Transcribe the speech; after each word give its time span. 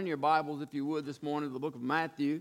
in 0.00 0.06
your 0.06 0.16
Bibles, 0.16 0.60
if 0.60 0.74
you 0.74 0.84
would, 0.86 1.06
this 1.06 1.22
morning 1.22 1.48
to 1.48 1.52
the 1.52 1.60
book 1.60 1.76
of 1.76 1.82
Matthew. 1.82 2.40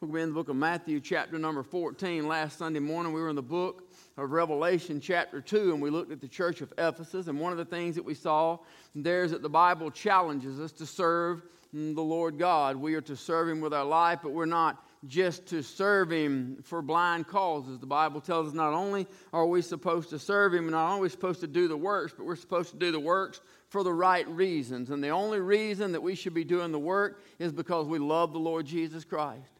We'll 0.00 0.10
be 0.10 0.20
in 0.20 0.30
the 0.30 0.34
book 0.34 0.48
of 0.48 0.56
Matthew, 0.56 0.98
chapter 1.00 1.38
number 1.38 1.62
14. 1.62 2.26
Last 2.26 2.58
Sunday 2.58 2.80
morning, 2.80 3.12
we 3.12 3.20
were 3.20 3.28
in 3.28 3.36
the 3.36 3.42
book 3.42 3.88
of 4.16 4.32
Revelation, 4.32 5.00
chapter 5.00 5.40
2, 5.40 5.72
and 5.72 5.80
we 5.80 5.90
looked 5.90 6.10
at 6.10 6.20
the 6.20 6.26
church 6.26 6.60
of 6.60 6.72
Ephesus. 6.76 7.28
And 7.28 7.38
one 7.38 7.52
of 7.52 7.58
the 7.58 7.64
things 7.64 7.94
that 7.94 8.04
we 8.04 8.14
saw 8.14 8.58
there 8.96 9.22
is 9.22 9.30
that 9.30 9.42
the 9.42 9.48
Bible 9.48 9.92
challenges 9.92 10.58
us 10.58 10.72
to 10.72 10.86
serve 10.86 11.42
the 11.72 12.02
Lord 12.02 12.36
God. 12.36 12.76
We 12.76 12.94
are 12.96 13.00
to 13.02 13.16
serve 13.16 13.48
Him 13.48 13.60
with 13.60 13.72
our 13.72 13.84
life, 13.84 14.18
but 14.22 14.32
we're 14.32 14.46
not 14.46 14.84
just 15.06 15.46
to 15.46 15.62
serve 15.62 16.10
Him 16.10 16.58
for 16.64 16.82
blind 16.82 17.28
causes. 17.28 17.78
The 17.78 17.86
Bible 17.86 18.20
tells 18.20 18.48
us 18.48 18.54
not 18.54 18.72
only 18.72 19.06
are 19.32 19.46
we 19.46 19.62
supposed 19.62 20.10
to 20.10 20.18
serve 20.18 20.52
Him, 20.52 20.64
and 20.64 20.72
not 20.72 20.86
only 20.86 20.98
are 20.98 21.02
we 21.02 21.08
supposed 21.10 21.40
to 21.40 21.46
do 21.46 21.68
the 21.68 21.76
works, 21.76 22.12
but 22.16 22.26
we're 22.26 22.34
supposed 22.34 22.70
to 22.72 22.76
do 22.76 22.90
the 22.90 22.98
works 22.98 23.40
for 23.68 23.82
the 23.82 23.92
right 23.92 24.26
reasons. 24.28 24.90
And 24.90 25.02
the 25.02 25.10
only 25.10 25.40
reason 25.40 25.92
that 25.92 26.02
we 26.02 26.14
should 26.14 26.34
be 26.34 26.44
doing 26.44 26.72
the 26.72 26.78
work 26.78 27.22
is 27.38 27.52
because 27.52 27.86
we 27.86 27.98
love 27.98 28.32
the 28.32 28.38
Lord 28.38 28.66
Jesus 28.66 29.04
Christ. 29.04 29.52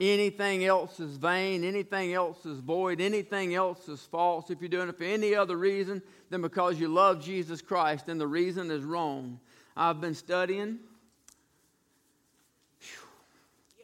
Anything 0.00 0.64
else 0.64 0.98
is 0.98 1.16
vain, 1.16 1.62
anything 1.64 2.12
else 2.12 2.44
is 2.44 2.58
void, 2.58 3.00
anything 3.00 3.54
else 3.54 3.88
is 3.88 4.00
false. 4.00 4.50
If 4.50 4.60
you're 4.60 4.68
doing 4.68 4.88
it 4.88 4.98
for 4.98 5.04
any 5.04 5.34
other 5.34 5.56
reason 5.56 6.02
than 6.30 6.42
because 6.42 6.80
you 6.80 6.88
love 6.88 7.22
Jesus 7.22 7.62
Christ, 7.62 8.06
then 8.06 8.18
the 8.18 8.26
reason 8.26 8.70
is 8.70 8.82
wrong. 8.82 9.38
I've 9.76 10.00
been 10.00 10.14
studying. 10.14 10.80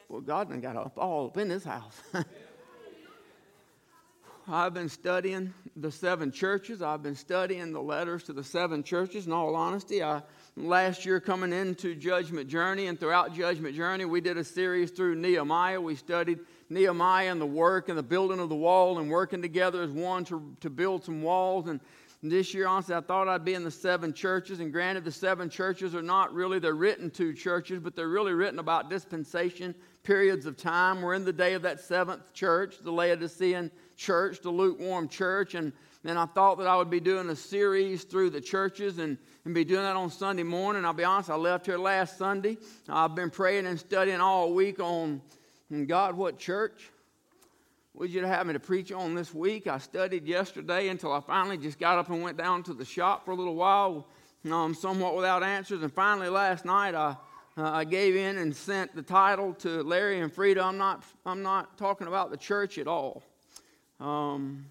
Well, 0.09 0.23
God 0.23 0.49
done 0.49 0.61
got 0.61 0.77
up 0.77 0.97
all 0.97 1.27
up 1.27 1.37
in 1.37 1.49
this 1.49 1.65
house. 1.65 2.01
I've 4.49 4.73
been 4.73 4.89
studying 4.89 5.53
the 5.81 5.93
seven 5.93 6.33
churches. 6.33 6.83
I've 6.83 7.03
been 7.03 7.15
studying 7.15 7.73
the 7.73 7.81
letters 7.81 8.25
to 8.25 8.33
the 8.33 8.43
seven 8.43 8.83
churches. 8.83 9.27
In 9.27 9.33
all 9.33 9.55
honesty, 9.55 10.03
I, 10.03 10.23
last 10.57 11.07
year 11.07 11.21
coming 11.21 11.53
into 11.53 11.95
Judgment 11.95 12.49
Journey 12.49 12.89
and 12.89 12.99
throughout 12.99 13.33
Judgment 13.33 13.77
Journey, 13.77 14.05
we 14.05 14.21
did 14.21 14.37
a 14.37 14.45
series 14.45 14.91
through 14.91 15.15
Nehemiah. 15.15 15.81
We 15.81 15.95
studied 15.95 16.41
Nehemiah 16.69 17.31
and 17.31 17.41
the 17.41 17.47
work 17.47 17.89
and 17.89 17.97
the 17.97 18.03
building 18.03 18.41
of 18.41 18.49
the 18.49 18.57
wall 18.57 18.99
and 18.99 19.09
working 19.09 19.41
together 19.41 19.83
as 19.83 19.91
one 19.91 20.25
to, 20.27 20.55
to 20.61 20.69
build 20.69 21.05
some 21.05 21.23
walls. 21.23 21.69
And 21.69 21.81
this 22.23 22.53
year, 22.53 22.67
honestly, 22.67 22.97
I 22.97 23.01
thought 23.01 23.29
I'd 23.29 23.45
be 23.45 23.55
in 23.55 23.63
the 23.63 23.71
seven 23.71 24.13
churches. 24.13 24.59
And 24.59 24.73
granted, 24.73 25.05
the 25.05 25.13
seven 25.13 25.49
churches 25.49 25.95
are 25.95 26.03
not 26.03 26.35
really, 26.35 26.59
they're 26.59 26.75
written 26.75 27.11
to 27.13 27.33
churches, 27.33 27.79
but 27.79 27.95
they're 27.95 28.09
really 28.09 28.33
written 28.33 28.59
about 28.59 28.91
dispensation 28.91 29.77
periods 30.03 30.45
of 30.47 30.57
time. 30.57 31.03
We're 31.03 31.15
in 31.15 31.25
the 31.25 31.33
day 31.33 31.55
of 31.55 31.63
that 31.63 31.79
seventh 31.81 32.33
church, 32.33 32.79
the 32.83 32.91
Laodicean 32.91 33.71
church, 33.71 33.79
the 34.07 34.51
lukewarm 34.51 35.09
church. 35.09 35.55
And, 35.55 35.73
and 36.05 36.19
I 36.19 36.27
thought 36.27 36.59
that 36.59 36.67
I 36.67 36.77
would 36.77 36.91
be 36.91 37.01
doing 37.01 37.29
a 37.31 37.37
series 37.37 38.05
through 38.05 38.31
the 38.31 38.41
churches 38.41 38.99
and, 38.99 39.19
and 39.45 39.55
be 39.55 39.65
doing 39.65 39.83
that 39.83 39.97
on 39.97 40.11
Sunday 40.11 40.45
morning. 40.45 40.85
I'll 40.85 40.93
be 40.93 41.05
honest, 41.05 41.31
I 41.31 41.37
left 41.37 41.67
here 41.67 41.79
last 41.79 42.17
Sunday. 42.17 42.57
I've 42.89 43.15
been 43.15 43.31
praying 43.31 43.67
and 43.67 43.79
studying 43.79 44.21
all 44.21 44.53
week 44.53 44.81
on 44.81 45.21
God, 45.87 46.17
what 46.17 46.39
church? 46.39 46.91
Would 47.93 48.11
you 48.11 48.25
have 48.25 48.47
me 48.47 48.53
to 48.53 48.61
preach 48.61 48.93
on 48.93 49.15
this 49.15 49.35
week? 49.35 49.67
I 49.67 49.79
studied 49.79 50.27
yesterday 50.27 50.89
until 50.89 51.13
I 51.13 51.21
finally 51.21 51.59
just 51.59 51.79
got 51.79 51.99
up 51.99 52.09
and 52.09 52.23
went 52.23 52.39
down 52.39 52.63
to 52.63 52.73
the 52.73 52.85
shop 52.85 53.25
for 53.25 53.33
a 53.33 53.35
little 53.35 53.57
while, 53.57 54.07
um, 54.51 54.73
somewhat 54.73 55.17
without 55.17 55.43
answers. 55.43 55.83
And 55.83 55.93
finally, 55.93 56.29
last 56.29 56.65
night, 56.65 56.95
I, 56.95 57.17
uh, 57.59 57.71
I 57.71 57.85
gave 57.85 58.15
in 58.15 58.39
and 58.39 58.55
sent 58.55 58.95
the 58.95 59.03
title 59.03 59.53
to 59.55 59.83
Larry 59.83 60.21
and 60.21 60.33
Frida. 60.33 60.63
I'm 60.63 60.79
not, 60.79 61.03
I'm 61.27 61.43
not 61.43 61.77
talking 61.77 62.07
about 62.07 62.31
the 62.31 62.37
church 62.37 62.79
at 62.79 62.87
all. 62.87 63.23
Um, 64.01 64.67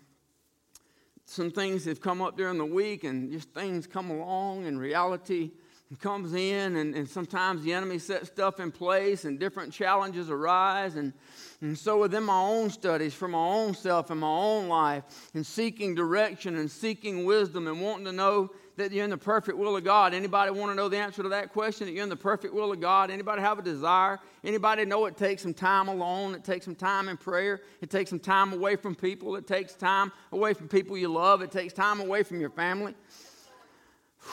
some 1.26 1.52
things 1.52 1.86
have 1.86 2.00
come 2.00 2.22
up 2.22 2.38
during 2.38 2.58
the 2.58 2.66
week, 2.66 3.04
and 3.04 3.32
just 3.32 3.50
things 3.50 3.86
come 3.86 4.10
along, 4.10 4.66
and 4.66 4.80
reality 4.80 5.52
comes 6.00 6.34
in, 6.34 6.76
and, 6.76 6.96
and 6.96 7.10
sometimes 7.10 7.64
the 7.64 7.74
enemy 7.74 7.98
sets 7.98 8.28
stuff 8.28 8.60
in 8.60 8.72
place, 8.72 9.26
and 9.26 9.40
different 9.40 9.74
challenges 9.74 10.30
arise. 10.30 10.96
And, 10.96 11.14
and 11.62 11.78
so, 11.78 12.00
within 12.00 12.24
my 12.24 12.40
own 12.40 12.70
studies, 12.70 13.14
for 13.14 13.28
my 13.28 13.38
own 13.38 13.74
self 13.74 14.10
and 14.10 14.20
my 14.20 14.28
own 14.28 14.68
life, 14.68 15.04
and 15.34 15.46
seeking 15.46 15.96
direction 15.96 16.56
and 16.58 16.70
seeking 16.70 17.26
wisdom, 17.26 17.68
and 17.68 17.82
wanting 17.82 18.06
to 18.06 18.12
know 18.12 18.52
that 18.78 18.92
you're 18.92 19.04
in 19.04 19.10
the 19.10 19.18
perfect 19.18 19.58
will 19.58 19.76
of 19.76 19.84
God? 19.84 20.14
Anybody 20.14 20.52
want 20.52 20.72
to 20.72 20.76
know 20.76 20.88
the 20.88 20.98
answer 20.98 21.24
to 21.24 21.30
that 21.30 21.52
question? 21.52 21.88
That 21.88 21.94
you're 21.94 22.04
in 22.04 22.10
the 22.10 22.16
perfect 22.16 22.54
will 22.54 22.72
of 22.72 22.80
God? 22.80 23.12
Anybody 23.12 23.42
have 23.42 23.60
a 23.60 23.62
desire? 23.62 24.20
Anybody 24.44 24.86
know 24.86 25.06
it 25.08 25.18
takes 25.18 25.42
some 25.42 25.54
time 25.54 25.88
alone? 25.88 26.36
It 26.36 26.44
takes 26.44 26.66
some 26.66 26.76
time 26.76 27.10
in 27.10 27.18
prayer. 27.18 27.62
It 27.82 27.90
takes 27.90 28.10
some 28.10 28.20
time 28.20 28.54
away 28.54 28.76
from 28.76 28.96
people. 28.96 29.36
It 29.36 29.48
takes 29.48 29.74
time 29.74 30.12
away 30.32 30.54
from 30.54 30.68
people 30.68 30.98
you 30.98 31.10
love. 31.10 31.42
It 31.42 31.52
takes 31.52 31.74
time 31.74 32.00
away 32.00 32.24
from 32.24 32.40
your 32.40 32.52
family. 32.52 32.94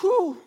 Whew. 0.01 0.39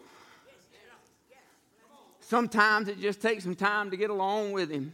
Sometimes 2.20 2.90
it 2.90 3.00
just 3.00 3.22
takes 3.22 3.44
some 3.44 3.56
time 3.56 3.90
to 3.90 3.98
get 3.98 4.10
along 4.10 4.52
with 4.52 4.70
Him. 4.70 4.94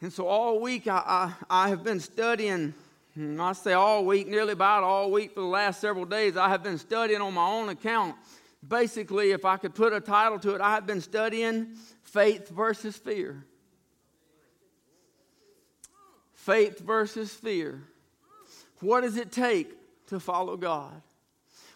And 0.00 0.12
so 0.12 0.26
all 0.26 0.60
week 0.60 0.88
I, 0.88 1.32
I, 1.48 1.64
I 1.64 1.68
have 1.68 1.84
been 1.84 2.00
studying 2.00 2.74
Mm, 3.16 3.40
I 3.40 3.52
say 3.52 3.72
all 3.72 4.04
week, 4.04 4.26
nearly 4.26 4.52
about 4.52 4.82
all 4.82 5.10
week 5.10 5.34
for 5.34 5.40
the 5.40 5.46
last 5.46 5.80
several 5.80 6.04
days, 6.04 6.36
I 6.36 6.48
have 6.48 6.62
been 6.62 6.78
studying 6.78 7.20
on 7.20 7.34
my 7.34 7.46
own 7.46 7.68
account. 7.68 8.16
Basically, 8.66 9.30
if 9.30 9.44
I 9.44 9.56
could 9.56 9.74
put 9.74 9.92
a 9.92 10.00
title 10.00 10.38
to 10.40 10.54
it, 10.54 10.60
I 10.60 10.74
have 10.74 10.86
been 10.86 11.00
studying 11.00 11.76
faith 12.02 12.48
versus 12.48 12.96
fear. 12.96 13.44
Faith 16.32 16.80
versus 16.80 17.32
fear. 17.32 17.84
What 18.80 19.02
does 19.02 19.16
it 19.16 19.30
take 19.30 19.72
to 20.08 20.18
follow 20.18 20.56
God? 20.56 21.00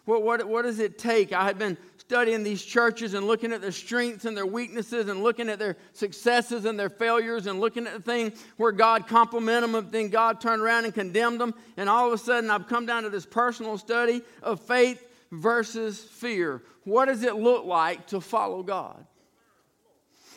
What, 0.05 0.23
what, 0.23 0.49
what 0.49 0.63
does 0.63 0.79
it 0.79 0.99
take? 0.99 1.33
I 1.33 1.45
had 1.45 1.59
been 1.59 1.77
studying 2.09 2.43
these 2.43 2.65
churches 2.65 3.13
and 3.13 3.27
looking 3.27 3.53
at 3.53 3.61
their 3.61 3.71
strengths 3.71 4.25
and 4.25 4.35
their 4.35 4.47
weaknesses 4.47 5.11
and 5.11 5.23
looking 5.23 5.51
at 5.51 5.59
their 5.59 5.77
successes 5.93 6.65
and 6.65 6.81
their 6.81 6.89
failures 6.89 7.47
and 7.47 7.61
looking 7.61 7.87
at 7.87 7.93
the 7.93 8.01
thing 8.01 8.33
where 8.57 8.73
God 8.73 9.07
complimented 9.07 9.65
them 9.65 9.75
and 9.75 9.93
then 9.93 10.09
God 10.09 10.41
turned 10.41 10.63
around 10.63 10.87
and 10.87 10.95
condemned 10.95 11.39
them. 11.39 11.53
And 11.77 11.87
all 11.87 12.07
of 12.07 12.15
a 12.15 12.17
sudden, 12.17 12.49
I've 12.49 12.67
come 12.67 12.87
down 12.87 13.03
to 13.03 13.11
this 13.11 13.27
personal 13.27 13.77
study 13.77 14.23
of 14.43 14.59
faith 14.59 15.07
versus 15.31 16.01
fear. 16.01 16.63
What 16.85 17.09
does 17.09 17.25
it 17.25 17.37
look 17.37 17.67
like 17.67 18.07
to 18.07 18.23
follow 18.23 18.63
God? 18.63 19.05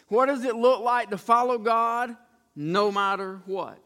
What 0.10 0.26
does 0.26 0.44
it 0.44 0.58
look 0.58 0.82
like 0.82 1.12
to 1.12 1.18
follow 1.18 1.58
God 1.58 2.18
no 2.54 2.92
matter 2.92 3.40
what? 3.46 3.80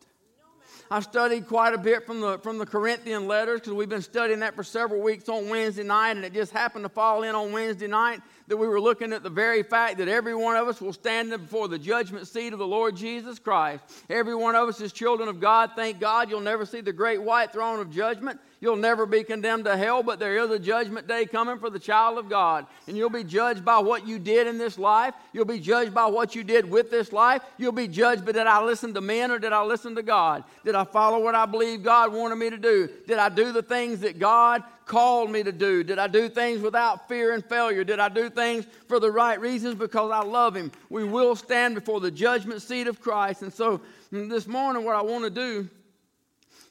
I 0.92 1.00
studied 1.00 1.48
quite 1.48 1.74
a 1.74 1.80
bit 1.80 2.06
from 2.06 2.22
the, 2.22 2.38
from 2.40 2.60
the 2.60 2.66
Corinthian 2.66 3.28
letters 3.28 3.62
because 3.62 3.74
we've 3.74 3.90
been 3.90 4.04
studying 4.04 4.42
that 4.42 4.56
for 4.56 4.64
several 4.64 5.02
weeks 5.02 5.28
on 5.28 5.50
Wednesday 5.50 5.84
night, 5.84 6.12
and 6.12 6.24
it 6.24 6.34
just 6.34 6.52
happened 6.52 6.86
to 6.86 6.90
fall 6.90 7.24
in 7.24 7.34
on 7.34 7.52
Wednesday 7.52 7.88
night 7.88 8.22
that 8.48 8.58
we 8.58 8.68
were 8.68 8.80
looking 8.80 9.12
at 9.12 9.24
the 9.24 9.30
very 9.30 9.64
fact 9.64 9.98
that 9.98 10.08
every 10.08 10.36
one 10.36 10.56
of 10.56 10.68
us 10.68 10.80
will 10.80 10.94
stand 10.94 11.32
before 11.32 11.68
the 11.68 11.80
judgment 11.80 12.28
seat 12.28 12.54
of 12.54 12.60
the 12.60 12.68
Lord 12.68 12.96
Jesus 12.96 13.40
Christ. 13.40 13.84
Every 14.10 14.36
one 14.36 14.54
of 14.54 14.70
us 14.70 14.80
is 14.80 14.94
children 14.94 15.28
of 15.28 15.40
God. 15.40 15.72
Thank 15.76 16.00
God 16.00 16.30
you'll 16.30 16.42
never 16.42 16.66
see 16.66 16.82
the 16.82 16.94
great 16.94 17.22
white 17.22 17.52
throne 17.52 17.80
of 17.80 17.90
judgment. 17.90 18.40
You'll 18.62 18.78
never 18.78 19.06
be 19.06 19.24
condemned 19.24 19.66
to 19.66 19.76
hell, 19.76 20.02
but 20.02 20.18
there 20.18 20.38
is 20.38 20.50
a 20.50 20.58
judgment 20.58 21.08
day 21.08 21.26
coming 21.26 21.60
for 21.60 21.70
the 21.70 21.80
child 21.80 22.18
of 22.18 22.30
God. 22.30 22.66
And 22.88 22.96
you'll 22.96 23.10
be 23.10 23.24
judged 23.24 23.66
by 23.66 23.80
what 23.80 24.08
you 24.08 24.18
did 24.18 24.48
in 24.48 24.58
this 24.58 24.80
life. 24.80 25.14
You'll 25.34 25.46
be 25.46 25.60
judged 25.60 25.94
by 25.94 26.06
what 26.06 26.36
you 26.36 26.44
did 26.44 26.70
with 26.70 26.90
this 26.90 27.12
life. 27.12 27.42
You'll 27.58 27.74
be 27.74 27.88
judged, 27.88 28.26
but 28.26 28.36
did 28.36 28.48
I 28.48 28.64
listen 28.64 28.94
to 28.94 29.02
men 29.02 29.30
or 29.30 29.40
did 29.40 29.54
I 29.54 29.64
listen 29.64 29.96
to 29.96 30.04
God? 30.04 30.44
Did 30.64 30.74
I 30.76 30.86
follow 30.86 31.20
what 31.20 31.36
I 31.36 31.46
believe 31.46 31.84
God 31.84 32.14
wanted 32.14 32.36
me 32.36 32.50
to 32.50 32.58
do? 32.58 32.90
Did 33.08 33.18
I 33.18 33.30
do 33.30 33.52
the 33.52 33.62
things 33.62 34.00
that 34.00 34.20
God 34.20 34.64
called 34.86 35.32
me 35.32 35.44
to 35.44 35.52
do? 35.52 35.84
Did 35.84 36.00
I 36.00 36.08
do 36.08 36.30
things 36.30 36.62
without 36.62 37.08
fear 37.08 37.34
and 37.34 37.44
failure? 37.44 37.84
Did 37.84 38.00
I 38.00 38.10
do 38.10 38.30
things 38.30 38.66
for 38.88 39.00
the 39.00 39.12
right 39.12 39.40
reasons 39.40 39.76
because 39.76 40.12
I 40.12 40.22
love 40.22 40.56
Him? 40.56 40.72
We 40.90 41.04
will 41.04 41.36
stand 41.36 41.76
before 41.76 42.00
the 42.00 42.12
judgment 42.12 42.62
seat 42.62 42.88
of 42.88 43.02
Christ. 43.02 43.42
And 43.42 43.54
so 43.54 43.82
this 44.12 44.48
morning, 44.48 44.86
what 44.86 44.96
I 44.96 45.02
want 45.02 45.24
to 45.26 45.30
do 45.30 45.70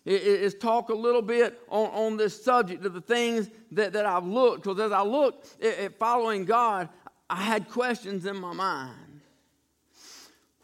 is 0.04 0.54
talk 0.54 0.90
a 0.90 0.94
little 0.94 1.22
bit 1.22 1.60
on, 1.68 1.86
on 1.90 2.16
this 2.16 2.42
subject 2.42 2.84
of 2.84 2.92
the 2.92 3.00
things 3.00 3.50
that, 3.72 3.92
that 3.94 4.04
I've 4.04 4.26
looked. 4.26 4.64
Because 4.64 4.80
as 4.80 4.92
I 4.92 5.02
looked 5.02 5.62
at, 5.62 5.78
at 5.78 5.98
following 5.98 6.44
God, 6.44 6.88
I 7.30 7.36
had 7.42 7.70
questions 7.70 8.26
in 8.26 8.36
my 8.36 8.52
mind. 8.52 9.20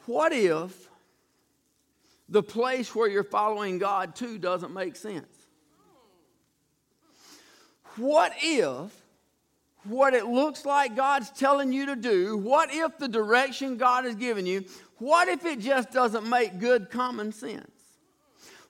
What 0.07 0.33
if 0.33 0.89
the 2.29 2.43
place 2.43 2.95
where 2.95 3.09
you're 3.09 3.25
following 3.25 3.79
God 3.79 4.15
to 4.17 4.39
doesn't 4.39 4.73
make 4.73 4.97
sense? 4.97 5.27
What 7.97 8.33
if 8.43 9.01
what 9.85 10.13
it 10.13 10.27
looks 10.27 10.67
like 10.67 10.95
God's 10.95 11.31
telling 11.31 11.73
you 11.73 11.87
to 11.87 11.97
do, 11.97 12.37
what 12.37 12.69
if 12.73 12.99
the 12.99 13.09
direction 13.09 13.79
God 13.79 14.05
has 14.05 14.15
given 14.15 14.45
you, 14.45 14.65
what 14.99 15.29
if 15.29 15.45
it 15.47 15.59
just 15.59 15.91
doesn't 15.91 16.29
make 16.29 16.59
good 16.59 16.91
common 16.91 17.33
sense? 17.33 17.80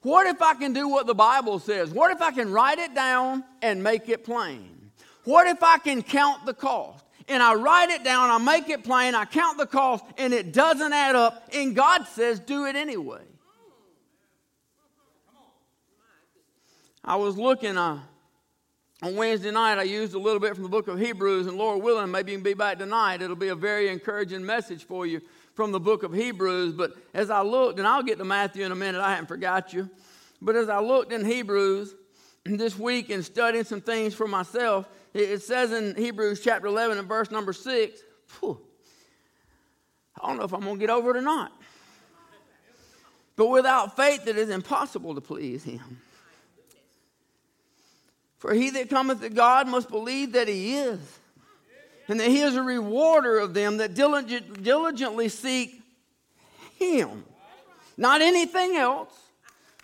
What 0.02 0.26
if 0.26 0.40
I 0.40 0.54
can 0.54 0.72
do 0.72 0.88
what 0.88 1.06
the 1.06 1.14
Bible 1.14 1.58
says? 1.58 1.90
What 1.90 2.10
if 2.10 2.22
I 2.22 2.30
can 2.30 2.50
write 2.50 2.78
it 2.78 2.94
down 2.94 3.44
and 3.60 3.82
make 3.82 4.08
it 4.08 4.24
plain? 4.24 4.90
What 5.24 5.46
if 5.46 5.62
I 5.62 5.78
can 5.78 6.02
count 6.02 6.46
the 6.46 6.54
cost? 6.54 7.04
And 7.28 7.42
I 7.42 7.54
write 7.54 7.90
it 7.90 8.02
down, 8.02 8.30
I 8.30 8.38
make 8.38 8.68
it 8.68 8.82
plain, 8.82 9.14
I 9.14 9.24
count 9.24 9.56
the 9.56 9.66
cost, 9.66 10.04
and 10.18 10.32
it 10.32 10.52
doesn't 10.52 10.92
add 10.92 11.14
up, 11.14 11.48
and 11.54 11.76
God 11.76 12.08
says, 12.08 12.40
do 12.40 12.66
it 12.66 12.74
anyway. 12.74 13.22
I 17.04 17.14
was 17.16 17.36
looking, 17.38 17.76
uh, 17.76 18.00
on 19.02 19.16
Wednesday 19.16 19.52
night, 19.52 19.78
I 19.78 19.84
used 19.84 20.14
a 20.14 20.18
little 20.18 20.40
bit 20.40 20.54
from 20.54 20.64
the 20.64 20.68
book 20.68 20.88
of 20.88 20.98
Hebrews, 20.98 21.46
and 21.46 21.56
Lord 21.56 21.84
willing, 21.84 22.10
maybe 22.10 22.32
you 22.32 22.38
can 22.38 22.42
be 22.42 22.54
back 22.54 22.78
tonight. 22.78 23.22
It'll 23.22 23.36
be 23.36 23.48
a 23.48 23.54
very 23.54 23.88
encouraging 23.88 24.44
message 24.44 24.84
for 24.84 25.06
you 25.06 25.20
from 25.60 25.72
the 25.72 25.78
book 25.78 26.04
of 26.04 26.14
Hebrews. 26.14 26.72
But 26.72 26.92
as 27.12 27.28
I 27.28 27.42
looked, 27.42 27.78
and 27.78 27.86
I'll 27.86 28.02
get 28.02 28.16
to 28.16 28.24
Matthew 28.24 28.64
in 28.64 28.72
a 28.72 28.74
minute, 28.74 29.02
I 29.02 29.10
haven't 29.10 29.26
forgot 29.26 29.74
you. 29.74 29.90
But 30.40 30.56
as 30.56 30.70
I 30.70 30.80
looked 30.80 31.12
in 31.12 31.22
Hebrews 31.22 31.94
this 32.46 32.78
week 32.78 33.10
and 33.10 33.22
studying 33.22 33.64
some 33.64 33.82
things 33.82 34.14
for 34.14 34.26
myself, 34.26 34.88
it 35.12 35.42
says 35.42 35.70
in 35.72 35.94
Hebrews 35.96 36.40
chapter 36.42 36.66
11 36.66 36.96
and 36.96 37.06
verse 37.06 37.30
number 37.30 37.52
6, 37.52 38.00
whew, 38.38 38.58
I 40.18 40.28
don't 40.28 40.38
know 40.38 40.44
if 40.44 40.54
I'm 40.54 40.62
going 40.62 40.76
to 40.76 40.80
get 40.80 40.88
over 40.88 41.10
it 41.10 41.18
or 41.18 41.20
not. 41.20 41.52
But 43.36 43.48
without 43.48 43.96
faith, 43.96 44.26
it 44.26 44.38
is 44.38 44.48
impossible 44.48 45.14
to 45.14 45.20
please 45.20 45.62
Him. 45.62 46.00
For 48.38 48.54
he 48.54 48.70
that 48.70 48.88
cometh 48.88 49.20
to 49.20 49.28
God 49.28 49.68
must 49.68 49.90
believe 49.90 50.32
that 50.32 50.48
he 50.48 50.78
is, 50.78 50.98
and 52.10 52.18
that 52.18 52.28
he 52.28 52.40
is 52.40 52.56
a 52.56 52.62
rewarder 52.62 53.38
of 53.38 53.54
them 53.54 53.76
that 53.76 53.94
diligent, 53.94 54.64
diligently 54.64 55.28
seek 55.28 55.80
him. 56.76 57.24
Not 57.96 58.20
anything 58.20 58.76
else, 58.76 59.14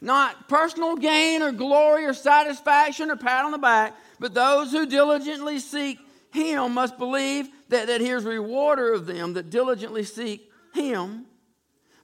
not 0.00 0.48
personal 0.48 0.96
gain 0.96 1.40
or 1.40 1.52
glory 1.52 2.04
or 2.04 2.12
satisfaction 2.12 3.12
or 3.12 3.16
pat 3.16 3.44
on 3.44 3.52
the 3.52 3.58
back, 3.58 3.94
but 4.18 4.34
those 4.34 4.72
who 4.72 4.86
diligently 4.86 5.60
seek 5.60 6.00
him 6.32 6.74
must 6.74 6.98
believe 6.98 7.48
that, 7.68 7.86
that 7.86 8.00
he 8.00 8.08
is 8.08 8.24
rewarder 8.24 8.92
of 8.92 9.06
them 9.06 9.34
that 9.34 9.48
diligently 9.48 10.02
seek 10.02 10.50
him. 10.74 11.26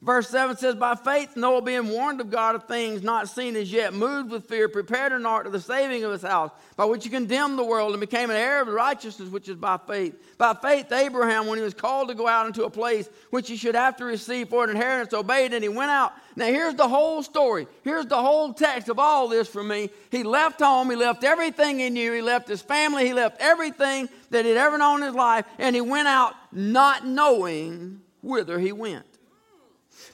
Verse 0.03 0.29
7 0.31 0.57
says, 0.57 0.75
By 0.75 0.97
faith, 0.97 1.37
Noah, 1.37 1.63
being 1.63 1.89
warned 1.89 2.21
of 2.21 2.29
God 2.29 2.57
of 2.57 2.65
things 2.65 3.05
not 3.05 3.29
seen 3.29 3.55
as 3.55 3.71
yet, 3.71 3.95
moved 3.95 4.33
with 4.33 4.49
fear, 4.49 4.69
prepared 4.69 5.13
an 5.13 5.25
ark 5.25 5.45
to 5.45 5.51
the 5.51 5.61
saving 5.61 6.03
of 6.03 6.11
his 6.11 6.23
house, 6.23 6.51
by 6.75 6.85
which 6.85 7.05
he 7.05 7.11
condemned 7.11 7.57
the 7.57 7.63
world 7.63 7.93
and 7.93 8.01
became 8.01 8.29
an 8.29 8.35
heir 8.35 8.61
of 8.61 8.67
the 8.67 8.73
righteousness, 8.73 9.29
which 9.29 9.49
is 9.49 9.55
by 9.55 9.79
faith. 9.87 10.21
By 10.39 10.55
faith, 10.55 10.91
Abraham, 10.91 11.47
when 11.47 11.57
he 11.57 11.63
was 11.63 11.73
called 11.73 12.09
to 12.09 12.17
go 12.17 12.27
out 12.27 12.49
into 12.49 12.65
a 12.65 12.71
place 12.71 13.09
which 13.31 13.49
he 13.49 13.55
should 13.55 13.77
have 13.77 13.97
to 13.99 14.05
receive 14.05 14.49
for 14.49 14.65
an 14.65 14.71
inheritance, 14.71 15.15
obeyed, 15.15 15.53
and 15.53 15.63
he 15.63 15.69
went 15.69 15.93
out. 15.93 16.13
Now, 16.35 16.47
here's 16.47 16.75
the 16.75 16.89
whole 16.89 17.23
story. 17.23 17.69
Here's 17.85 18.07
the 18.07 18.21
whole 18.21 18.53
text 18.53 18.89
of 18.89 18.99
all 18.99 19.29
this 19.29 19.47
for 19.47 19.63
me. 19.63 19.89
He 20.11 20.25
left 20.25 20.61
home, 20.61 20.91
he 20.91 20.97
left 20.97 21.23
everything 21.23 21.79
he 21.79 21.91
knew, 21.91 22.13
he 22.13 22.23
left 22.23 22.49
his 22.49 22.61
family, 22.61 23.07
he 23.07 23.15
left 23.15 23.41
everything 23.41 24.09
that 24.31 24.45
he'd 24.45 24.57
ever 24.57 24.79
known 24.79 25.01
in 25.03 25.07
his 25.07 25.15
life, 25.15 25.47
and 25.61 25.77
he 25.77 25.81
went 25.81 26.09
out 26.09 26.35
not 26.51 27.07
knowing 27.07 28.01
whither 28.21 28.59
he 28.59 28.73
went. 28.73 29.12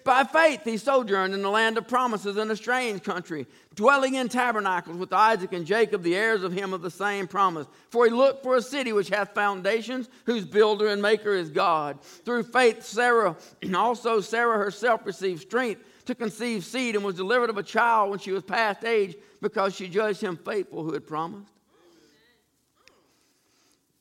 By 0.09 0.25
faith, 0.25 0.63
he 0.65 0.79
sojourned 0.79 1.35
in 1.35 1.43
the 1.43 1.51
land 1.51 1.77
of 1.77 1.87
promises 1.87 2.39
in 2.39 2.51
a 2.51 2.57
strange 2.57 3.03
country, 3.03 3.47
dwelling 3.75 4.15
in 4.15 4.31
tabernacles 4.31 4.97
with 4.97 5.13
Isaac 5.13 5.53
and 5.53 5.67
Jacob, 5.67 6.03
the 6.03 6.17
heirs 6.17 6.43
of 6.43 6.51
him 6.51 6.73
of 6.73 6.81
the 6.81 6.91
same 6.91 7.27
promise. 7.27 7.67
For 7.91 8.07
he 8.07 8.11
looked 8.11 8.43
for 8.43 8.57
a 8.57 8.63
city 8.63 8.95
which 8.95 9.11
hath 9.11 9.35
foundations, 9.35 10.09
whose 10.25 10.47
builder 10.47 10.87
and 10.89 11.03
maker 11.03 11.35
is 11.35 11.51
God. 11.51 12.01
Through 12.03 12.45
faith, 12.45 12.85
Sarah, 12.85 13.37
and 13.61 13.77
also 13.77 14.23
Sarah 14.23 14.57
herself 14.57 15.05
received 15.05 15.43
strength 15.43 15.85
to 16.07 16.15
conceive 16.15 16.65
seed 16.65 16.97
and 16.97 17.05
was 17.05 17.17
delivered 17.17 17.51
of 17.51 17.59
a 17.59 17.63
child 17.63 18.09
when 18.09 18.19
she 18.19 18.33
was 18.33 18.43
past 18.43 18.87
age 18.87 19.15
because 19.43 19.75
she 19.75 19.89
judged 19.89 20.23
him 20.23 20.39
faithful 20.39 20.85
who 20.85 20.95
had 20.95 21.07
promised. 21.07 21.53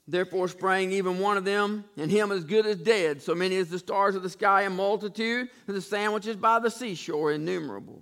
Therefore 0.08 0.48
sprang 0.48 0.94
even 0.94 1.20
one 1.20 1.36
of 1.36 1.44
them, 1.44 1.84
and 1.98 2.10
him 2.10 2.32
as 2.32 2.46
good 2.46 2.66
as 2.66 2.78
dead, 2.78 3.22
so 3.22 3.36
many 3.36 3.58
as 3.58 3.70
the 3.70 3.80
stars 3.80 4.16
of 4.16 4.24
the 4.24 4.30
sky, 4.30 4.62
a 4.62 4.70
multitude, 4.70 5.50
and 5.68 5.76
the 5.76 5.82
sandwiches 5.82 6.38
by 6.38 6.60
the 6.60 6.72
seashore, 6.72 7.34
innumerable. 7.34 8.02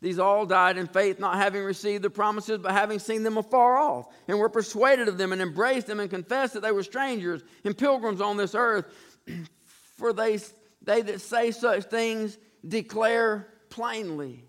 These 0.00 0.20
all 0.20 0.46
died 0.46 0.78
in 0.78 0.86
faith, 0.86 1.18
not 1.18 1.36
having 1.36 1.64
received 1.64 2.04
the 2.04 2.10
promises, 2.10 2.58
but 2.58 2.70
having 2.70 3.00
seen 3.00 3.24
them 3.24 3.38
afar 3.38 3.76
off, 3.76 4.06
and 4.28 4.38
were 4.38 4.48
persuaded 4.48 5.08
of 5.08 5.18
them, 5.18 5.32
and 5.32 5.42
embraced 5.42 5.88
them, 5.88 5.98
and 5.98 6.08
confessed 6.08 6.54
that 6.54 6.60
they 6.60 6.70
were 6.70 6.84
strangers 6.84 7.42
and 7.64 7.76
pilgrims 7.76 8.20
on 8.20 8.36
this 8.36 8.54
earth. 8.54 8.86
For 9.96 10.12
they, 10.12 10.38
they 10.82 11.02
that 11.02 11.22
say 11.22 11.50
such 11.50 11.84
things 11.84 12.38
declare 12.66 13.48
plainly. 13.68 14.44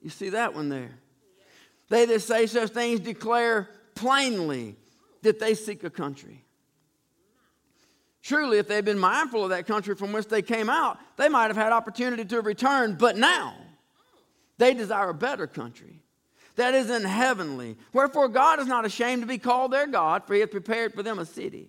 You 0.00 0.08
see 0.08 0.30
that 0.30 0.54
one 0.54 0.70
there? 0.70 0.92
They 1.90 2.06
that 2.06 2.22
say 2.22 2.46
such 2.46 2.70
things 2.70 3.00
declare 3.00 3.68
plainly 3.94 4.76
that 5.24 5.38
they 5.38 5.54
seek 5.54 5.84
a 5.84 5.90
country. 5.90 6.44
Truly, 8.22 8.56
if 8.56 8.68
they'd 8.68 8.84
been 8.84 8.98
mindful 8.98 9.44
of 9.44 9.50
that 9.50 9.66
country 9.66 9.94
from 9.94 10.12
which 10.12 10.28
they 10.28 10.40
came 10.40 10.70
out, 10.70 10.98
they 11.16 11.28
might 11.28 11.48
have 11.48 11.56
had 11.56 11.72
opportunity 11.72 12.24
to 12.24 12.40
return, 12.40 12.94
but 12.94 13.18
now 13.18 13.54
they 14.56 14.72
desire 14.72 15.10
a 15.10 15.14
better 15.14 15.46
country 15.46 16.00
that 16.56 16.74
is 16.74 16.88
in 16.88 17.02
heavenly. 17.02 17.76
Wherefore, 17.92 18.28
God 18.28 18.60
is 18.60 18.66
not 18.66 18.86
ashamed 18.86 19.22
to 19.22 19.26
be 19.26 19.38
called 19.38 19.72
their 19.72 19.86
God, 19.86 20.26
for 20.26 20.34
he 20.34 20.40
hath 20.40 20.52
prepared 20.52 20.94
for 20.94 21.02
them 21.02 21.18
a 21.18 21.26
city. 21.26 21.68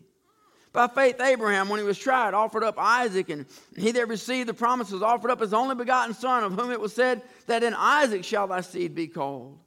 By 0.72 0.88
faith, 0.88 1.20
Abraham, 1.22 1.70
when 1.70 1.80
he 1.80 1.86
was 1.86 1.98
tried, 1.98 2.34
offered 2.34 2.64
up 2.64 2.76
Isaac, 2.78 3.30
and 3.30 3.46
he 3.78 3.92
that 3.92 4.08
received 4.08 4.50
the 4.50 4.54
promises 4.54 5.02
offered 5.02 5.32
up 5.32 5.40
his 5.40 5.54
only 5.54 5.76
begotten 5.76 6.14
son, 6.14 6.44
of 6.44 6.54
whom 6.54 6.72
it 6.72 6.80
was 6.80 6.94
said, 6.94 7.22
That 7.48 7.64
in 7.64 7.74
Isaac 7.74 8.24
shall 8.24 8.48
thy 8.48 8.62
seed 8.62 8.94
be 8.94 9.08
called. 9.08 9.58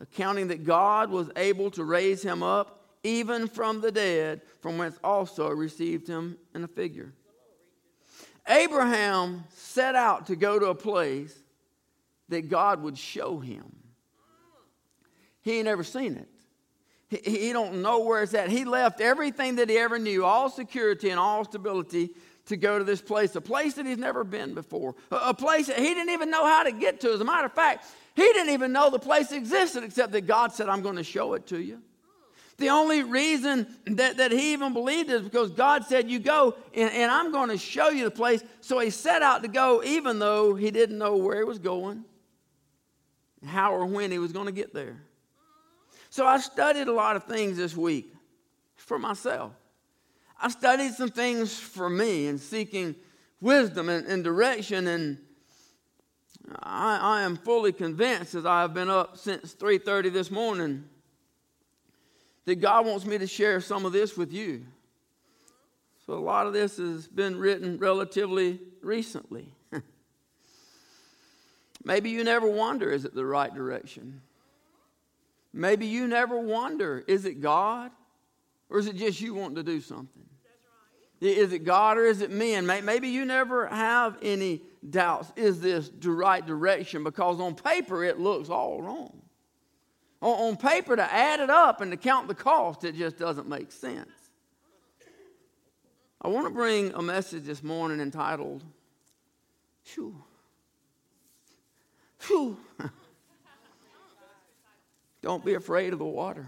Accounting 0.00 0.48
that 0.48 0.64
God 0.64 1.10
was 1.10 1.30
able 1.34 1.70
to 1.72 1.82
raise 1.82 2.22
him 2.22 2.42
up 2.42 2.77
even 3.02 3.48
from 3.48 3.80
the 3.80 3.92
dead, 3.92 4.42
from 4.60 4.78
whence 4.78 4.98
also 5.02 5.48
received 5.50 6.08
him 6.08 6.36
in 6.54 6.64
a 6.64 6.68
figure. 6.68 7.12
Abraham 8.48 9.44
set 9.54 9.94
out 9.94 10.26
to 10.26 10.36
go 10.36 10.58
to 10.58 10.66
a 10.66 10.74
place 10.74 11.36
that 12.28 12.48
God 12.48 12.82
would 12.82 12.96
show 12.96 13.38
him. 13.38 13.76
He 15.42 15.56
ain't 15.56 15.66
never 15.66 15.84
seen 15.84 16.16
it. 16.16 16.28
He, 17.08 17.46
he 17.46 17.52
don't 17.52 17.82
know 17.82 18.00
where 18.00 18.22
it's 18.22 18.34
at. 18.34 18.50
He 18.50 18.64
left 18.64 19.00
everything 19.00 19.56
that 19.56 19.68
he 19.68 19.78
ever 19.78 19.98
knew, 19.98 20.24
all 20.24 20.50
security 20.50 21.10
and 21.10 21.18
all 21.18 21.44
stability, 21.44 22.10
to 22.46 22.56
go 22.56 22.78
to 22.78 22.84
this 22.84 23.02
place, 23.02 23.36
a 23.36 23.40
place 23.40 23.74
that 23.74 23.84
he's 23.84 23.98
never 23.98 24.24
been 24.24 24.54
before, 24.54 24.94
a, 25.10 25.16
a 25.16 25.34
place 25.34 25.66
that 25.66 25.78
he 25.78 25.94
didn't 25.94 26.10
even 26.10 26.30
know 26.30 26.46
how 26.46 26.62
to 26.62 26.72
get 26.72 27.00
to. 27.00 27.12
As 27.12 27.20
a 27.20 27.24
matter 27.24 27.46
of 27.46 27.52
fact, 27.52 27.86
he 28.14 28.22
didn't 28.22 28.52
even 28.52 28.72
know 28.72 28.90
the 28.90 28.98
place 28.98 29.32
existed 29.32 29.84
except 29.84 30.12
that 30.12 30.22
God 30.22 30.52
said, 30.52 30.68
I'm 30.68 30.82
going 30.82 30.96
to 30.96 31.04
show 31.04 31.34
it 31.34 31.46
to 31.48 31.60
you. 31.60 31.82
The 32.58 32.70
only 32.70 33.04
reason 33.04 33.68
that, 33.86 34.16
that 34.16 34.32
he 34.32 34.52
even 34.52 34.72
believed 34.72 35.10
is 35.10 35.22
because 35.22 35.52
God 35.52 35.84
said, 35.84 36.10
You 36.10 36.18
go, 36.18 36.56
and, 36.74 36.90
and 36.90 37.10
I'm 37.10 37.30
going 37.30 37.50
to 37.50 37.58
show 37.58 37.88
you 37.88 38.04
the 38.04 38.10
place. 38.10 38.42
So 38.60 38.80
he 38.80 38.90
set 38.90 39.22
out 39.22 39.42
to 39.42 39.48
go, 39.48 39.82
even 39.84 40.18
though 40.18 40.56
he 40.56 40.72
didn't 40.72 40.98
know 40.98 41.16
where 41.16 41.38
he 41.38 41.44
was 41.44 41.60
going, 41.60 42.04
how 43.46 43.72
or 43.72 43.86
when 43.86 44.10
he 44.10 44.18
was 44.18 44.32
going 44.32 44.46
to 44.46 44.52
get 44.52 44.74
there. 44.74 45.00
So 46.10 46.26
I 46.26 46.38
studied 46.38 46.88
a 46.88 46.92
lot 46.92 47.14
of 47.14 47.24
things 47.24 47.56
this 47.56 47.76
week 47.76 48.12
for 48.74 48.98
myself. 48.98 49.52
I 50.40 50.48
studied 50.48 50.94
some 50.94 51.10
things 51.10 51.56
for 51.56 51.88
me 51.88 52.26
and 52.26 52.40
seeking 52.40 52.96
wisdom 53.40 53.88
and, 53.88 54.06
and 54.06 54.24
direction 54.24 54.88
and 54.88 55.18
I, 56.60 56.98
I, 56.98 57.22
am 57.22 57.36
fully 57.36 57.72
convinced 57.72 58.34
as 58.34 58.46
I 58.46 58.62
have 58.62 58.72
been 58.72 58.88
up 58.88 59.18
since 59.18 59.54
3:30 59.54 60.12
this 60.12 60.30
morning 60.30 60.84
that 62.48 62.62
God 62.62 62.86
wants 62.86 63.04
me 63.04 63.18
to 63.18 63.26
share 63.26 63.60
some 63.60 63.84
of 63.84 63.92
this 63.92 64.16
with 64.16 64.32
you. 64.32 64.64
So, 66.06 66.14
a 66.14 66.18
lot 66.18 66.46
of 66.46 66.54
this 66.54 66.78
has 66.78 67.06
been 67.06 67.38
written 67.38 67.76
relatively 67.76 68.58
recently. 68.80 69.52
Maybe 71.84 72.08
you 72.08 72.24
never 72.24 72.46
wonder, 72.50 72.90
is 72.90 73.04
it 73.04 73.14
the 73.14 73.26
right 73.26 73.54
direction? 73.54 74.22
Maybe 75.52 75.88
you 75.88 76.08
never 76.08 76.40
wonder, 76.40 77.04
is 77.06 77.26
it 77.26 77.42
God? 77.42 77.90
Or 78.70 78.78
is 78.78 78.86
it 78.86 78.96
just 78.96 79.20
you 79.20 79.34
wanting 79.34 79.56
to 79.56 79.62
do 79.62 79.82
something? 79.82 80.24
Is 81.20 81.52
it 81.52 81.64
God 81.64 81.98
or 81.98 82.06
is 82.06 82.22
it 82.22 82.30
men? 82.30 82.64
Maybe 82.64 83.08
you 83.08 83.26
never 83.26 83.66
have 83.66 84.16
any 84.22 84.62
doubts. 84.88 85.34
Is 85.36 85.60
this 85.60 85.90
the 85.90 86.12
right 86.12 86.46
direction? 86.46 87.04
Because 87.04 87.40
on 87.40 87.56
paper 87.56 88.04
it 88.04 88.18
looks 88.18 88.48
all 88.48 88.80
wrong. 88.80 89.20
On, 90.20 90.56
paper, 90.56 90.96
to 90.96 91.12
add 91.12 91.38
it 91.38 91.48
up 91.48 91.80
and 91.80 91.92
to 91.92 91.96
count 91.96 92.26
the 92.26 92.34
cost, 92.34 92.84
it 92.84 92.96
just 92.96 93.16
doesn't 93.16 93.48
make 93.48 93.70
sense. 93.70 94.10
I 96.20 96.28
want 96.28 96.46
to 96.46 96.52
bring 96.52 96.92
a 96.94 97.02
message 97.02 97.44
this 97.44 97.62
morning 97.62 98.00
entitled, 98.00 98.64
Phew. 99.84 100.16
Phew. 102.18 102.58
Don't 105.22 105.44
be 105.44 105.54
afraid 105.54 105.92
of 105.92 106.00
the 106.00 106.04
water. 106.04 106.46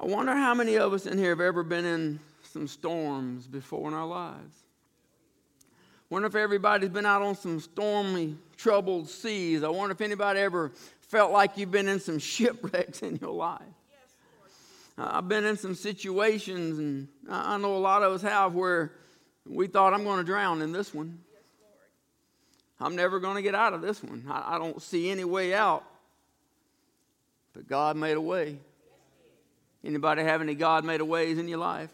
I 0.00 0.06
wonder 0.06 0.34
how 0.34 0.54
many 0.54 0.76
of 0.76 0.92
us 0.92 1.06
in 1.06 1.18
here 1.18 1.30
have 1.30 1.40
ever 1.40 1.62
been 1.62 1.84
in 1.84 2.20
some 2.42 2.66
storms 2.66 3.46
before 3.46 3.86
in 3.88 3.94
our 3.94 4.06
lives. 4.06 4.64
Wonder 6.10 6.26
if 6.26 6.34
everybody's 6.34 6.90
been 6.90 7.06
out 7.06 7.22
on 7.22 7.36
some 7.36 7.60
stormy, 7.60 8.36
troubled 8.62 9.08
seas. 9.08 9.62
I 9.64 9.68
wonder 9.68 9.92
if 9.92 10.00
anybody 10.00 10.40
ever 10.40 10.72
felt 11.00 11.32
like 11.32 11.56
you've 11.56 11.70
been 11.70 11.88
in 11.88 11.98
some 12.00 12.18
shipwrecks 12.20 13.02
in 13.02 13.16
your 13.16 13.32
life. 13.32 13.60
uh, 14.96 15.10
I've 15.14 15.28
been 15.28 15.44
in 15.44 15.56
some 15.56 15.74
situations, 15.74 16.78
and 16.78 17.08
I 17.28 17.58
know 17.58 17.76
a 17.76 17.78
lot 17.78 18.02
of 18.02 18.12
us 18.12 18.22
have, 18.22 18.54
where 18.54 18.92
we 19.44 19.66
thought, 19.66 19.92
I'm 19.92 20.04
going 20.04 20.18
to 20.18 20.24
drown 20.24 20.62
in 20.62 20.72
this 20.72 20.94
one. 20.94 21.18
Yes, 21.32 21.42
I'm 22.80 22.94
never 22.94 23.18
going 23.18 23.36
to 23.36 23.42
get 23.42 23.54
out 23.54 23.74
of 23.74 23.82
this 23.82 24.02
one. 24.02 24.24
I, 24.30 24.54
I 24.54 24.58
don't 24.58 24.80
see 24.80 25.10
any 25.10 25.24
way 25.24 25.54
out. 25.54 25.84
But 27.52 27.66
God 27.66 27.96
made 27.96 28.16
a 28.16 28.20
way. 28.20 28.58
Anybody 29.84 30.22
have 30.22 30.40
any 30.40 30.54
God 30.54 30.84
made 30.84 31.00
a 31.00 31.04
ways 31.04 31.38
in 31.38 31.48
your 31.48 31.58
life? 31.58 31.90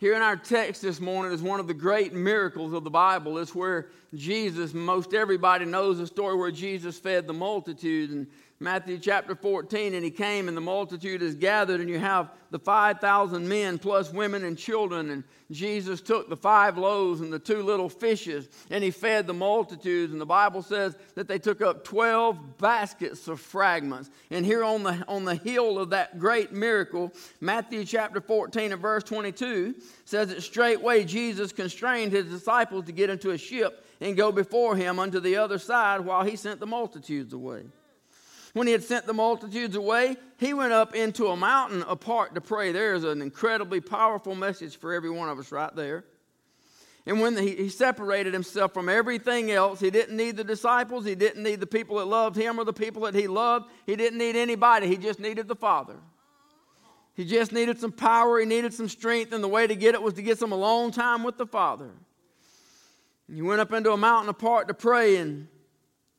Here 0.00 0.14
in 0.14 0.22
our 0.22 0.36
text 0.36 0.80
this 0.80 0.98
morning 0.98 1.30
is 1.30 1.42
one 1.42 1.60
of 1.60 1.66
the 1.66 1.74
great 1.74 2.14
miracles 2.14 2.72
of 2.72 2.84
the 2.84 2.90
Bible. 2.90 3.36
It's 3.36 3.54
where 3.54 3.88
Jesus, 4.14 4.72
most 4.72 5.12
everybody 5.12 5.66
knows 5.66 5.98
the 5.98 6.06
story 6.06 6.34
where 6.38 6.50
Jesus 6.50 6.98
fed 6.98 7.26
the 7.26 7.34
multitude. 7.34 8.08
And 8.08 8.26
Matthew 8.62 8.98
chapter 8.98 9.34
14, 9.34 9.94
and 9.94 10.04
he 10.04 10.10
came, 10.10 10.46
and 10.46 10.54
the 10.54 10.60
multitude 10.60 11.22
is 11.22 11.34
gathered, 11.34 11.80
and 11.80 11.88
you 11.88 11.98
have 11.98 12.28
the 12.50 12.58
5,000 12.58 13.48
men 13.48 13.78
plus 13.78 14.12
women 14.12 14.44
and 14.44 14.58
children. 14.58 15.08
And 15.08 15.24
Jesus 15.50 16.02
took 16.02 16.28
the 16.28 16.36
five 16.36 16.76
loaves 16.76 17.22
and 17.22 17.32
the 17.32 17.38
two 17.38 17.62
little 17.62 17.88
fishes, 17.88 18.50
and 18.68 18.84
he 18.84 18.90
fed 18.90 19.26
the 19.26 19.32
multitudes. 19.32 20.12
And 20.12 20.20
the 20.20 20.26
Bible 20.26 20.60
says 20.60 20.94
that 21.14 21.26
they 21.26 21.38
took 21.38 21.62
up 21.62 21.84
12 21.84 22.58
baskets 22.58 23.28
of 23.28 23.40
fragments. 23.40 24.10
And 24.30 24.44
here 24.44 24.62
on 24.62 24.82
the, 24.82 25.06
on 25.08 25.24
the 25.24 25.36
heel 25.36 25.78
of 25.78 25.88
that 25.90 26.18
great 26.18 26.52
miracle, 26.52 27.14
Matthew 27.40 27.86
chapter 27.86 28.20
14 28.20 28.72
and 28.72 28.82
verse 28.82 29.04
22 29.04 29.74
says 30.04 30.28
that 30.28 30.42
straightway 30.42 31.04
Jesus 31.04 31.50
constrained 31.50 32.12
his 32.12 32.26
disciples 32.26 32.84
to 32.84 32.92
get 32.92 33.08
into 33.08 33.30
a 33.30 33.38
ship 33.38 33.86
and 34.02 34.18
go 34.18 34.30
before 34.30 34.76
him 34.76 34.98
unto 34.98 35.18
the 35.18 35.36
other 35.36 35.58
side 35.58 36.02
while 36.02 36.24
he 36.24 36.36
sent 36.36 36.60
the 36.60 36.66
multitudes 36.66 37.32
away. 37.32 37.62
When 38.52 38.66
he 38.66 38.72
had 38.72 38.82
sent 38.82 39.06
the 39.06 39.14
multitudes 39.14 39.76
away, 39.76 40.16
he 40.38 40.54
went 40.54 40.72
up 40.72 40.94
into 40.94 41.26
a 41.28 41.36
mountain 41.36 41.82
apart 41.82 42.34
to 42.34 42.40
pray. 42.40 42.72
There's 42.72 43.04
an 43.04 43.22
incredibly 43.22 43.80
powerful 43.80 44.34
message 44.34 44.76
for 44.76 44.92
every 44.92 45.10
one 45.10 45.28
of 45.28 45.38
us 45.38 45.52
right 45.52 45.74
there. 45.76 46.04
And 47.06 47.20
when 47.20 47.36
he, 47.36 47.54
he 47.54 47.68
separated 47.68 48.34
himself 48.34 48.74
from 48.74 48.88
everything 48.88 49.50
else, 49.50 49.80
he 49.80 49.90
didn't 49.90 50.16
need 50.16 50.36
the 50.36 50.44
disciples, 50.44 51.04
he 51.04 51.14
didn't 51.14 51.42
need 51.42 51.60
the 51.60 51.66
people 51.66 51.96
that 51.96 52.04
loved 52.04 52.36
him 52.36 52.58
or 52.58 52.64
the 52.64 52.72
people 52.72 53.02
that 53.02 53.14
he 53.14 53.26
loved, 53.26 53.70
he 53.86 53.96
didn't 53.96 54.18
need 54.18 54.36
anybody, 54.36 54.86
he 54.86 54.96
just 54.96 55.18
needed 55.18 55.48
the 55.48 55.56
Father. 55.56 55.96
He 57.14 57.24
just 57.24 57.52
needed 57.52 57.80
some 57.80 57.92
power, 57.92 58.38
he 58.38 58.46
needed 58.46 58.74
some 58.74 58.88
strength, 58.88 59.32
and 59.32 59.42
the 59.42 59.48
way 59.48 59.66
to 59.66 59.74
get 59.74 59.94
it 59.94 60.02
was 60.02 60.14
to 60.14 60.22
get 60.22 60.38
some 60.38 60.52
alone 60.52 60.90
time 60.90 61.22
with 61.22 61.38
the 61.38 61.46
Father. 61.46 61.90
And 63.26 63.36
He 63.36 63.42
went 63.42 63.60
up 63.60 63.72
into 63.72 63.92
a 63.92 63.96
mountain 63.96 64.28
apart 64.28 64.68
to 64.68 64.74
pray, 64.74 65.16
and 65.16 65.48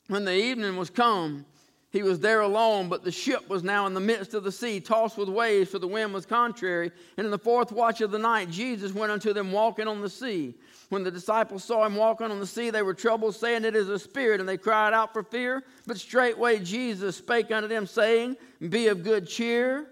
when 0.07 0.25
the 0.25 0.35
evening 0.35 0.77
was 0.77 0.89
come, 0.89 1.45
he 1.91 2.03
was 2.03 2.21
there 2.21 2.39
alone, 2.39 2.87
but 2.87 3.03
the 3.03 3.11
ship 3.11 3.49
was 3.49 3.63
now 3.63 3.85
in 3.85 3.93
the 3.93 3.99
midst 3.99 4.33
of 4.33 4.45
the 4.45 4.51
sea, 4.51 4.79
tossed 4.79 5.17
with 5.17 5.27
waves, 5.27 5.69
for 5.69 5.77
the 5.77 5.87
wind 5.87 6.13
was 6.13 6.25
contrary. 6.25 6.89
And 7.17 7.25
in 7.25 7.31
the 7.31 7.37
fourth 7.37 7.73
watch 7.73 7.99
of 7.99 8.11
the 8.11 8.19
night, 8.19 8.49
Jesus 8.49 8.93
went 8.93 9.11
unto 9.11 9.33
them 9.33 9.51
walking 9.51 9.89
on 9.89 9.99
the 9.99 10.09
sea. 10.09 10.53
When 10.87 11.03
the 11.03 11.11
disciples 11.11 11.65
saw 11.65 11.85
him 11.85 11.97
walking 11.97 12.31
on 12.31 12.39
the 12.39 12.47
sea, 12.47 12.69
they 12.69 12.81
were 12.81 12.93
troubled, 12.93 13.35
saying, 13.35 13.65
It 13.65 13.75
is 13.75 13.89
a 13.89 13.99
spirit, 13.99 14.39
and 14.39 14.47
they 14.47 14.57
cried 14.57 14.93
out 14.93 15.11
for 15.11 15.21
fear. 15.21 15.63
But 15.85 15.97
straightway 15.97 16.59
Jesus 16.59 17.17
spake 17.17 17.51
unto 17.51 17.67
them, 17.67 17.85
saying, 17.85 18.37
Be 18.69 18.87
of 18.87 19.03
good 19.03 19.27
cheer, 19.27 19.87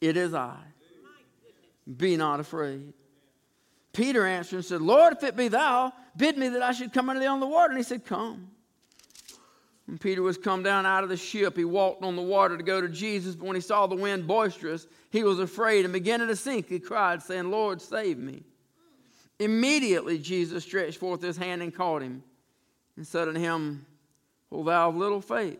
it 0.00 0.16
is 0.16 0.34
I. 0.34 0.56
Be 1.96 2.16
not 2.16 2.40
afraid. 2.40 2.92
Peter 3.92 4.26
answered 4.26 4.56
and 4.56 4.64
said, 4.64 4.80
Lord, 4.80 5.12
if 5.12 5.22
it 5.22 5.36
be 5.36 5.46
thou, 5.46 5.92
bid 6.16 6.36
me 6.36 6.48
that 6.48 6.62
I 6.62 6.72
should 6.72 6.92
come 6.92 7.08
unto 7.08 7.20
thee 7.20 7.26
on 7.26 7.40
the 7.40 7.46
water. 7.46 7.70
And 7.70 7.78
he 7.78 7.84
said, 7.84 8.04
Come. 8.04 8.50
When 9.90 9.98
Peter 9.98 10.22
was 10.22 10.38
come 10.38 10.62
down 10.62 10.86
out 10.86 11.02
of 11.02 11.08
the 11.08 11.16
ship, 11.16 11.56
he 11.56 11.64
walked 11.64 12.04
on 12.04 12.14
the 12.14 12.22
water 12.22 12.56
to 12.56 12.62
go 12.62 12.80
to 12.80 12.88
Jesus. 12.88 13.34
But 13.34 13.46
when 13.46 13.56
he 13.56 13.60
saw 13.60 13.88
the 13.88 13.96
wind 13.96 14.24
boisterous, 14.24 14.86
he 15.10 15.24
was 15.24 15.40
afraid 15.40 15.84
and 15.84 15.92
beginning 15.92 16.28
to 16.28 16.36
sink. 16.36 16.68
He 16.68 16.78
cried, 16.78 17.20
saying, 17.20 17.50
Lord, 17.50 17.82
save 17.82 18.16
me. 18.16 18.44
Immediately 19.40 20.18
Jesus 20.18 20.62
stretched 20.62 20.98
forth 20.98 21.20
his 21.20 21.36
hand 21.36 21.60
and 21.60 21.74
caught 21.74 22.02
him 22.02 22.22
and 22.96 23.04
said 23.04 23.26
unto 23.26 23.40
him, 23.40 23.84
O 24.52 24.62
thou 24.62 24.90
of 24.90 24.96
little 24.96 25.20
faith, 25.20 25.58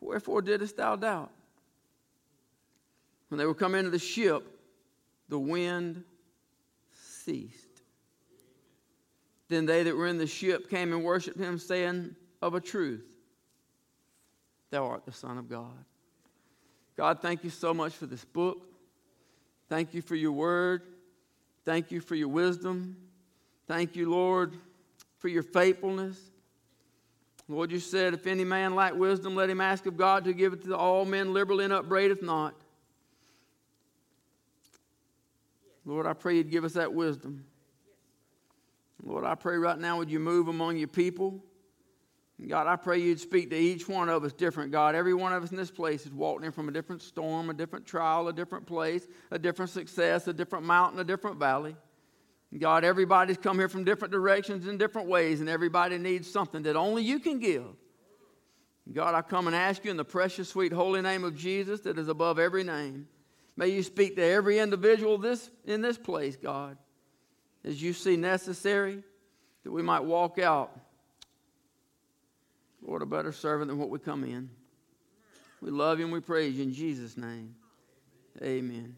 wherefore 0.00 0.40
didst 0.40 0.78
thou 0.78 0.96
doubt? 0.96 1.30
When 3.28 3.36
they 3.36 3.44
were 3.44 3.54
come 3.54 3.74
into 3.74 3.90
the 3.90 3.98
ship, 3.98 4.46
the 5.28 5.38
wind 5.38 6.04
ceased. 6.94 7.82
Then 9.48 9.66
they 9.66 9.82
that 9.82 9.94
were 9.94 10.06
in 10.06 10.16
the 10.16 10.26
ship 10.26 10.70
came 10.70 10.94
and 10.94 11.04
worshipped 11.04 11.38
him, 11.38 11.58
saying, 11.58 12.16
Of 12.42 12.54
a 12.54 12.60
truth, 12.60 13.04
Thou 14.70 14.86
art 14.86 15.04
the 15.04 15.12
Son 15.12 15.36
of 15.36 15.48
God. 15.48 15.84
God, 16.96 17.20
thank 17.20 17.44
you 17.44 17.50
so 17.50 17.74
much 17.74 17.94
for 17.94 18.06
this 18.06 18.24
book. 18.24 18.62
Thank 19.68 19.94
you 19.94 20.02
for 20.02 20.14
your 20.14 20.32
word. 20.32 20.82
Thank 21.64 21.90
you 21.90 22.00
for 22.00 22.14
your 22.14 22.28
wisdom. 22.28 22.96
Thank 23.66 23.96
you, 23.96 24.10
Lord, 24.10 24.54
for 25.18 25.28
your 25.28 25.42
faithfulness. 25.42 26.18
Lord, 27.48 27.72
you 27.72 27.80
said, 27.80 28.14
if 28.14 28.26
any 28.26 28.44
man 28.44 28.74
lack 28.74 28.94
wisdom, 28.94 29.34
let 29.34 29.50
him 29.50 29.60
ask 29.60 29.86
of 29.86 29.96
God 29.96 30.24
to 30.24 30.32
give 30.32 30.52
it 30.52 30.62
to 30.64 30.76
all 30.76 31.04
men 31.04 31.32
liberally 31.32 31.64
and 31.64 31.72
upbraideth 31.72 32.22
not. 32.22 32.54
Lord, 35.84 36.06
I 36.06 36.12
pray 36.12 36.36
you'd 36.36 36.50
give 36.50 36.64
us 36.64 36.74
that 36.74 36.92
wisdom. 36.92 37.44
Lord, 39.02 39.24
I 39.24 39.34
pray 39.34 39.56
right 39.56 39.78
now, 39.78 39.98
would 39.98 40.10
you 40.10 40.20
move 40.20 40.48
among 40.48 40.76
your 40.76 40.88
people? 40.88 41.42
God, 42.48 42.66
I 42.66 42.76
pray 42.76 42.98
you'd 42.98 43.20
speak 43.20 43.50
to 43.50 43.56
each 43.56 43.86
one 43.88 44.08
of 44.08 44.24
us 44.24 44.32
different. 44.32 44.72
God, 44.72 44.94
every 44.94 45.12
one 45.12 45.32
of 45.32 45.42
us 45.42 45.50
in 45.50 45.56
this 45.56 45.70
place 45.70 46.06
is 46.06 46.12
walking 46.12 46.46
in 46.46 46.52
from 46.52 46.68
a 46.68 46.72
different 46.72 47.02
storm, 47.02 47.50
a 47.50 47.54
different 47.54 47.86
trial, 47.86 48.28
a 48.28 48.32
different 48.32 48.66
place, 48.66 49.06
a 49.30 49.38
different 49.38 49.70
success, 49.70 50.26
a 50.26 50.32
different 50.32 50.64
mountain, 50.64 50.98
a 51.00 51.04
different 51.04 51.38
valley. 51.38 51.76
God, 52.58 52.82
everybody's 52.82 53.36
come 53.36 53.58
here 53.58 53.68
from 53.68 53.84
different 53.84 54.10
directions 54.10 54.66
in 54.66 54.78
different 54.78 55.08
ways, 55.08 55.40
and 55.40 55.48
everybody 55.48 55.98
needs 55.98 56.30
something 56.30 56.62
that 56.62 56.76
only 56.76 57.02
you 57.02 57.20
can 57.20 57.38
give. 57.38 57.64
God, 58.92 59.14
I 59.14 59.22
come 59.22 59.46
and 59.46 59.54
ask 59.54 59.84
you 59.84 59.90
in 59.90 59.96
the 59.96 60.04
precious, 60.04 60.48
sweet, 60.48 60.72
holy 60.72 61.02
name 61.02 61.22
of 61.24 61.36
Jesus 61.36 61.80
that 61.82 61.98
is 61.98 62.08
above 62.08 62.38
every 62.38 62.64
name. 62.64 63.06
May 63.56 63.68
you 63.68 63.82
speak 63.82 64.16
to 64.16 64.22
every 64.22 64.58
individual 64.58 65.18
this, 65.18 65.50
in 65.64 65.80
this 65.80 65.98
place, 65.98 66.36
God, 66.36 66.76
as 67.64 67.80
you 67.80 67.92
see 67.92 68.16
necessary, 68.16 69.04
that 69.62 69.70
we 69.70 69.82
might 69.82 70.00
walk 70.00 70.38
out 70.38 70.76
Lord, 72.90 73.02
a 73.02 73.06
better 73.06 73.30
servant 73.30 73.68
than 73.68 73.78
what 73.78 73.88
we 73.88 74.00
come 74.00 74.24
in. 74.24 74.50
We 75.62 75.70
love 75.70 76.00
you 76.00 76.06
and 76.06 76.12
we 76.12 76.18
praise 76.18 76.56
you 76.56 76.64
in 76.64 76.74
Jesus' 76.74 77.16
name. 77.16 77.54
Amen. 78.42 78.96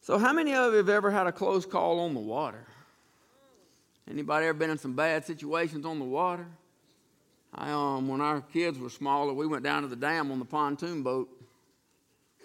So, 0.00 0.16
how 0.16 0.32
many 0.32 0.54
of 0.54 0.70
you 0.70 0.76
have 0.78 0.88
ever 0.88 1.10
had 1.10 1.26
a 1.26 1.32
close 1.32 1.66
call 1.66 1.98
on 1.98 2.14
the 2.14 2.20
water? 2.20 2.64
Anybody 4.08 4.46
ever 4.46 4.56
been 4.56 4.70
in 4.70 4.78
some 4.78 4.94
bad 4.94 5.24
situations 5.24 5.84
on 5.84 5.98
the 5.98 6.04
water? 6.04 6.46
I, 7.52 7.72
um, 7.72 8.06
when 8.06 8.20
our 8.20 8.42
kids 8.42 8.78
were 8.78 8.90
smaller, 8.90 9.32
we 9.32 9.48
went 9.48 9.64
down 9.64 9.82
to 9.82 9.88
the 9.88 9.96
dam 9.96 10.30
on 10.30 10.38
the 10.38 10.44
pontoon 10.44 11.02
boat. 11.02 11.28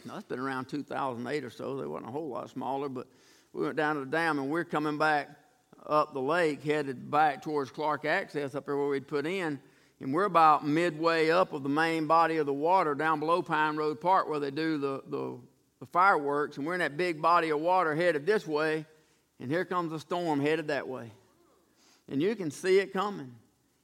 Now, 0.04 0.16
that's 0.16 0.26
been 0.26 0.40
around 0.40 0.66
2008 0.66 1.44
or 1.44 1.52
so. 1.52 1.78
They 1.78 1.86
wasn't 1.86 2.10
a 2.10 2.12
whole 2.12 2.30
lot 2.30 2.50
smaller, 2.50 2.90
but 2.90 3.06
we 3.54 3.64
went 3.64 3.76
down 3.76 3.98
to 3.98 4.00
the 4.00 4.10
dam 4.10 4.40
and 4.40 4.50
we're 4.50 4.66
coming 4.66 4.98
back 4.98 5.30
up 5.88 6.14
the 6.14 6.22
lake, 6.22 6.64
headed 6.64 7.10
back 7.10 7.42
towards 7.42 7.72
Clark 7.72 8.06
Access 8.06 8.56
up 8.56 8.66
there 8.66 8.78
where 8.78 8.88
we'd 8.88 9.08
put 9.08 9.26
in. 9.26 9.60
And 10.00 10.14
we're 10.14 10.26
about 10.26 10.68
midway 10.68 11.30
up 11.30 11.54
of 11.54 11.64
the 11.64 11.70
main 11.70 12.08
body 12.08 12.38
of 12.38 12.46
the 12.46 12.54
water 12.54 12.94
down 12.96 13.20
below 13.20 13.42
Pine 13.42 13.78
Road 13.78 14.02
Park 14.02 14.28
where 14.28 14.40
they 14.40 14.52
do 14.52 14.78
the, 14.78 15.02
the, 15.08 15.38
the 15.80 15.86
fireworks. 15.86 16.58
And 16.58 16.66
we're 16.66 16.74
in 16.74 16.80
that 16.80 16.98
big 16.98 17.22
body 17.22 17.50
of 17.52 17.60
water 17.60 17.96
headed 17.96 18.26
this 18.26 18.46
way. 18.46 18.86
And 19.40 19.50
here 19.50 19.66
comes 19.66 19.94
a 19.94 20.00
storm 20.00 20.42
headed 20.42 20.68
that 20.68 20.88
way. 20.88 21.12
And 22.10 22.22
you 22.22 22.36
can 22.36 22.52
see 22.52 22.80
it 22.80 22.92
coming. 22.92 23.34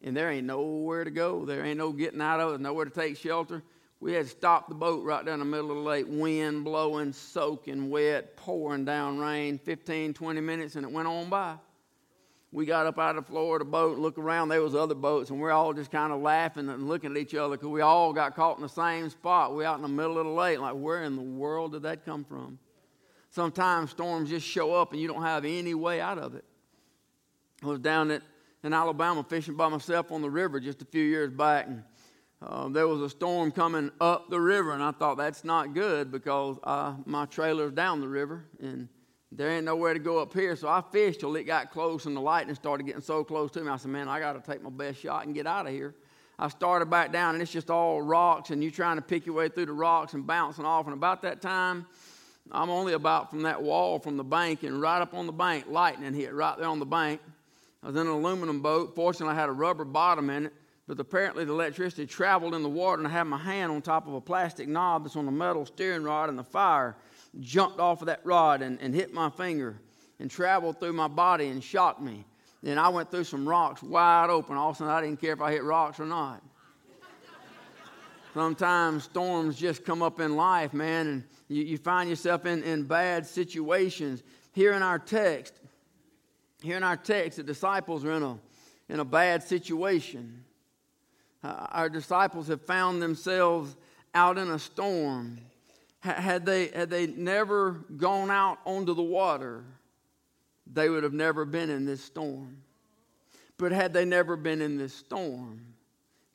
And 0.02 0.16
there 0.16 0.30
ain't 0.30 0.48
nowhere 0.48 1.04
to 1.04 1.12
go. 1.12 1.46
There 1.46 1.66
ain't 1.66 1.78
no 1.78 1.92
getting 1.92 2.22
out 2.22 2.40
of 2.40 2.54
it, 2.54 2.62
nowhere 2.62 2.86
to 2.86 2.92
take 2.92 3.18
shelter. 3.18 3.64
We 4.02 4.14
had 4.14 4.26
to 4.26 4.30
stop 4.30 4.70
the 4.70 4.76
boat 4.76 5.04
right 5.04 5.26
down 5.26 5.40
the 5.40 5.46
middle 5.46 5.72
of 5.72 5.78
the 5.78 5.84
lake, 5.84 6.06
wind 6.08 6.64
blowing, 6.64 7.12
soaking 7.12 7.90
wet, 7.90 8.38
pouring 8.38 8.86
down 8.86 9.20
rain, 9.20 9.58
15, 9.58 10.14
20 10.14 10.42
minutes, 10.42 10.76
and 10.76 10.86
it 10.86 10.92
went 10.92 11.10
on 11.10 11.30
by 11.30 11.56
we 12.52 12.66
got 12.66 12.88
up 12.88 12.98
out 12.98 13.16
of 13.16 13.26
the 13.26 13.32
floor 13.32 13.58
of 13.58 13.60
the 13.60 13.66
boat 13.66 13.94
and 13.94 14.02
looked 14.02 14.18
around. 14.18 14.50
There 14.50 14.62
was 14.62 14.74
other 14.74 14.96
boats, 14.96 15.30
and 15.30 15.40
we're 15.40 15.52
all 15.52 15.72
just 15.74 15.92
kind 15.92 16.12
of 16.12 16.22
laughing 16.22 16.68
and 16.70 16.88
looking 16.88 17.12
at 17.12 17.18
each 17.18 17.36
other 17.36 17.56
because 17.56 17.70
we 17.70 17.82
all 17.82 18.12
got 18.12 18.36
caught 18.36 18.58
in 18.58 18.64
the 18.64 18.70
same 18.70 19.10
spot. 19.10 19.56
We 19.56 19.66
out 19.66 19.76
in 19.76 19.84
the 19.84 19.88
middle 19.88 20.18
of 20.18 20.26
the 20.26 20.32
lake, 20.32 20.60
like 20.60 20.74
where 20.74 21.04
in 21.04 21.16
the 21.16 21.22
world 21.22 21.74
did 21.74 21.84
that 21.84 22.06
come 22.06 22.24
from? 22.24 22.58
Sometimes 23.30 23.92
storms 23.92 24.30
just 24.30 24.48
show 24.48 24.74
up 24.74 24.92
and 24.92 25.02
you 25.02 25.08
don't 25.08 25.22
have 25.22 25.46
any 25.46 25.76
way 25.76 26.02
out 26.02 26.18
of 26.18 26.34
it. 26.34 26.44
I 27.62 27.68
was 27.68 27.80
down 27.80 28.10
at, 28.10 28.24
in 28.64 28.74
Alabama 28.74 29.24
fishing 29.24 29.56
by 29.56 29.68
myself 29.68 30.12
on 30.12 30.24
the 30.24 30.30
river 30.30 30.60
just 30.60 30.82
a 30.82 30.86
few 30.86 31.04
years 31.04 31.32
back, 31.32 31.68
and 31.68 31.84
uh, 32.42 32.70
there 32.70 32.88
was 32.88 33.02
a 33.02 33.10
storm 33.10 33.52
coming 33.52 33.92
up 34.02 34.32
the 34.32 34.40
river, 34.40 34.72
and 34.72 34.82
I 34.82 34.92
thought 34.92 35.18
that's 35.18 35.44
not 35.44 35.76
good 35.76 36.12
because 36.12 36.58
uh, 36.64 36.96
my 37.06 37.26
trailer's 37.26 37.74
down 37.74 38.02
the 38.02 38.08
river, 38.08 38.46
and 38.60 38.88
there 39.32 39.50
ain't 39.50 39.66
nowhere 39.66 39.94
to 39.94 40.00
go 40.00 40.20
up 40.20 40.34
here. 40.34 40.56
So 40.56 40.68
I 40.68 40.82
fished 40.92 41.20
till 41.20 41.36
it 41.36 41.44
got 41.44 41.72
close 41.72 42.06
and 42.06 42.16
the 42.16 42.22
lightning 42.22 42.56
started 42.56 42.86
getting 42.86 43.02
so 43.02 43.24
close 43.24 43.52
to 43.52 43.62
me. 43.62 43.70
I 43.70 43.78
said, 43.78 43.92
man, 43.92 44.08
I 44.08 44.20
got 44.20 44.34
to 44.34 44.52
take 44.52 44.64
my 44.64 44.72
best 44.72 45.00
shot 45.00 45.26
and 45.26 45.36
get 45.36 45.46
out 45.46 45.68
of 45.68 45.72
here. 45.74 45.94
I 46.40 46.48
started 46.48 46.90
back 46.90 47.12
down 47.12 47.36
and 47.36 47.42
it's 47.42 47.52
just 47.52 47.70
all 47.70 48.02
rocks 48.02 48.50
and 48.50 48.64
you're 48.64 48.72
trying 48.72 48.96
to 48.96 49.02
pick 49.02 49.26
your 49.26 49.36
way 49.36 49.50
through 49.50 49.68
the 49.68 49.74
rocks 49.74 50.14
and 50.14 50.26
bouncing 50.26 50.66
off. 50.66 50.86
And 50.86 50.94
about 50.94 51.22
that 51.24 51.42
time, 51.42 51.86
I'm 52.52 52.70
only 52.72 52.94
about 52.94 53.30
from 53.30 53.44
that 53.44 53.62
wall 53.62 54.00
from 54.00 54.18
the 54.18 54.24
bank 54.24 54.64
and 54.64 54.82
right 54.82 55.02
up 55.02 55.14
on 55.14 55.28
the 55.28 55.32
bank, 55.32 55.66
lightning 55.70 56.14
hit 56.14 56.34
right 56.34 56.58
there 56.58 56.68
on 56.68 56.80
the 56.80 56.86
bank. 56.86 57.22
I 57.84 57.88
was 57.88 57.96
in 57.96 58.08
an 58.08 58.14
aluminum 58.14 58.62
boat. 58.62 58.96
Fortunately, 58.96 59.34
I 59.34 59.40
had 59.40 59.50
a 59.50 59.54
rubber 59.54 59.86
bottom 59.86 60.30
in 60.30 60.48
it. 60.48 60.54
but 60.88 61.00
apparently 61.00 61.46
the 61.46 61.54
electricity 61.54 62.08
traveled 62.08 62.56
in 62.56 62.64
the 62.64 62.70
water, 62.70 63.00
and 63.00 63.08
I 63.08 63.12
had 63.12 63.26
my 63.26 63.38
hand 63.38 63.72
on 63.72 63.82
top 63.82 64.08
of 64.08 64.16
a 64.16 64.22
plastic 64.22 64.68
knob 64.68 65.04
that's 65.04 65.16
on 65.16 65.26
the 65.26 65.32
metal 65.32 65.66
steering 65.66 66.04
rod, 66.04 66.30
and 66.30 66.38
the 66.38 66.44
fire 66.44 66.96
jumped 67.40 67.80
off 67.80 68.02
of 68.02 68.08
that 68.08 68.22
rod 68.24 68.62
and, 68.62 68.80
and 68.82 68.94
hit 68.94 69.14
my 69.14 69.30
finger 69.30 69.80
and 70.20 70.30
traveled 70.30 70.80
through 70.80 70.94
my 70.94 71.08
body 71.08 71.48
and 71.48 71.64
shocked 71.64 72.02
me. 72.02 72.26
Then 72.62 72.78
I 72.78 72.90
went 72.90 73.10
through 73.10 73.24
some 73.24 73.48
rocks 73.48 73.82
wide 73.82 74.30
open. 74.30 74.58
All 74.58 74.70
of 74.70 74.76
a 74.76 74.80
sudden, 74.80 74.94
I 74.94 75.02
didn't 75.02 75.22
care 75.22 75.34
if 75.34 75.42
I 75.42 75.52
hit 75.52 75.64
rocks 75.64 76.00
or 76.00 76.06
not. 76.06 76.44
Sometimes 78.34 79.06
storms 79.06 79.58
just 79.58 79.84
come 79.84 80.04
up 80.04 80.20
in 80.20 80.36
life, 80.36 80.74
man, 80.74 81.08
and 81.08 81.24
you, 81.48 81.64
you 81.64 81.78
find 81.78 82.10
yourself 82.10 82.46
in, 82.46 82.62
in 82.64 82.84
bad 82.84 83.26
situations. 83.26 84.24
Here 84.54 84.74
in 84.74 84.84
our 84.84 85.00
text, 85.00 85.54
here 86.62 86.78
in 86.78 86.84
our 86.84 86.98
text, 86.98 87.38
the 87.38 87.44
disciples 87.44 88.06
are 88.06 88.12
in 88.12 88.24
a, 88.24 88.38
in 88.90 89.00
a 89.00 89.06
bad 89.06 89.42
situation. 89.42 90.44
Uh, 91.44 91.68
our 91.70 91.90
disciples 91.90 92.48
have 92.50 92.62
found 92.62 93.02
themselves 93.02 93.76
out 94.14 94.38
in 94.38 94.50
a 94.50 94.60
storm. 94.60 95.40
Had 96.02 96.46
they, 96.46 96.68
had 96.68 96.90
they 96.90 97.08
never 97.08 97.72
gone 97.98 98.32
out 98.32 98.60
onto 98.66 98.94
the 98.94 99.04
water, 99.04 99.66
they 100.72 100.90
would 100.90 101.04
have 101.04 101.14
never 101.14 101.44
been 101.44 101.70
in 101.70 101.86
this 101.86 102.04
storm. 102.04 102.58
But 103.58 103.74
had 103.74 103.92
they 103.92 104.06
never 104.06 104.38
been 104.38 104.62
in 104.62 104.78
this 104.78 104.94
storm, 104.94 105.62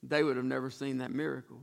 they 0.03 0.23
would 0.23 0.37
have 0.37 0.45
never 0.45 0.71
seen 0.71 0.99
that 0.99 1.13
miracle. 1.13 1.61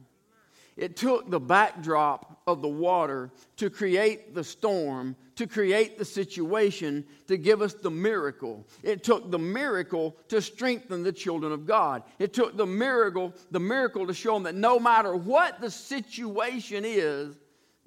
It 0.78 0.96
took 0.96 1.30
the 1.30 1.40
backdrop 1.40 2.42
of 2.48 2.64
the 2.64 2.68
water 2.68 3.30
to 3.58 3.70
create 3.70 4.34
the 4.34 4.44
storm, 4.44 5.16
to 5.36 5.46
create 5.46 6.00
the 6.00 6.06
situation, 6.06 7.06
to 7.28 7.38
give 7.38 7.62
us 7.62 7.74
the 7.74 7.92
miracle. 7.92 8.66
It 8.82 9.04
took 9.04 9.30
the 9.30 9.38
miracle 9.38 10.16
to 10.30 10.42
strengthen 10.42 11.04
the 11.04 11.12
children 11.12 11.52
of 11.52 11.68
God. 11.68 12.02
It 12.18 12.34
took 12.34 12.58
the 12.58 12.66
miracle, 12.66 13.34
the 13.52 13.60
miracle 13.60 14.08
to 14.08 14.14
show 14.14 14.34
them 14.34 14.44
that 14.44 14.56
no 14.56 14.80
matter 14.80 15.16
what 15.16 15.62
the 15.62 15.70
situation 15.70 16.84
is, 16.86 17.36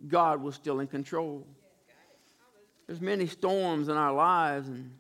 God 0.07 0.43
was 0.43 0.55
still 0.55 0.81
in 0.81 0.87
control. 0.87 1.47
There's 2.87 3.01
many 3.01 3.27
storms 3.27 3.89
in 3.89 3.97
our 3.97 4.13
lives, 4.13 4.69
and 4.69 4.99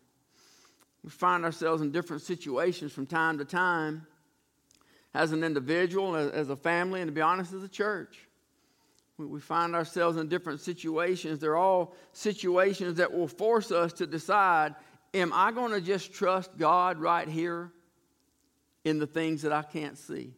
we 1.02 1.10
find 1.10 1.44
ourselves 1.44 1.82
in 1.82 1.90
different 1.90 2.22
situations 2.22 2.92
from 2.92 3.06
time 3.06 3.38
to 3.38 3.44
time 3.44 4.06
as 5.12 5.32
an 5.32 5.44
individual, 5.44 6.16
as 6.16 6.48
a 6.48 6.56
family, 6.56 7.00
and 7.00 7.08
to 7.08 7.12
be 7.12 7.20
honest, 7.20 7.52
as 7.52 7.62
a 7.62 7.68
church. 7.68 8.18
We 9.16 9.38
find 9.38 9.76
ourselves 9.76 10.16
in 10.16 10.28
different 10.28 10.60
situations. 10.60 11.38
They're 11.38 11.56
all 11.56 11.94
situations 12.12 12.96
that 12.96 13.12
will 13.12 13.28
force 13.28 13.70
us 13.70 13.92
to 13.94 14.06
decide 14.06 14.74
am 15.12 15.32
I 15.32 15.52
going 15.52 15.70
to 15.70 15.80
just 15.80 16.12
trust 16.12 16.50
God 16.58 16.98
right 16.98 17.28
here 17.28 17.70
in 18.84 18.98
the 18.98 19.06
things 19.06 19.42
that 19.42 19.52
I 19.52 19.62
can't 19.62 19.96
see? 19.96 20.32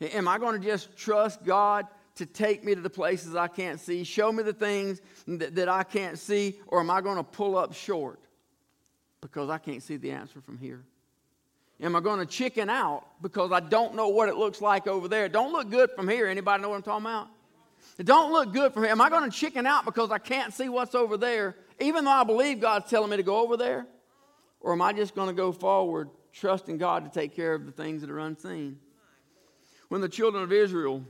Am 0.00 0.28
I 0.28 0.36
going 0.36 0.60
to 0.60 0.66
just 0.66 0.94
trust 0.98 1.42
God 1.42 1.86
to 2.16 2.26
take 2.26 2.64
me 2.64 2.74
to 2.74 2.80
the 2.80 2.90
places 2.90 3.36
I 3.36 3.48
can't 3.48 3.78
see, 3.78 4.04
show 4.04 4.32
me 4.32 4.42
the 4.42 4.52
things 4.52 5.00
that, 5.26 5.54
that 5.54 5.68
I 5.68 5.82
can't 5.82 6.18
see, 6.18 6.58
or 6.66 6.80
am 6.80 6.90
I 6.90 7.00
going 7.00 7.16
to 7.16 7.22
pull 7.22 7.56
up 7.56 7.74
short 7.74 8.20
because 9.20 9.50
I 9.50 9.58
can't 9.58 9.82
see 9.82 9.96
the 9.96 10.10
answer 10.10 10.40
from 10.40 10.58
here? 10.58 10.82
Am 11.80 11.94
I 11.94 12.00
going 12.00 12.20
to 12.20 12.26
chicken 12.26 12.70
out 12.70 13.04
because 13.20 13.52
I 13.52 13.60
don't 13.60 13.94
know 13.94 14.08
what 14.08 14.30
it 14.30 14.36
looks 14.36 14.62
like 14.62 14.86
over 14.86 15.08
there? 15.08 15.28
Don't 15.28 15.52
look 15.52 15.70
good 15.70 15.90
from 15.90 16.08
here. 16.08 16.26
Anybody 16.26 16.62
know 16.62 16.70
what 16.70 16.76
I'm 16.76 16.82
talking 16.82 17.04
about? 17.04 17.28
It 17.98 18.06
don't 18.06 18.32
look 18.32 18.52
good 18.52 18.72
from 18.72 18.84
here. 18.84 18.92
Am 18.92 19.00
I 19.00 19.10
going 19.10 19.30
to 19.30 19.36
chicken 19.36 19.66
out 19.66 19.84
because 19.84 20.10
I 20.10 20.18
can't 20.18 20.54
see 20.54 20.70
what's 20.70 20.94
over 20.94 21.18
there, 21.18 21.54
even 21.80 22.06
though 22.06 22.10
I 22.10 22.24
believe 22.24 22.60
God's 22.60 22.88
telling 22.88 23.10
me 23.10 23.18
to 23.18 23.22
go 23.22 23.42
over 23.42 23.58
there? 23.58 23.86
Or 24.60 24.72
am 24.72 24.80
I 24.80 24.94
just 24.94 25.14
going 25.14 25.28
to 25.28 25.34
go 25.34 25.52
forward, 25.52 26.08
trusting 26.32 26.78
God 26.78 27.04
to 27.04 27.10
take 27.10 27.36
care 27.36 27.54
of 27.54 27.66
the 27.66 27.72
things 27.72 28.00
that 28.00 28.10
are 28.10 28.18
unseen? 28.20 28.78
When 29.88 30.00
the 30.00 30.08
children 30.08 30.42
of 30.42 30.52
Israel 30.52 31.04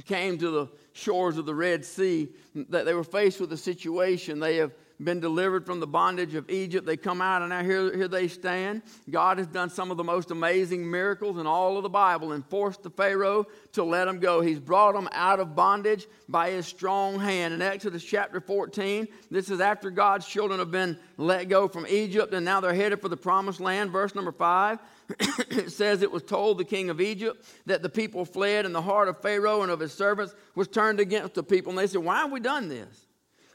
came 0.00 0.38
to 0.38 0.50
the 0.50 0.68
shores 0.94 1.36
of 1.36 1.44
the 1.44 1.54
Red 1.54 1.84
Sea, 1.84 2.28
that 2.70 2.84
they 2.86 2.94
were 2.94 3.04
faced 3.04 3.40
with 3.40 3.52
a 3.52 3.56
situation. 3.56 4.40
They 4.40 4.56
have 4.56 4.72
been 5.04 5.20
delivered 5.20 5.66
from 5.66 5.80
the 5.80 5.86
bondage 5.86 6.34
of 6.34 6.48
Egypt. 6.48 6.86
They 6.86 6.96
come 6.96 7.20
out, 7.20 7.42
and 7.42 7.50
now 7.50 7.62
here, 7.62 7.94
here 7.94 8.08
they 8.08 8.28
stand. 8.28 8.82
God 9.10 9.38
has 9.38 9.46
done 9.46 9.68
some 9.68 9.90
of 9.90 9.96
the 9.96 10.04
most 10.04 10.30
amazing 10.30 10.88
miracles 10.88 11.38
in 11.38 11.46
all 11.46 11.76
of 11.76 11.82
the 11.82 11.88
Bible 11.88 12.32
and 12.32 12.46
forced 12.46 12.82
the 12.82 12.90
Pharaoh 12.90 13.46
to 13.72 13.84
let 13.84 14.06
them 14.06 14.18
go. 14.18 14.40
He's 14.40 14.60
brought 14.60 14.94
them 14.94 15.08
out 15.12 15.40
of 15.40 15.54
bondage 15.54 16.06
by 16.28 16.50
his 16.50 16.66
strong 16.66 17.18
hand. 17.18 17.52
In 17.52 17.62
Exodus 17.62 18.04
chapter 18.04 18.40
14, 18.40 19.08
this 19.30 19.50
is 19.50 19.60
after 19.60 19.90
God's 19.90 20.26
children 20.26 20.58
have 20.58 20.70
been 20.70 20.98
let 21.16 21.48
go 21.48 21.68
from 21.68 21.86
Egypt, 21.86 22.32
and 22.32 22.44
now 22.44 22.60
they're 22.60 22.74
headed 22.74 23.00
for 23.00 23.08
the 23.08 23.16
promised 23.16 23.60
land. 23.60 23.90
Verse 23.90 24.14
number 24.14 24.32
5 24.32 24.78
it 25.20 25.70
says 25.70 26.02
it 26.02 26.10
was 26.10 26.22
told 26.22 26.58
the 26.58 26.64
king 26.64 26.90
of 26.90 27.00
Egypt 27.00 27.44
that 27.66 27.82
the 27.82 27.88
people 27.88 28.24
fled, 28.24 28.66
and 28.66 28.74
the 28.74 28.82
heart 28.82 29.08
of 29.08 29.20
Pharaoh 29.20 29.62
and 29.62 29.70
of 29.70 29.80
his 29.80 29.92
servants 29.92 30.34
was 30.54 30.68
turned 30.68 31.00
against 31.00 31.34
the 31.34 31.42
people. 31.42 31.70
And 31.70 31.78
they 31.78 31.86
said, 31.86 32.02
Why 32.02 32.18
have 32.18 32.32
we 32.32 32.40
done 32.40 32.68
this? 32.68 33.06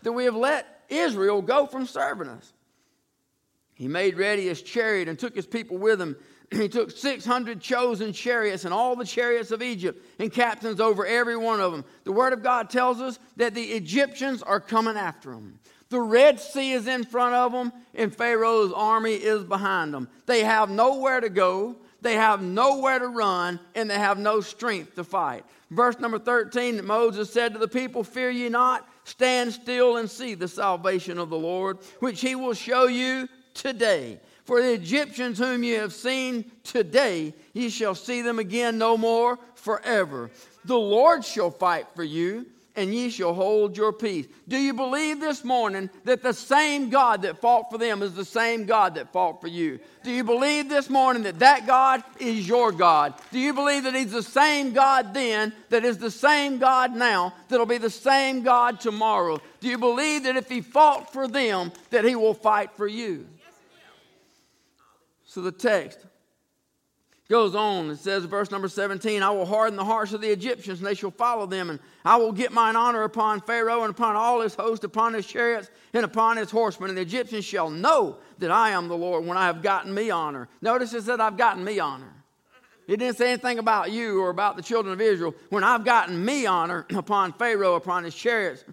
That 0.03 0.11
we 0.11 0.25
have 0.25 0.35
let 0.35 0.83
Israel 0.89 1.41
go 1.41 1.65
from 1.65 1.85
serving 1.85 2.27
us. 2.27 2.53
He 3.73 3.87
made 3.87 4.17
ready 4.17 4.47
his 4.47 4.61
chariot 4.61 5.07
and 5.07 5.19
took 5.19 5.35
his 5.35 5.45
people 5.45 5.77
with 5.77 6.01
him. 6.01 6.15
He 6.49 6.69
took 6.69 6.91
600 6.91 7.59
chosen 7.59 8.13
chariots 8.13 8.63
and 8.63 8.73
all 8.73 8.95
the 8.95 9.03
chariots 9.03 9.51
of 9.51 9.61
Egypt 9.61 10.01
and 10.17 10.31
captains 10.31 10.79
over 10.79 11.05
every 11.05 11.35
one 11.35 11.59
of 11.59 11.73
them. 11.73 11.83
The 12.05 12.13
Word 12.13 12.31
of 12.31 12.41
God 12.41 12.69
tells 12.69 13.01
us 13.01 13.19
that 13.35 13.53
the 13.53 13.63
Egyptians 13.63 14.41
are 14.43 14.61
coming 14.61 14.95
after 14.95 15.31
them. 15.31 15.59
The 15.89 16.01
Red 16.01 16.39
Sea 16.39 16.73
is 16.73 16.87
in 16.87 17.05
front 17.05 17.35
of 17.35 17.51
them, 17.51 17.71
and 17.95 18.13
Pharaoh's 18.13 18.73
army 18.73 19.13
is 19.13 19.43
behind 19.43 19.93
them. 19.93 20.09
They 20.25 20.43
have 20.43 20.69
nowhere 20.69 21.21
to 21.21 21.29
go, 21.29 21.77
they 22.01 22.15
have 22.15 22.41
nowhere 22.41 22.99
to 22.99 23.07
run, 23.07 23.59
and 23.73 23.89
they 23.89 23.97
have 23.97 24.17
no 24.17 24.41
strength 24.41 24.95
to 24.95 25.03
fight. 25.03 25.45
Verse 25.71 25.99
number 25.99 26.19
13 26.19 26.85
Moses 26.85 27.31
said 27.31 27.53
to 27.53 27.59
the 27.59 27.67
people, 27.67 28.03
Fear 28.03 28.31
ye 28.31 28.49
not, 28.49 28.87
stand 29.05 29.53
still 29.53 29.97
and 29.97 30.09
see 30.09 30.33
the 30.33 30.47
salvation 30.47 31.17
of 31.17 31.29
the 31.29 31.37
Lord, 31.37 31.79
which 31.99 32.21
he 32.21 32.35
will 32.35 32.53
show 32.53 32.87
you 32.87 33.27
today. 33.53 34.19
For 34.43 34.61
the 34.61 34.73
Egyptians 34.73 35.39
whom 35.39 35.63
you 35.63 35.79
have 35.79 35.93
seen 35.93 36.49
today, 36.63 37.33
ye 37.53 37.69
shall 37.69 37.95
see 37.95 38.21
them 38.21 38.39
again 38.39 38.77
no 38.77 38.97
more 38.97 39.39
forever. 39.55 40.31
The 40.63 40.77
Lord 40.77 41.25
shall 41.25 41.51
fight 41.51 41.87
for 41.95 42.03
you 42.03 42.45
and 42.77 42.93
ye 42.93 43.09
shall 43.09 43.33
hold 43.33 43.75
your 43.75 43.91
peace. 43.91 44.27
Do 44.47 44.55
you 44.55 44.71
believe 44.73 45.19
this 45.19 45.43
morning 45.43 45.89
that 46.05 46.21
the 46.21 46.33
same 46.33 46.91
God 46.91 47.23
that 47.23 47.41
fought 47.41 47.71
for 47.71 47.79
them 47.79 48.03
is 48.03 48.13
the 48.13 48.23
same 48.23 48.65
God 48.65 48.95
that 48.95 49.11
fought 49.11 49.41
for 49.41 49.47
you? 49.47 49.79
Do 50.03 50.11
you 50.11 50.23
believe 50.23 50.69
this 50.69 50.87
morning 50.87 51.23
that 51.23 51.39
that 51.39 51.65
God 51.65 52.03
is 52.19 52.47
your 52.47 52.71
God? 52.71 53.15
Do 53.31 53.39
you 53.39 53.51
believe 53.53 53.83
that 53.83 53.95
He's 53.95 54.11
the 54.11 54.21
same 54.21 54.73
God 54.73 55.13
then 55.15 55.53
that 55.69 55.83
is 55.83 55.97
the 55.97 56.11
same 56.11 56.59
God 56.59 56.95
now 56.95 57.33
that'll 57.49 57.65
be 57.65 57.79
the 57.79 57.89
same 57.89 58.43
God 58.43 58.79
tomorrow? 58.79 59.41
Do 59.59 59.67
you 59.67 59.79
believe 59.79 60.23
that 60.23 60.37
if 60.37 60.47
He 60.47 60.61
fought 60.61 61.11
for 61.11 61.27
them 61.27 61.71
that 61.89 62.05
He 62.05 62.15
will 62.15 62.35
fight 62.35 62.71
for 62.77 62.87
you? 62.87 63.27
So 65.25 65.41
the 65.41 65.51
text 65.51 65.99
goes 67.29 67.55
on. 67.55 67.89
It 67.89 67.99
says, 67.99 68.25
verse 68.25 68.51
number 68.51 68.67
17, 68.67 69.21
I 69.21 69.29
will 69.29 69.45
harden 69.45 69.75
the 69.75 69.83
hearts 69.83 70.13
of 70.13 70.21
the 70.21 70.29
Egyptians, 70.29 70.79
and 70.79 70.87
they 70.87 70.93
shall 70.93 71.11
follow 71.11 71.45
them. 71.45 71.69
And 71.69 71.79
I 72.05 72.15
will 72.15 72.31
get 72.31 72.53
mine 72.53 72.75
honor 72.75 73.03
upon 73.03 73.41
Pharaoh 73.41 73.83
and 73.83 73.91
upon 73.91 74.15
all 74.15 74.41
his 74.41 74.55
host, 74.55 74.83
upon 74.83 75.13
his 75.13 75.25
chariots, 75.25 75.69
and 75.93 76.05
upon 76.05 76.37
his 76.37 76.49
horsemen. 76.49 76.89
And 76.89 76.97
the 76.97 77.01
Egyptians 77.01 77.43
shall 77.43 77.69
know 77.69 78.17
that 78.39 78.51
I 78.51 78.71
am 78.71 78.87
the 78.87 78.97
Lord 78.97 79.25
when 79.25 79.37
I 79.37 79.45
have 79.47 79.61
gotten 79.61 79.93
me 79.93 80.09
honor. 80.09 80.47
Notice 80.61 80.93
it 80.93 81.03
said, 81.03 81.19
I've 81.19 81.37
gotten 81.37 81.63
me 81.63 81.79
honor. 81.79 82.13
It 82.87 82.97
didn't 82.97 83.17
say 83.17 83.33
anything 83.33 83.59
about 83.59 83.91
you 83.91 84.21
or 84.21 84.29
about 84.29 84.55
the 84.55 84.63
children 84.63 84.93
of 84.93 85.01
Israel. 85.01 85.35
When 85.49 85.63
I've 85.63 85.83
gotten 85.83 86.23
me 86.23 86.45
honor 86.45 86.85
upon 86.95 87.33
Pharaoh, 87.33 87.75
upon 87.75 88.05
his 88.05 88.15
chariots, 88.15 88.63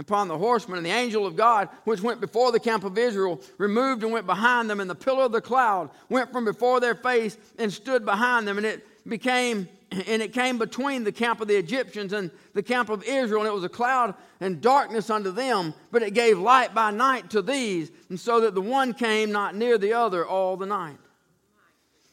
upon 0.00 0.26
the 0.26 0.38
horsemen, 0.38 0.78
and 0.78 0.86
the 0.86 0.90
angel 0.90 1.26
of 1.26 1.36
God, 1.36 1.68
which 1.84 2.00
went 2.00 2.20
before 2.20 2.50
the 2.50 2.58
camp 2.58 2.82
of 2.82 2.98
Israel, 2.98 3.40
removed 3.58 4.02
and 4.02 4.12
went 4.12 4.26
behind 4.26 4.68
them, 4.68 4.80
and 4.80 4.90
the 4.90 4.94
pillar 4.94 5.24
of 5.24 5.32
the 5.32 5.40
cloud 5.40 5.90
went 6.08 6.32
from 6.32 6.44
before 6.44 6.80
their 6.80 6.94
face 6.94 7.36
and 7.58 7.72
stood 7.72 8.04
behind 8.04 8.48
them, 8.48 8.56
and 8.56 8.66
it 8.66 8.86
became 9.08 9.68
and 9.92 10.22
it 10.22 10.32
came 10.32 10.56
between 10.56 11.02
the 11.02 11.10
camp 11.10 11.40
of 11.40 11.48
the 11.48 11.56
Egyptians 11.56 12.12
and 12.12 12.30
the 12.54 12.62
camp 12.62 12.90
of 12.90 13.02
Israel, 13.02 13.40
and 13.40 13.48
it 13.48 13.54
was 13.54 13.64
a 13.64 13.68
cloud 13.68 14.14
and 14.40 14.60
darkness 14.60 15.10
unto 15.10 15.32
them, 15.32 15.74
but 15.90 16.02
it 16.02 16.14
gave 16.14 16.38
light 16.38 16.72
by 16.72 16.92
night 16.92 17.30
to 17.30 17.42
these, 17.42 17.90
and 18.08 18.18
so 18.18 18.40
that 18.42 18.54
the 18.54 18.60
one 18.60 18.94
came 18.94 19.32
not 19.32 19.56
near 19.56 19.78
the 19.78 19.92
other 19.92 20.24
all 20.24 20.56
the 20.56 20.66
night. 20.66 20.96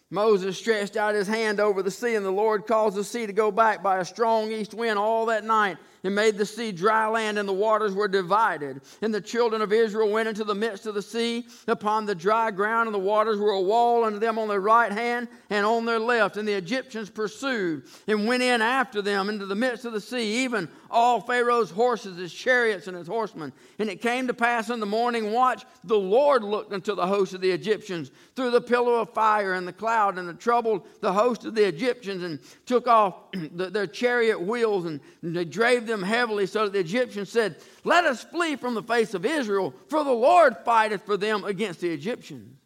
Moses 0.10 0.58
stretched 0.58 0.96
out 0.96 1.14
his 1.14 1.28
hand 1.28 1.60
over 1.60 1.84
the 1.84 1.92
sea, 1.92 2.16
and 2.16 2.26
the 2.26 2.32
Lord 2.32 2.66
caused 2.66 2.96
the 2.96 3.04
sea 3.04 3.28
to 3.28 3.34
go 3.34 3.52
back 3.52 3.84
by 3.84 3.98
a 3.98 4.06
strong 4.06 4.52
east 4.52 4.74
wind 4.74 4.98
all 4.98 5.28
that 5.28 5.44
night 5.44 5.78
and 6.08 6.16
made 6.16 6.38
the 6.38 6.46
sea 6.46 6.72
dry 6.72 7.06
land, 7.06 7.38
and 7.38 7.50
the 7.50 7.54
waters 7.54 7.94
were 7.94 8.08
divided. 8.08 8.80
And 9.02 9.14
the 9.14 9.20
children 9.20 9.62
of 9.62 9.74
Israel 9.74 10.10
went 10.10 10.30
into 10.30 10.46
the 10.46 10.56
midst 10.56 10.86
of 10.86 10.96
the 10.96 11.02
sea 11.02 11.46
upon 11.68 12.06
the 12.06 12.16
dry 12.16 12.50
ground, 12.50 12.88
and 12.88 12.96
the 12.96 13.00
waters 13.00 13.40
were 13.40 13.52
a 13.52 13.60
wall 13.60 14.06
unto 14.06 14.18
them 14.18 14.40
on 14.40 14.48
their 14.48 14.62
right 14.62 14.90
hand 14.90 15.28
and 15.50 15.66
on 15.66 15.84
their 15.84 16.00
left. 16.00 16.38
And 16.38 16.48
the 16.48 16.54
Egyptians 16.54 17.10
pursued 17.10 17.84
and 18.08 18.26
went 18.26 18.42
in 18.42 18.62
after 18.62 19.02
them 19.02 19.28
into 19.28 19.46
the 19.46 19.54
midst 19.54 19.84
of 19.84 19.92
the 19.92 20.00
sea, 20.00 20.46
even 20.46 20.70
all 20.90 21.20
Pharaoh's 21.20 21.72
horses, 21.72 22.16
his 22.16 22.34
chariots, 22.34 22.88
and 22.88 22.96
his 22.96 23.08
horsemen. 23.08 23.52
And 23.78 23.90
it 23.90 24.02
came 24.02 24.28
to 24.28 24.34
pass 24.34 24.70
in 24.70 24.80
the 24.80 24.86
morning 24.86 25.34
watch, 25.34 25.66
the 25.84 26.00
Lord 26.00 26.42
looked 26.42 26.72
unto 26.72 26.96
the 26.96 27.06
host 27.06 27.34
of 27.34 27.42
the 27.42 27.52
Egyptians 27.52 28.12
through 28.38 28.52
the 28.52 28.62
pillar 28.62 28.94
of 28.94 29.14
fire 29.14 29.56
and 29.56 29.68
the 29.68 29.74
cloud, 29.74 30.18
and 30.18 30.30
the 30.30 30.34
troubled 30.34 30.88
the 31.02 31.12
host 31.12 31.44
of 31.44 31.54
the 31.54 31.66
Egyptians, 31.66 32.24
and 32.24 32.40
took 32.66 32.88
off 32.88 33.16
the, 33.34 33.70
their 33.70 33.88
chariot 33.88 34.40
wheels, 34.40 34.86
and 34.86 35.02
they 35.22 35.44
drave 35.44 35.86
them 35.86 35.97
heavily, 36.04 36.46
so 36.46 36.64
that 36.64 36.74
the 36.74 36.80
Egyptians 36.80 37.30
said, 37.30 37.58
Let 37.84 38.06
us 38.06 38.24
flee 38.24 38.56
from 38.56 38.74
the 38.74 38.84
face 38.84 39.14
of 39.14 39.26
Israel, 39.26 39.74
for 39.90 40.04
the 40.04 40.12
Lord 40.12 40.58
fighteth 40.66 41.06
for 41.06 41.18
them 41.18 41.44
against 41.44 41.82
the 41.82 41.90
Egyptians. 41.90 42.58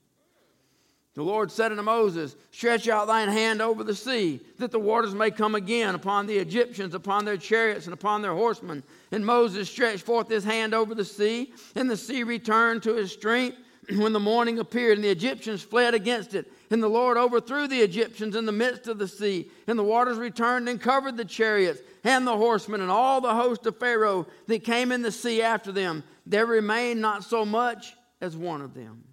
The 1.14 1.24
Lord 1.24 1.52
said 1.52 1.72
unto 1.72 1.84
Moses, 1.84 2.38
Stretch 2.52 2.88
out 2.88 3.08
thine 3.08 3.28
hand 3.28 3.62
over 3.62 3.84
the 3.84 3.96
sea, 3.96 4.40
that 4.60 4.72
the 4.72 4.80
waters 4.80 5.14
may 5.14 5.30
come 5.30 5.56
again 5.56 5.94
upon 5.94 6.26
the 6.26 6.38
Egyptians, 6.38 6.96
upon 6.96 7.26
their 7.26 7.36
chariots, 7.36 7.86
and 7.86 7.94
upon 7.94 8.22
their 8.22 8.34
horsemen. 8.34 8.82
And 9.12 9.26
Moses 9.26 9.70
stretched 9.70 10.04
forth 10.04 10.30
his 10.30 10.46
hand 10.46 10.74
over 10.74 10.96
the 10.96 11.04
sea, 11.04 11.54
and 11.76 11.90
the 11.90 11.98
sea 11.98 12.24
returned 12.24 12.84
to 12.84 12.96
his 12.96 13.12
strength 13.12 13.58
when 13.98 14.14
the 14.14 14.22
morning 14.22 14.60
appeared, 14.60 14.98
and 14.98 15.04
the 15.04 15.10
Egyptians 15.10 15.62
fled 15.62 15.94
against 15.94 16.34
it. 16.34 16.50
And 16.70 16.82
the 16.82 16.88
Lord 16.88 17.18
overthrew 17.18 17.68
the 17.68 17.82
Egyptians 17.82 18.38
in 18.38 18.46
the 18.46 18.54
midst 18.54 18.88
of 18.88 18.98
the 18.98 19.08
sea, 19.08 19.52
and 19.68 19.78
the 19.78 19.84
waters 19.84 20.18
returned 20.18 20.70
and 20.70 20.80
covered 20.80 21.18
the 21.18 21.26
chariots 21.26 21.82
and 22.04 22.26
the 22.26 22.36
horsemen 22.36 22.82
and 22.82 22.92
all 22.92 23.22
the 23.22 23.34
host 23.34 23.66
of 23.66 23.78
Pharaoh 23.78 24.28
that 24.48 24.64
came 24.64 24.92
in 24.92 25.02
the 25.02 25.12
sea 25.12 25.42
after 25.42 25.72
them. 25.72 26.04
There 26.26 26.46
remained 26.46 27.02
not 27.02 27.24
so 27.24 27.46
much 27.46 27.94
as 28.20 28.36
one 28.36 28.62
of 28.62 28.74
them. 28.74 29.04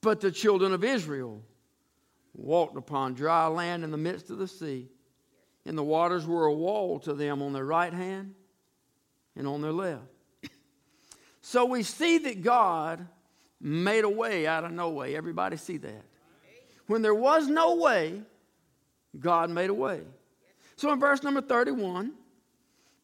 But 0.00 0.20
the 0.20 0.30
children 0.30 0.72
of 0.72 0.84
Israel 0.84 1.42
walked 2.34 2.76
upon 2.76 3.14
dry 3.14 3.46
land 3.46 3.84
in 3.84 3.90
the 3.90 3.96
midst 3.96 4.30
of 4.30 4.38
the 4.38 4.48
sea, 4.48 4.88
and 5.64 5.78
the 5.78 5.82
waters 5.82 6.26
were 6.26 6.46
a 6.46 6.52
wall 6.52 6.98
to 7.00 7.14
them 7.14 7.40
on 7.40 7.52
their 7.52 7.64
right 7.64 7.92
hand 7.92 8.34
and 9.36 9.46
on 9.46 9.62
their 9.62 9.72
left. 9.72 10.02
So 11.40 11.64
we 11.66 11.82
see 11.82 12.18
that 12.18 12.42
God 12.42 13.06
made 13.60 14.04
a 14.04 14.08
way 14.08 14.46
out 14.46 14.64
of 14.64 14.72
no 14.72 14.90
way. 14.90 15.16
Everybody 15.16 15.56
see 15.56 15.76
that? 15.78 16.04
When 16.86 17.02
there 17.02 17.14
was 17.14 17.48
no 17.48 17.76
way, 17.76 18.22
God 19.18 19.50
made 19.50 19.70
a 19.70 19.74
way. 19.74 20.00
So 20.76 20.92
in 20.92 21.00
verse 21.00 21.22
number 21.22 21.40
31, 21.40 22.12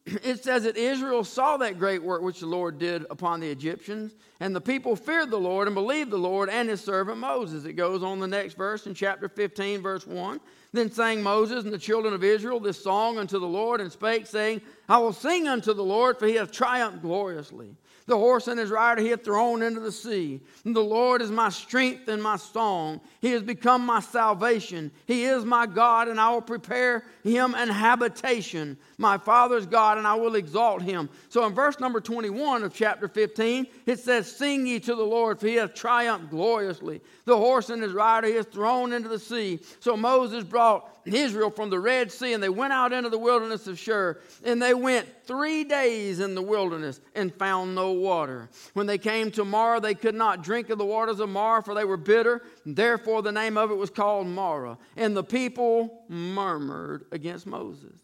it 0.06 0.42
says 0.42 0.64
that 0.64 0.76
Israel 0.76 1.24
saw 1.24 1.58
that 1.58 1.78
great 1.78 2.02
work 2.02 2.22
which 2.22 2.40
the 2.40 2.46
Lord 2.46 2.78
did 2.78 3.04
upon 3.10 3.40
the 3.40 3.50
Egyptians, 3.50 4.14
and 4.40 4.56
the 4.56 4.60
people 4.60 4.96
feared 4.96 5.30
the 5.30 5.38
Lord 5.38 5.68
and 5.68 5.74
believed 5.74 6.10
the 6.10 6.18
Lord 6.18 6.48
and 6.48 6.68
his 6.68 6.80
servant 6.80 7.18
Moses. 7.18 7.64
It 7.64 7.74
goes 7.74 8.02
on 8.02 8.18
the 8.18 8.26
next 8.26 8.54
verse 8.54 8.86
in 8.86 8.94
chapter 8.94 9.28
15, 9.28 9.82
verse 9.82 10.06
1. 10.06 10.40
Then 10.72 10.90
sang 10.90 11.22
Moses 11.22 11.64
and 11.64 11.72
the 11.72 11.78
children 11.78 12.14
of 12.14 12.24
Israel 12.24 12.60
this 12.60 12.82
song 12.82 13.18
unto 13.18 13.38
the 13.38 13.46
Lord, 13.46 13.80
and 13.80 13.92
spake, 13.92 14.26
saying, 14.26 14.62
I 14.88 14.98
will 14.98 15.12
sing 15.12 15.46
unto 15.46 15.74
the 15.74 15.84
Lord, 15.84 16.18
for 16.18 16.26
he 16.26 16.34
hath 16.34 16.50
triumphed 16.50 17.02
gloriously. 17.02 17.76
The 18.06 18.16
horse 18.16 18.48
and 18.48 18.58
his 18.58 18.70
rider 18.70 19.00
he 19.00 19.08
hath 19.08 19.24
thrown 19.24 19.62
into 19.62 19.80
the 19.80 19.92
sea. 19.92 20.40
And 20.64 20.74
the 20.74 20.80
Lord 20.80 21.22
is 21.22 21.30
my 21.30 21.48
strength 21.48 22.08
and 22.08 22.22
my 22.22 22.36
song. 22.36 23.00
He 23.20 23.30
has 23.32 23.42
become 23.42 23.84
my 23.84 24.00
salvation. 24.00 24.90
He 25.06 25.24
is 25.24 25.44
my 25.44 25.66
God, 25.66 26.08
and 26.08 26.20
I 26.20 26.30
will 26.30 26.40
prepare 26.40 27.04
him 27.22 27.54
an 27.54 27.68
habitation. 27.68 28.76
My 28.98 29.18
Father's 29.18 29.66
God, 29.66 29.98
and 29.98 30.06
I 30.06 30.14
will 30.14 30.34
exalt 30.34 30.82
him. 30.82 31.08
So 31.28 31.46
in 31.46 31.54
verse 31.54 31.78
number 31.78 32.00
21 32.00 32.64
of 32.64 32.74
chapter 32.74 33.08
15, 33.08 33.66
it 33.86 33.98
says, 33.98 34.30
Sing 34.30 34.66
ye 34.66 34.80
to 34.80 34.94
the 34.94 35.02
Lord, 35.02 35.38
for 35.38 35.46
he 35.46 35.54
hath 35.54 35.74
triumphed 35.74 36.30
gloriously. 36.30 37.00
The 37.24 37.36
horse 37.36 37.70
and 37.70 37.82
his 37.82 37.92
rider 37.92 38.26
he 38.26 38.34
hath 38.34 38.52
thrown 38.52 38.92
into 38.92 39.08
the 39.08 39.18
sea. 39.18 39.60
So 39.78 39.96
Moses 39.96 40.44
brought 40.44 40.99
Israel 41.06 41.50
from 41.50 41.70
the 41.70 41.78
Red 41.78 42.12
Sea, 42.12 42.32
and 42.32 42.42
they 42.42 42.48
went 42.48 42.72
out 42.72 42.92
into 42.92 43.08
the 43.08 43.18
wilderness 43.18 43.66
of 43.66 43.78
Shur. 43.78 44.20
And 44.44 44.60
they 44.60 44.74
went 44.74 45.08
three 45.24 45.64
days 45.64 46.20
in 46.20 46.34
the 46.34 46.42
wilderness 46.42 47.00
and 47.14 47.34
found 47.34 47.74
no 47.74 47.92
water. 47.92 48.48
When 48.74 48.86
they 48.86 48.98
came 48.98 49.30
to 49.32 49.44
Marah, 49.44 49.80
they 49.80 49.94
could 49.94 50.14
not 50.14 50.42
drink 50.42 50.70
of 50.70 50.78
the 50.78 50.84
waters 50.84 51.20
of 51.20 51.28
Marah, 51.28 51.62
for 51.62 51.74
they 51.74 51.84
were 51.84 51.96
bitter. 51.96 52.42
Therefore, 52.66 53.22
the 53.22 53.32
name 53.32 53.56
of 53.56 53.70
it 53.70 53.76
was 53.76 53.90
called 53.90 54.26
Marah. 54.26 54.78
And 54.96 55.16
the 55.16 55.24
people 55.24 56.04
murmured 56.08 57.06
against 57.12 57.46
Moses, 57.46 57.98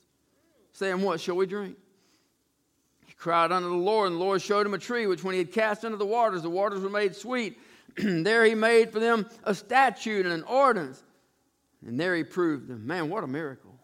saying, 0.72 1.00
What 1.00 1.20
shall 1.20 1.36
we 1.36 1.46
drink? 1.46 1.76
He 3.06 3.14
cried 3.14 3.52
unto 3.52 3.68
the 3.68 3.74
Lord, 3.74 4.10
and 4.10 4.16
the 4.16 4.24
Lord 4.24 4.40
showed 4.42 4.66
him 4.66 4.74
a 4.74 4.78
tree, 4.78 5.06
which 5.06 5.22
when 5.22 5.34
he 5.34 5.38
had 5.38 5.52
cast 5.52 5.84
into 5.84 5.96
the 5.96 6.06
waters, 6.06 6.42
the 6.42 6.50
waters 6.50 6.80
were 6.80 6.90
made 6.90 7.14
sweet. 7.14 7.58
there 7.96 8.44
he 8.44 8.54
made 8.54 8.92
for 8.92 9.00
them 9.00 9.26
a 9.44 9.54
statute 9.54 10.26
and 10.26 10.34
an 10.34 10.42
ordinance 10.44 11.02
and 11.86 11.98
there 11.98 12.14
he 12.16 12.24
proved 12.24 12.68
them. 12.68 12.86
Man, 12.86 13.08
what 13.08 13.22
a 13.22 13.28
miracle. 13.28 13.78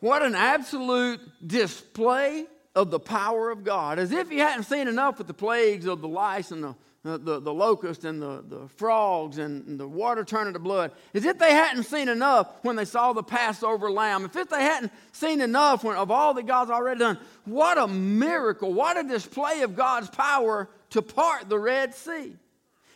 What 0.00 0.22
an 0.22 0.34
absolute 0.34 1.20
display 1.44 2.46
of 2.74 2.90
the 2.90 3.00
power 3.00 3.50
of 3.50 3.64
God. 3.64 3.98
As 3.98 4.12
if 4.12 4.30
he 4.30 4.38
hadn't 4.38 4.64
seen 4.64 4.86
enough 4.86 5.18
with 5.18 5.26
the 5.26 5.34
plagues 5.34 5.86
of 5.86 6.00
the 6.00 6.08
lice 6.08 6.52
and 6.52 6.62
the, 6.62 6.74
uh, 7.04 7.16
the, 7.16 7.40
the 7.40 7.52
locust 7.52 8.04
and 8.04 8.20
the, 8.20 8.44
the 8.46 8.68
frogs 8.76 9.38
and, 9.38 9.80
the 9.80 9.88
water 9.88 10.22
turning 10.22 10.52
to 10.52 10.58
blood. 10.58 10.92
As 11.14 11.24
if 11.24 11.38
they 11.38 11.52
hadn't 11.52 11.84
seen 11.84 12.08
enough 12.08 12.48
when 12.62 12.76
they 12.76 12.84
saw 12.84 13.12
the 13.12 13.22
Passover 13.22 13.90
lamb. 13.90 14.24
As 14.26 14.36
if 14.36 14.50
they 14.50 14.62
hadn't 14.62 14.92
seen 15.12 15.40
enough 15.40 15.82
when, 15.82 15.96
of 15.96 16.10
all 16.10 16.34
that 16.34 16.46
God's 16.46 16.70
already 16.70 17.00
done. 17.00 17.18
What 17.46 17.78
a 17.78 17.88
miracle. 17.88 18.72
What 18.72 18.98
a 18.98 19.02
display 19.02 19.62
of 19.62 19.74
God's 19.74 20.10
power 20.10 20.68
to 20.90 21.02
part 21.02 21.48
the 21.48 21.58
Red 21.58 21.94
Sea 21.94 22.36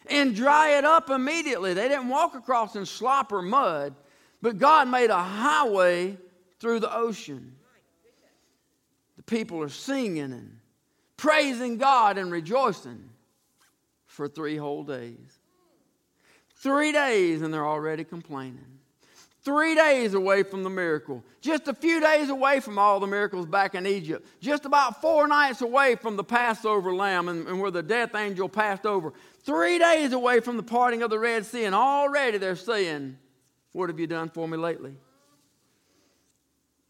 and 0.06 0.34
dry 0.34 0.78
it 0.78 0.84
up 0.84 1.10
immediately. 1.10 1.74
They 1.74 1.88
didn't 1.88 2.08
walk 2.08 2.34
across 2.34 2.76
in 2.76 2.86
slop 2.86 3.32
or 3.32 3.42
mud, 3.42 3.94
but 4.40 4.58
God 4.58 4.88
made 4.88 5.10
a 5.10 5.22
highway 5.22 6.16
through 6.58 6.80
the 6.80 6.94
ocean. 6.94 7.56
The 9.16 9.22
people 9.22 9.62
are 9.62 9.68
singing 9.68 10.32
and 10.32 10.58
praising 11.16 11.78
God 11.78 12.18
and 12.18 12.32
rejoicing 12.32 13.08
for 14.06 14.28
three 14.28 14.56
whole 14.56 14.84
days. 14.84 15.38
Three 16.56 16.92
days, 16.92 17.42
and 17.42 17.52
they're 17.52 17.66
already 17.66 18.04
complaining. 18.04 18.78
Three 19.44 19.74
days 19.74 20.14
away 20.14 20.44
from 20.44 20.62
the 20.62 20.70
miracle. 20.70 21.24
Just 21.40 21.66
a 21.66 21.74
few 21.74 22.00
days 22.00 22.28
away 22.28 22.60
from 22.60 22.78
all 22.78 23.00
the 23.00 23.08
miracles 23.08 23.46
back 23.46 23.74
in 23.74 23.86
Egypt. 23.88 24.24
Just 24.40 24.64
about 24.64 25.00
four 25.00 25.26
nights 25.26 25.62
away 25.62 25.96
from 25.96 26.14
the 26.14 26.22
Passover 26.22 26.94
lamb 26.94 27.28
and, 27.28 27.48
and 27.48 27.60
where 27.60 27.72
the 27.72 27.82
death 27.82 28.14
angel 28.14 28.48
passed 28.48 28.86
over. 28.86 29.12
Three 29.44 29.78
days 29.78 30.12
away 30.12 30.40
from 30.40 30.56
the 30.56 30.62
parting 30.62 31.02
of 31.02 31.10
the 31.10 31.18
Red 31.18 31.44
Sea, 31.44 31.64
and 31.64 31.74
already 31.74 32.38
they're 32.38 32.56
saying, 32.56 33.18
What 33.72 33.88
have 33.88 33.98
you 33.98 34.06
done 34.06 34.28
for 34.28 34.46
me 34.46 34.56
lately? 34.56 34.94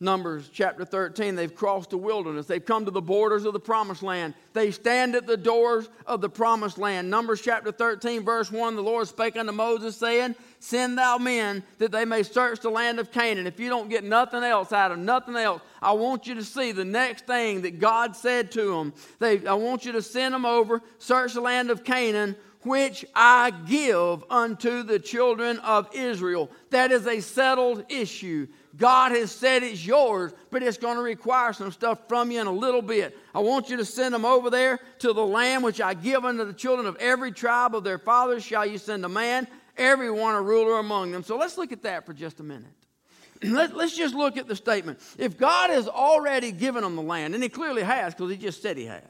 Numbers 0.02 0.50
chapter 0.52 0.84
13, 0.84 1.36
they've 1.36 1.54
crossed 1.54 1.90
the 1.90 1.96
wilderness. 1.96 2.46
They've 2.46 2.64
come 2.64 2.84
to 2.86 2.90
the 2.90 3.00
borders 3.00 3.44
of 3.44 3.52
the 3.52 3.60
promised 3.60 4.02
land. 4.02 4.34
They 4.52 4.72
stand 4.72 5.14
at 5.14 5.28
the 5.28 5.36
doors 5.36 5.88
of 6.06 6.20
the 6.20 6.28
promised 6.28 6.76
land. 6.76 7.08
Numbers 7.08 7.40
chapter 7.40 7.70
13, 7.70 8.24
verse 8.24 8.50
1 8.50 8.74
the 8.74 8.82
Lord 8.82 9.06
spake 9.06 9.36
unto 9.36 9.52
Moses, 9.52 9.96
saying, 9.96 10.34
Send 10.62 10.96
thou 10.96 11.18
men 11.18 11.64
that 11.78 11.90
they 11.90 12.04
may 12.04 12.22
search 12.22 12.60
the 12.60 12.70
land 12.70 13.00
of 13.00 13.10
Canaan. 13.10 13.48
If 13.48 13.58
you 13.58 13.68
don't 13.68 13.90
get 13.90 14.04
nothing 14.04 14.44
else 14.44 14.72
out 14.72 14.92
of 14.92 14.98
nothing 15.00 15.34
else, 15.34 15.60
I 15.82 15.90
want 15.90 16.28
you 16.28 16.36
to 16.36 16.44
see 16.44 16.70
the 16.70 16.84
next 16.84 17.26
thing 17.26 17.62
that 17.62 17.80
God 17.80 18.14
said 18.14 18.52
to 18.52 18.66
them. 18.66 18.94
They, 19.18 19.44
I 19.44 19.54
want 19.54 19.84
you 19.84 19.90
to 19.90 20.00
send 20.00 20.32
them 20.32 20.46
over, 20.46 20.80
search 20.98 21.34
the 21.34 21.40
land 21.40 21.72
of 21.72 21.82
Canaan 21.82 22.36
which 22.60 23.04
I 23.12 23.50
give 23.50 24.22
unto 24.30 24.84
the 24.84 25.00
children 25.00 25.58
of 25.58 25.88
Israel. 25.92 26.48
That 26.70 26.92
is 26.92 27.08
a 27.08 27.18
settled 27.18 27.84
issue. 27.88 28.46
God 28.76 29.10
has 29.10 29.32
said 29.32 29.64
it's 29.64 29.84
yours, 29.84 30.32
but 30.52 30.62
it's 30.62 30.78
going 30.78 30.96
to 30.96 31.02
require 31.02 31.52
some 31.52 31.72
stuff 31.72 32.06
from 32.06 32.30
you 32.30 32.40
in 32.40 32.46
a 32.46 32.52
little 32.52 32.80
bit. 32.80 33.18
I 33.34 33.40
want 33.40 33.68
you 33.68 33.78
to 33.78 33.84
send 33.84 34.14
them 34.14 34.24
over 34.24 34.48
there 34.48 34.78
to 35.00 35.12
the 35.12 35.26
land 35.26 35.64
which 35.64 35.80
I 35.80 35.94
give 35.94 36.24
unto 36.24 36.44
the 36.44 36.52
children 36.52 36.86
of 36.86 36.94
every 36.98 37.32
tribe 37.32 37.74
of 37.74 37.82
their 37.82 37.98
fathers. 37.98 38.44
Shall 38.44 38.64
you 38.64 38.78
send 38.78 39.04
a 39.04 39.08
man, 39.08 39.48
every 39.76 40.10
one 40.10 40.34
a 40.34 40.42
ruler 40.42 40.78
among 40.78 41.12
them? 41.12 41.22
So 41.22 41.36
let's 41.36 41.58
look 41.58 41.72
at 41.72 41.82
that 41.82 42.06
for 42.06 42.12
just 42.12 42.40
a 42.40 42.42
minute. 42.42 42.72
Let, 43.42 43.72
us 43.72 43.96
just 43.96 44.14
look 44.14 44.36
at 44.36 44.46
the 44.46 44.56
statement. 44.56 45.00
If 45.18 45.38
God 45.38 45.70
has 45.70 45.88
already 45.88 46.52
given 46.52 46.82
them 46.82 46.96
the 46.96 47.02
land, 47.02 47.34
and 47.34 47.42
He 47.42 47.48
clearly 47.48 47.82
has 47.82 48.14
because 48.14 48.30
He 48.30 48.36
just 48.36 48.62
said 48.62 48.76
He 48.76 48.86
has, 48.86 49.02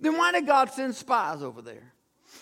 then 0.00 0.16
why 0.16 0.32
did 0.32 0.46
God 0.46 0.70
send 0.70 0.94
spies 0.94 1.42
over 1.42 1.62
there? 1.62 1.92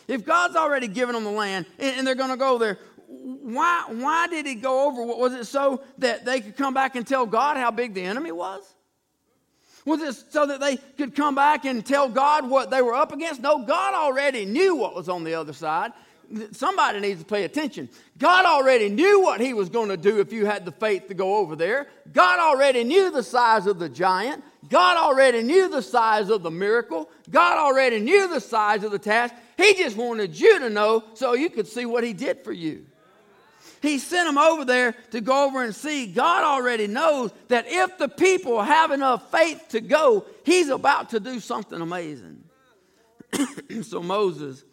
If 0.08 0.24
God's 0.24 0.56
already 0.56 0.88
given 0.88 1.14
them 1.14 1.24
the 1.24 1.30
land 1.30 1.66
and, 1.78 1.98
and 1.98 2.06
they're 2.06 2.14
going 2.14 2.30
to 2.30 2.36
go 2.36 2.58
there, 2.58 2.78
why, 3.06 3.84
why 3.88 4.26
did 4.26 4.46
he 4.46 4.54
go 4.54 4.86
over? 4.88 5.04
Was 5.04 5.34
it 5.34 5.44
so 5.46 5.82
that 5.98 6.24
they 6.24 6.40
could 6.40 6.56
come 6.56 6.74
back 6.74 6.96
and 6.96 7.06
tell 7.06 7.26
God 7.26 7.56
how 7.56 7.70
big 7.70 7.94
the 7.94 8.02
enemy 8.02 8.32
was? 8.32 8.62
Was 9.84 10.00
it 10.00 10.32
so 10.32 10.46
that 10.46 10.60
they 10.60 10.76
could 10.76 11.14
come 11.14 11.34
back 11.34 11.64
and 11.64 11.84
tell 11.84 12.08
God 12.08 12.48
what 12.48 12.70
they 12.70 12.80
were 12.80 12.94
up 12.94 13.12
against? 13.12 13.42
No, 13.42 13.64
God 13.64 13.94
already 13.94 14.46
knew 14.46 14.76
what 14.76 14.94
was 14.94 15.08
on 15.08 15.24
the 15.24 15.34
other 15.34 15.52
side. 15.52 15.92
Somebody 16.52 17.00
needs 17.00 17.20
to 17.20 17.26
pay 17.26 17.44
attention. 17.44 17.88
God 18.18 18.44
already 18.46 18.88
knew 18.88 19.20
what 19.20 19.40
he 19.40 19.54
was 19.54 19.68
going 19.68 19.88
to 19.88 19.96
do 19.96 20.20
if 20.20 20.32
you 20.32 20.46
had 20.46 20.64
the 20.64 20.72
faith 20.72 21.08
to 21.08 21.14
go 21.14 21.36
over 21.36 21.56
there. 21.56 21.88
God 22.12 22.38
already 22.38 22.84
knew 22.84 23.10
the 23.10 23.22
size 23.22 23.66
of 23.66 23.78
the 23.78 23.88
giant. 23.88 24.42
God 24.68 24.96
already 24.96 25.42
knew 25.42 25.68
the 25.68 25.82
size 25.82 26.30
of 26.30 26.42
the 26.42 26.50
miracle. 26.50 27.10
God 27.30 27.58
already 27.58 28.00
knew 28.00 28.28
the 28.28 28.40
size 28.40 28.84
of 28.84 28.92
the 28.92 28.98
task. 28.98 29.34
He 29.56 29.74
just 29.74 29.96
wanted 29.96 30.38
you 30.38 30.58
to 30.60 30.70
know 30.70 31.04
so 31.14 31.34
you 31.34 31.50
could 31.50 31.66
see 31.66 31.86
what 31.86 32.04
he 32.04 32.12
did 32.12 32.42
for 32.44 32.52
you. 32.52 32.86
He 33.82 33.98
sent 33.98 34.26
them 34.26 34.38
over 34.38 34.64
there 34.64 34.94
to 35.10 35.20
go 35.20 35.44
over 35.44 35.62
and 35.62 35.74
see. 35.74 36.06
God 36.06 36.42
already 36.42 36.86
knows 36.86 37.32
that 37.48 37.66
if 37.68 37.98
the 37.98 38.08
people 38.08 38.62
have 38.62 38.90
enough 38.90 39.30
faith 39.30 39.62
to 39.70 39.82
go, 39.82 40.24
he's 40.44 40.70
about 40.70 41.10
to 41.10 41.20
do 41.20 41.38
something 41.38 41.78
amazing. 41.78 42.42
so 43.82 44.02
Moses 44.02 44.64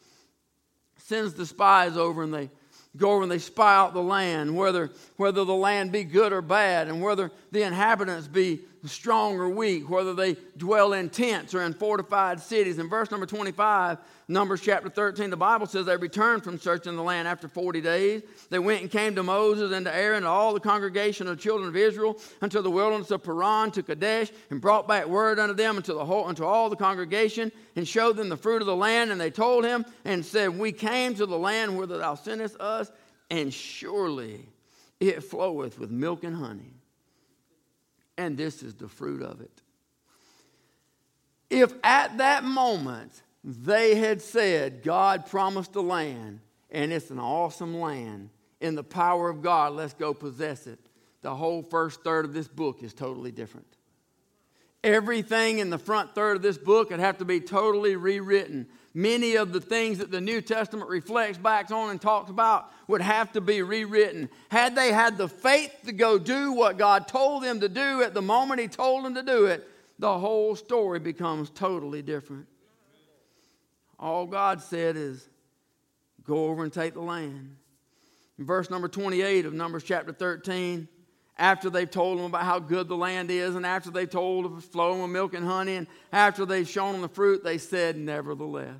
sends 1.11 1.33
the 1.33 1.45
spies 1.45 1.97
over 1.97 2.23
and 2.23 2.33
they 2.33 2.49
go 2.95 3.11
over 3.11 3.23
and 3.23 3.31
they 3.31 3.37
spy 3.37 3.75
out 3.75 3.93
the 3.93 4.01
land, 4.01 4.55
whether, 4.55 4.89
whether 5.17 5.43
the 5.43 5.53
land 5.53 5.91
be 5.91 6.05
good 6.05 6.31
or 6.31 6.41
bad, 6.41 6.87
and 6.87 7.01
whether 7.01 7.31
the 7.51 7.63
inhabitants 7.63 8.27
be 8.29 8.61
strong 8.85 9.37
or 9.37 9.49
weak, 9.49 9.89
whether 9.89 10.13
they 10.13 10.35
dwell 10.57 10.93
in 10.93 11.09
tents 11.09 11.53
or 11.53 11.61
in 11.61 11.73
fortified 11.73 12.39
cities. 12.39 12.79
In 12.79 12.89
verse 12.89 13.11
number 13.11 13.25
25, 13.25 13.97
Numbers 14.31 14.61
chapter 14.61 14.89
13, 14.89 15.29
the 15.29 15.35
Bible 15.35 15.65
says 15.65 15.85
they 15.85 15.97
returned 15.97 16.41
from 16.41 16.57
searching 16.57 16.95
the 16.95 17.03
land 17.03 17.27
after 17.27 17.49
40 17.49 17.81
days. 17.81 18.21
They 18.49 18.59
went 18.59 18.81
and 18.81 18.89
came 18.89 19.13
to 19.15 19.23
Moses 19.23 19.73
and 19.73 19.85
to 19.85 19.93
Aaron 19.93 20.19
and 20.19 20.25
all 20.25 20.53
the 20.53 20.61
congregation 20.61 21.27
of 21.27 21.35
the 21.35 21.43
children 21.43 21.67
of 21.67 21.75
Israel 21.75 22.17
unto 22.41 22.61
the 22.61 22.71
wilderness 22.71 23.11
of 23.11 23.23
Paran 23.23 23.71
to 23.71 23.83
Kadesh 23.83 24.31
and 24.49 24.61
brought 24.61 24.87
back 24.87 25.07
word 25.07 25.37
unto 25.37 25.53
them 25.53 25.75
unto, 25.75 25.93
the 25.93 26.05
whole, 26.05 26.27
unto 26.27 26.45
all 26.45 26.69
the 26.69 26.77
congregation 26.77 27.51
and 27.75 27.85
showed 27.85 28.15
them 28.15 28.29
the 28.29 28.37
fruit 28.37 28.61
of 28.61 28.67
the 28.67 28.75
land. 28.75 29.11
And 29.11 29.19
they 29.19 29.31
told 29.31 29.65
him 29.65 29.85
and 30.05 30.25
said, 30.25 30.57
We 30.57 30.71
came 30.71 31.13
to 31.15 31.25
the 31.25 31.37
land 31.37 31.77
whither 31.77 31.97
thou 31.97 32.15
sendest 32.15 32.57
us, 32.61 32.89
and 33.29 33.53
surely 33.53 34.47
it 35.01 35.25
floweth 35.25 35.77
with 35.77 35.91
milk 35.91 36.23
and 36.23 36.37
honey. 36.37 36.70
And 38.21 38.37
this 38.37 38.61
is 38.61 38.75
the 38.75 38.87
fruit 38.87 39.23
of 39.23 39.41
it. 39.41 39.63
If 41.49 41.73
at 41.83 42.19
that 42.19 42.43
moment 42.43 43.23
they 43.43 43.95
had 43.95 44.21
said, 44.21 44.83
God 44.83 45.25
promised 45.25 45.75
a 45.75 45.81
land, 45.81 46.39
and 46.69 46.93
it's 46.93 47.09
an 47.09 47.17
awesome 47.17 47.79
land. 47.79 48.29
In 48.59 48.75
the 48.75 48.83
power 48.83 49.27
of 49.27 49.41
God, 49.41 49.73
let's 49.73 49.95
go 49.95 50.13
possess 50.13 50.67
it. 50.67 50.77
The 51.23 51.33
whole 51.33 51.63
first 51.63 52.03
third 52.03 52.25
of 52.25 52.33
this 52.33 52.47
book 52.47 52.83
is 52.83 52.93
totally 52.93 53.31
different. 53.31 53.65
Everything 54.83 55.59
in 55.59 55.69
the 55.69 55.77
front 55.77 56.15
third 56.15 56.37
of 56.37 56.41
this 56.41 56.57
book 56.57 56.89
would 56.89 56.99
have 56.99 57.19
to 57.19 57.25
be 57.25 57.39
totally 57.39 57.95
rewritten. 57.95 58.67
Many 58.93 59.35
of 59.35 59.53
the 59.53 59.61
things 59.61 59.99
that 59.99 60.11
the 60.11 60.19
New 60.19 60.41
Testament 60.41 60.89
reflects 60.89 61.37
back 61.37 61.71
on 61.71 61.91
and 61.91 62.01
talks 62.01 62.29
about 62.29 62.71
would 62.87 63.01
have 63.01 63.31
to 63.33 63.41
be 63.41 63.61
rewritten. 63.61 64.27
Had 64.49 64.75
they 64.75 64.91
had 64.91 65.17
the 65.17 65.29
faith 65.29 65.73
to 65.85 65.93
go 65.93 66.17
do 66.17 66.51
what 66.51 66.77
God 66.77 67.07
told 67.07 67.43
them 67.43 67.59
to 67.61 67.69
do 67.69 68.01
at 68.01 68.13
the 68.13 68.21
moment 68.21 68.59
He 68.59 68.67
told 68.67 69.05
them 69.05 69.15
to 69.15 69.23
do 69.23 69.45
it, 69.45 69.67
the 69.99 70.17
whole 70.17 70.55
story 70.55 70.99
becomes 70.99 71.51
totally 71.51 72.01
different. 72.01 72.47
All 73.99 74.25
God 74.25 74.61
said 74.61 74.97
is, 74.97 75.29
go 76.25 76.47
over 76.47 76.63
and 76.63 76.73
take 76.73 76.95
the 76.95 77.01
land. 77.01 77.55
In 78.39 78.45
verse 78.45 78.71
number 78.71 78.87
28 78.87 79.45
of 79.45 79.53
Numbers 79.53 79.83
chapter 79.83 80.11
13, 80.11 80.87
after 81.41 81.71
they've 81.71 81.89
told 81.89 82.19
them 82.19 82.25
about 82.25 82.43
how 82.43 82.59
good 82.59 82.87
the 82.87 82.95
land 82.95 83.31
is, 83.31 83.55
and 83.55 83.65
after 83.65 83.89
they've 83.89 84.07
told 84.09 84.45
them 84.45 84.61
flowing 84.61 85.01
with 85.01 85.09
milk 85.09 85.33
and 85.33 85.43
honey, 85.43 85.75
and 85.75 85.87
after 86.13 86.45
they've 86.45 86.69
shown 86.69 86.93
them 86.93 87.01
the 87.01 87.09
fruit, 87.09 87.43
they 87.43 87.57
said, 87.57 87.97
nevertheless. 87.97 88.79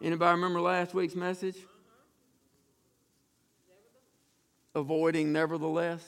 Anybody 0.00 0.32
remember 0.32 0.62
last 0.62 0.94
week's 0.94 1.14
message? 1.14 1.56
Avoiding 4.74 5.34
nevertheless. 5.34 6.02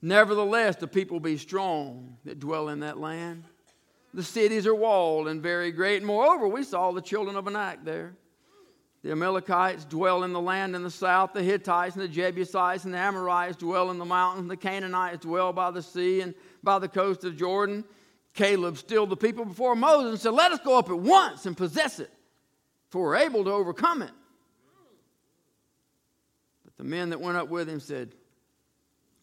Nevertheless, 0.00 0.76
the 0.76 0.86
people 0.86 1.18
be 1.18 1.36
strong 1.36 2.18
that 2.24 2.38
dwell 2.38 2.68
in 2.68 2.80
that 2.80 2.98
land. 2.98 3.42
The 4.14 4.22
cities 4.22 4.68
are 4.68 4.74
walled 4.76 5.26
and 5.26 5.42
very 5.42 5.72
great. 5.72 5.96
And 5.96 6.06
moreover, 6.06 6.46
we 6.46 6.62
saw 6.62 6.92
the 6.92 7.02
children 7.02 7.34
of 7.34 7.48
Anak 7.48 7.84
there. 7.84 8.14
The 9.06 9.12
Amalekites 9.12 9.84
dwell 9.84 10.24
in 10.24 10.32
the 10.32 10.40
land 10.40 10.74
in 10.74 10.82
the 10.82 10.90
south. 10.90 11.32
The 11.32 11.40
Hittites 11.40 11.94
and 11.94 12.02
the 12.02 12.08
Jebusites 12.08 12.84
and 12.84 12.92
the 12.92 12.98
Amorites 12.98 13.56
dwell 13.56 13.92
in 13.92 13.98
the 13.98 14.04
mountains. 14.04 14.48
The 14.48 14.56
Canaanites 14.56 15.20
dwell 15.20 15.52
by 15.52 15.70
the 15.70 15.80
sea 15.80 16.22
and 16.22 16.34
by 16.64 16.80
the 16.80 16.88
coast 16.88 17.22
of 17.22 17.36
Jordan. 17.36 17.84
Caleb 18.34 18.76
stilled 18.76 19.10
the 19.10 19.16
people 19.16 19.44
before 19.44 19.76
Moses 19.76 20.10
and 20.10 20.20
said, 20.20 20.32
Let 20.32 20.50
us 20.50 20.58
go 20.64 20.76
up 20.76 20.90
at 20.90 20.98
once 20.98 21.46
and 21.46 21.56
possess 21.56 22.00
it, 22.00 22.10
for 22.88 23.02
we're 23.04 23.18
able 23.18 23.44
to 23.44 23.52
overcome 23.52 24.02
it. 24.02 24.10
But 26.64 26.76
the 26.76 26.82
men 26.82 27.10
that 27.10 27.20
went 27.20 27.36
up 27.36 27.48
with 27.48 27.68
him 27.68 27.78
said, 27.78 28.12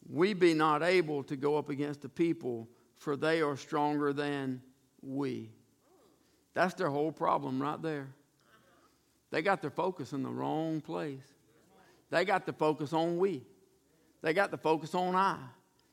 We 0.10 0.34
be 0.34 0.54
not 0.54 0.82
able 0.82 1.24
to 1.24 1.36
go 1.36 1.58
up 1.58 1.68
against 1.68 2.02
the 2.02 2.08
people, 2.08 2.70
for 2.96 3.18
they 3.18 3.42
are 3.42 3.58
stronger 3.58 4.14
than 4.14 4.62
we. 5.02 5.50
That's 6.54 6.74
their 6.76 6.90
whole 6.90 7.12
problem 7.12 7.62
right 7.62 7.82
there. 7.82 8.08
They 9.34 9.42
got 9.42 9.62
their 9.62 9.72
focus 9.72 10.14
in 10.14 10.22
the 10.22 10.30
wrong 10.30 10.80
place. 10.80 11.26
They 12.12 12.24
got 12.24 12.46
the 12.46 12.54
focus 12.54 12.94
on 12.94 13.18
we. 13.18 13.42
They 14.22 14.32
got 14.32 14.52
the 14.52 14.60
focus 14.60 14.94
on 14.94 15.16
I. 15.16 15.40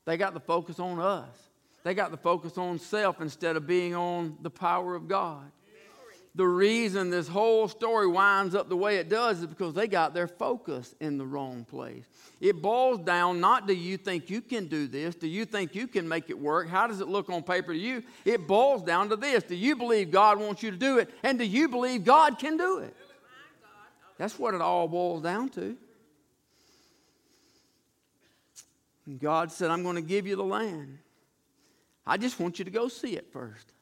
They 0.05 0.19
got 0.19 0.35
the 0.35 0.41
focus 0.41 0.79
on 0.79 0.99
us. 0.99 1.49
They 1.83 1.95
got 1.95 2.11
the 2.11 2.19
focus 2.19 2.59
on 2.59 2.79
self 2.79 3.23
instead 3.23 3.57
of 3.57 3.67
being 3.67 3.95
on 3.95 4.37
the 4.43 4.51
power 4.51 4.95
of 4.95 5.09
God 5.09 5.51
the 6.35 6.47
reason 6.47 7.11
this 7.11 7.27
whole 7.27 7.67
story 7.67 8.07
winds 8.07 8.55
up 8.55 8.69
the 8.69 8.77
way 8.77 8.97
it 8.97 9.09
does 9.09 9.41
is 9.41 9.47
because 9.47 9.75
they 9.75 9.89
got 9.89 10.15
their 10.15 10.29
focus 10.29 10.95
in 11.01 11.19
the 11.19 11.27
wrong 11.27 11.65
place. 11.65 12.05
It 12.41 12.63
boils 12.63 13.01
down 13.01 13.41
not 13.41 13.67
do 13.67 13.75
you 13.75 13.97
think 13.97 14.31
you 14.31 14.41
can 14.41 14.67
do 14.67 14.87
this? 14.87 15.17
Do 15.17 15.27
you 15.27 15.45
think 15.45 15.75
you 15.75 15.89
can 15.89 16.09
make 16.09 16.31
it 16.31 16.39
work? 16.39 16.69
How 16.69 16.87
does 16.87 17.01
it 17.01 17.09
look 17.09 17.29
on 17.31 17.43
paper 17.43 17.73
to 17.73 17.79
you? 17.79 18.05
It 18.25 18.47
boils 18.47 18.83
down 18.83 19.09
to 19.09 19.17
this 19.17 19.43
Do 19.43 19.57
you 19.57 19.75
believe 19.75 20.11
God 20.11 20.39
wants 20.39 20.63
you 20.63 20.71
to 20.71 20.77
do 20.77 20.99
it? 20.99 21.11
And 21.25 21.39
do 21.39 21.45
you 21.45 21.69
believe 21.69 22.05
God 22.05 22.39
can 22.39 22.57
do 22.57 22.79
it? 22.79 22.97
That's 24.21 24.39
what 24.39 24.53
it 24.53 24.61
all 24.61 24.87
boils 24.87 25.23
down 25.23 25.49
to. 25.51 25.79
And 29.07 29.19
God 29.19 29.51
said, 29.51 29.71
I'm 29.71 29.83
going 29.83 29.97
to 29.97 30.03
give 30.03 30.27
you 30.27 30.37
the 30.37 30.45
land. 30.45 30.99
I 32.07 32.19
just 32.19 32.39
want 32.39 32.59
you 32.59 32.67
to 32.67 32.71
go 32.71 32.89
see 32.89 33.17
it 33.17 33.33
first. 33.33 33.73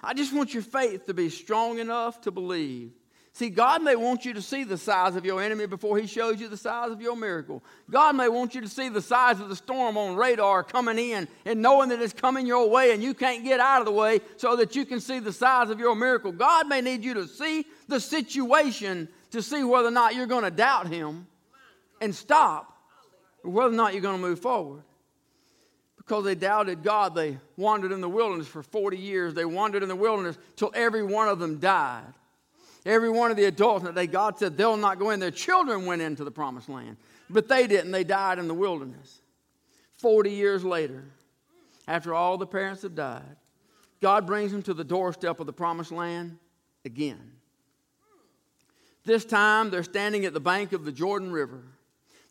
I 0.00 0.14
just 0.14 0.32
want 0.32 0.54
your 0.54 0.62
faith 0.62 1.06
to 1.06 1.14
be 1.14 1.28
strong 1.28 1.80
enough 1.80 2.20
to 2.20 2.30
believe. 2.30 2.92
See, 3.32 3.50
God 3.50 3.82
may 3.82 3.96
want 3.96 4.24
you 4.24 4.32
to 4.34 4.42
see 4.42 4.62
the 4.62 4.78
size 4.78 5.16
of 5.16 5.24
your 5.24 5.42
enemy 5.42 5.66
before 5.66 5.98
He 5.98 6.06
shows 6.06 6.40
you 6.40 6.46
the 6.46 6.56
size 6.56 6.92
of 6.92 7.00
your 7.02 7.16
miracle. 7.16 7.60
God 7.90 8.14
may 8.14 8.28
want 8.28 8.54
you 8.54 8.60
to 8.60 8.68
see 8.68 8.88
the 8.88 9.02
size 9.02 9.40
of 9.40 9.48
the 9.48 9.56
storm 9.56 9.98
on 9.98 10.14
radar 10.14 10.62
coming 10.62 11.00
in 11.00 11.26
and 11.44 11.60
knowing 11.60 11.88
that 11.88 12.00
it's 12.00 12.12
coming 12.12 12.46
your 12.46 12.70
way 12.70 12.92
and 12.92 13.02
you 13.02 13.12
can't 13.12 13.42
get 13.42 13.58
out 13.58 13.80
of 13.80 13.86
the 13.86 13.92
way 13.92 14.20
so 14.36 14.54
that 14.54 14.76
you 14.76 14.86
can 14.86 15.00
see 15.00 15.18
the 15.18 15.32
size 15.32 15.68
of 15.68 15.80
your 15.80 15.96
miracle. 15.96 16.30
God 16.30 16.68
may 16.68 16.80
need 16.80 17.02
you 17.02 17.14
to 17.14 17.26
see 17.26 17.66
the 17.88 17.98
situation 17.98 19.08
to 19.34 19.42
see 19.42 19.62
whether 19.62 19.88
or 19.88 19.92
not 19.92 20.14
you're 20.14 20.26
going 20.26 20.44
to 20.44 20.50
doubt 20.50 20.88
Him 20.88 21.26
and 22.00 22.14
stop, 22.14 22.72
or 23.44 23.50
whether 23.50 23.72
or 23.72 23.76
not 23.76 23.92
you're 23.92 24.02
going 24.02 24.20
to 24.20 24.26
move 24.26 24.40
forward 24.40 24.82
because 26.06 26.24
they 26.24 26.34
doubted 26.34 26.82
God, 26.82 27.14
they 27.14 27.38
wandered 27.56 27.92
in 27.92 28.00
the 28.00 28.08
wilderness 28.08 28.46
for 28.46 28.62
40 28.62 28.98
years. 28.98 29.32
They 29.32 29.44
wandered 29.44 29.82
in 29.82 29.88
the 29.88 29.96
wilderness 29.96 30.36
till 30.56 30.70
every 30.74 31.02
one 31.02 31.28
of 31.28 31.38
them 31.38 31.58
died. 31.58 32.12
Every 32.84 33.08
one 33.08 33.30
of 33.30 33.38
the 33.38 33.46
adults 33.46 33.84
that 33.84 33.94
day, 33.94 34.06
God 34.06 34.38
said 34.38 34.58
they'll 34.58 34.76
not 34.76 34.98
go 34.98 35.10
in. 35.10 35.20
Their 35.20 35.30
children 35.30 35.86
went 35.86 36.02
into 36.02 36.22
the 36.22 36.30
promised 36.30 36.68
land, 36.68 36.98
but 37.30 37.48
they 37.48 37.66
didn't. 37.66 37.90
They 37.90 38.04
died 38.04 38.38
in 38.38 38.48
the 38.48 38.54
wilderness. 38.54 39.22
40 39.98 40.30
years 40.30 40.62
later, 40.62 41.04
after 41.88 42.12
all 42.12 42.36
the 42.36 42.46
parents 42.46 42.82
have 42.82 42.94
died, 42.94 43.36
God 44.02 44.26
brings 44.26 44.52
them 44.52 44.62
to 44.64 44.74
the 44.74 44.84
doorstep 44.84 45.40
of 45.40 45.46
the 45.46 45.52
promised 45.54 45.92
land 45.92 46.36
again. 46.84 47.32
This 49.04 49.24
time, 49.24 49.70
they're 49.70 49.82
standing 49.82 50.24
at 50.24 50.32
the 50.32 50.40
bank 50.40 50.72
of 50.72 50.84
the 50.84 50.92
Jordan 50.92 51.30
River. 51.30 51.62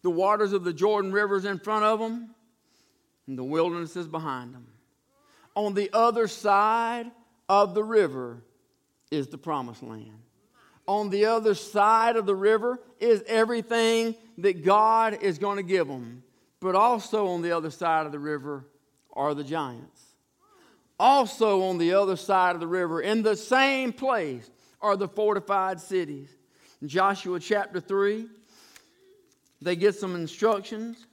The 0.02 0.10
waters 0.10 0.54
of 0.54 0.64
the 0.64 0.74
Jordan 0.74 1.12
River 1.12 1.38
is 1.38 1.46
in 1.46 1.60
front 1.60 1.86
of 1.86 2.00
them 2.00 2.34
and 3.28 3.38
the 3.38 3.44
wilderness 3.44 3.96
is 3.96 4.08
behind 4.08 4.54
them. 4.54 4.68
On 5.56 5.74
the 5.74 5.90
other 5.94 6.28
side 6.28 7.12
of 7.48 7.74
the 7.74 7.84
river 7.84 8.44
is 9.12 9.28
the 9.28 9.38
promised 9.38 9.84
land. 9.84 10.20
On 10.88 11.10
the 11.10 11.26
other 11.26 11.54
side 11.54 12.18
of 12.18 12.26
the 12.26 12.36
river 12.36 12.80
is 13.00 13.24
everything 13.28 14.16
that 14.40 14.66
God 14.66 15.22
is 15.22 15.38
going 15.38 15.58
to 15.58 15.64
give 15.64 15.88
them. 15.88 16.24
But 16.60 16.76
also 16.76 17.28
on 17.28 17.42
the 17.42 17.52
other 17.52 17.70
side 17.70 18.06
of 18.06 18.12
the 18.12 18.20
river 18.20 18.66
are 19.14 19.34
the 19.34 19.44
giants. 19.44 20.02
Also 21.00 21.64
on 21.64 21.78
the 21.78 21.94
other 21.94 22.16
side 22.16 22.56
of 22.56 22.60
the 22.60 22.68
river, 22.68 23.02
in 23.02 23.24
the 23.24 23.36
same 23.36 23.94
place, 23.94 24.50
are 24.82 24.98
the 24.98 25.08
fortified 25.08 25.80
cities. 25.80 26.30
Joshua 26.86 27.40
chapter 27.40 27.80
3, 27.80 28.28
they 29.62 29.76
get 29.76 29.96
some 29.96 30.16
instructions 30.16 31.06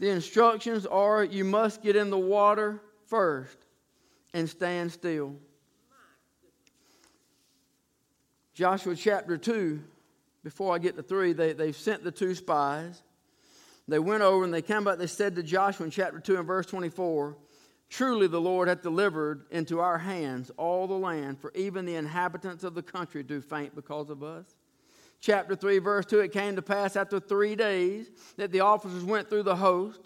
the 0.00 0.08
instructions 0.08 0.86
are 0.86 1.22
you 1.22 1.44
must 1.44 1.82
get 1.82 1.94
in 1.94 2.08
the 2.08 2.18
water 2.18 2.80
first 3.06 3.56
and 4.32 4.48
stand 4.48 4.90
still. 4.90 5.36
Joshua 8.54 8.96
chapter 8.96 9.36
2, 9.36 9.82
before 10.42 10.74
I 10.74 10.78
get 10.78 10.96
to 10.96 11.02
3, 11.02 11.34
they, 11.34 11.52
they 11.52 11.72
sent 11.72 12.02
the 12.02 12.10
two 12.10 12.34
spies. 12.34 13.02
They 13.88 13.98
went 13.98 14.22
over 14.22 14.42
and 14.42 14.54
they 14.54 14.62
came 14.62 14.84
back. 14.84 14.96
They 14.96 15.06
said 15.06 15.36
to 15.36 15.42
Joshua 15.42 15.84
in 15.84 15.90
chapter 15.90 16.18
2 16.18 16.38
and 16.38 16.46
verse 16.46 16.64
24, 16.66 17.36
Truly 17.90 18.26
the 18.26 18.40
Lord 18.40 18.68
hath 18.68 18.80
delivered 18.80 19.44
into 19.50 19.80
our 19.80 19.98
hands 19.98 20.50
all 20.56 20.86
the 20.86 20.94
land, 20.94 21.40
for 21.40 21.52
even 21.54 21.84
the 21.84 21.96
inhabitants 21.96 22.64
of 22.64 22.74
the 22.74 22.82
country 22.82 23.22
do 23.22 23.42
faint 23.42 23.74
because 23.74 24.08
of 24.08 24.22
us. 24.22 24.46
Chapter 25.20 25.54
3, 25.54 25.78
verse 25.78 26.06
2 26.06 26.20
It 26.20 26.32
came 26.32 26.56
to 26.56 26.62
pass 26.62 26.96
after 26.96 27.20
three 27.20 27.54
days 27.54 28.10
that 28.36 28.52
the 28.52 28.60
officers 28.60 29.04
went 29.04 29.28
through 29.28 29.44
the 29.44 29.56
host 29.56 30.00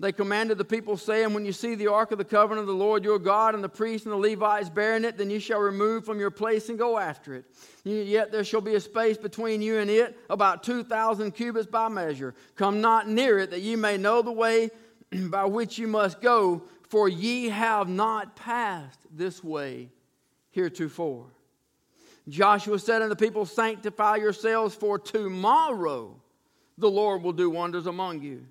they 0.00 0.10
commanded 0.10 0.58
the 0.58 0.64
people, 0.64 0.96
saying, 0.96 1.32
When 1.32 1.44
you 1.44 1.52
see 1.52 1.76
the 1.76 1.86
ark 1.86 2.10
of 2.10 2.18
the 2.18 2.24
covenant 2.24 2.62
of 2.62 2.66
the 2.66 2.74
Lord 2.74 3.04
your 3.04 3.18
God 3.18 3.54
and 3.54 3.62
the 3.62 3.68
priests 3.68 4.06
and 4.06 4.12
the 4.12 4.18
Levites 4.18 4.68
bearing 4.68 5.04
it, 5.04 5.16
then 5.16 5.30
you 5.30 5.38
shall 5.38 5.60
remove 5.60 6.04
from 6.04 6.18
your 6.18 6.32
place 6.32 6.68
and 6.68 6.78
go 6.78 6.98
after 6.98 7.34
it. 7.34 7.44
Yet 7.84 8.32
there 8.32 8.42
shall 8.42 8.60
be 8.60 8.74
a 8.74 8.80
space 8.80 9.16
between 9.16 9.62
you 9.62 9.78
and 9.78 9.88
it, 9.88 10.18
about 10.28 10.64
2,000 10.64 11.30
cubits 11.32 11.68
by 11.68 11.88
measure. 11.88 12.34
Come 12.56 12.80
not 12.80 13.08
near 13.08 13.38
it, 13.38 13.50
that 13.52 13.60
ye 13.60 13.76
may 13.76 13.96
know 13.96 14.20
the 14.20 14.32
way 14.32 14.70
by 15.28 15.44
which 15.44 15.78
you 15.78 15.86
must 15.86 16.20
go, 16.20 16.64
for 16.88 17.08
ye 17.08 17.48
have 17.50 17.88
not 17.88 18.34
passed 18.34 18.98
this 19.12 19.44
way 19.44 19.90
heretofore. 20.50 21.26
Joshua 22.28 22.78
said 22.78 23.02
unto 23.02 23.14
the 23.14 23.16
people, 23.16 23.44
Sanctify 23.44 24.16
yourselves, 24.16 24.74
for 24.74 24.98
tomorrow 24.98 26.20
the 26.78 26.90
Lord 26.90 27.22
will 27.22 27.32
do 27.32 27.50
wonders 27.50 27.86
among 27.86 28.22
you. 28.22 28.46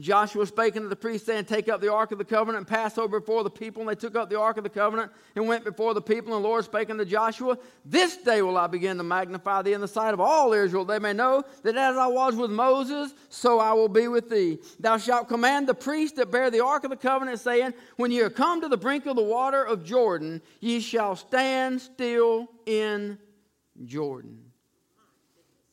Joshua 0.00 0.44
spake 0.44 0.74
unto 0.74 0.88
the 0.88 0.96
priests, 0.96 1.24
saying, 1.24 1.44
Take 1.44 1.68
up 1.68 1.80
the 1.80 1.92
ark 1.92 2.10
of 2.10 2.18
the 2.18 2.24
covenant 2.24 2.58
and 2.58 2.66
pass 2.66 2.98
over 2.98 3.20
before 3.20 3.44
the 3.44 3.50
people. 3.50 3.80
And 3.80 3.88
they 3.88 3.94
took 3.94 4.16
up 4.16 4.28
the 4.28 4.38
ark 4.38 4.56
of 4.56 4.64
the 4.64 4.70
covenant 4.70 5.12
and 5.36 5.46
went 5.46 5.62
before 5.62 5.94
the 5.94 6.02
people. 6.02 6.34
And 6.34 6.44
the 6.44 6.48
Lord 6.48 6.64
spake 6.64 6.90
unto 6.90 7.04
Joshua, 7.04 7.56
This 7.84 8.16
day 8.16 8.42
will 8.42 8.56
I 8.56 8.66
begin 8.66 8.96
to 8.96 9.04
magnify 9.04 9.62
thee 9.62 9.72
in 9.72 9.80
the 9.80 9.86
sight 9.86 10.12
of 10.12 10.20
all 10.20 10.52
Israel. 10.52 10.84
They 10.84 10.98
may 10.98 11.12
know 11.12 11.44
that 11.62 11.76
as 11.76 11.96
I 11.96 12.08
was 12.08 12.34
with 12.34 12.50
Moses, 12.50 13.14
so 13.28 13.60
I 13.60 13.72
will 13.72 13.88
be 13.88 14.08
with 14.08 14.28
thee. 14.28 14.58
Thou 14.80 14.98
shalt 14.98 15.28
command 15.28 15.68
the 15.68 15.74
priests 15.74 16.16
that 16.16 16.32
bear 16.32 16.50
the 16.50 16.64
ark 16.64 16.82
of 16.82 16.90
the 16.90 16.96
covenant, 16.96 17.38
saying, 17.38 17.72
When 17.96 18.10
ye 18.10 18.20
are 18.22 18.30
come 18.30 18.60
to 18.62 18.68
the 18.68 18.76
brink 18.76 19.06
of 19.06 19.14
the 19.14 19.22
water 19.22 19.62
of 19.62 19.84
Jordan, 19.84 20.42
ye 20.58 20.80
shall 20.80 21.14
stand 21.14 21.80
still 21.80 22.48
in 22.66 23.16
Jordan. 23.84 24.40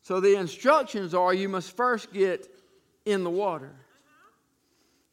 So 0.03 0.19
the 0.19 0.35
instructions 0.35 1.15
are 1.15 1.33
you 1.33 1.49
must 1.49 1.75
first 1.75 2.13
get 2.13 2.47
in 3.03 3.23
the 3.23 3.29
water. 3.31 3.73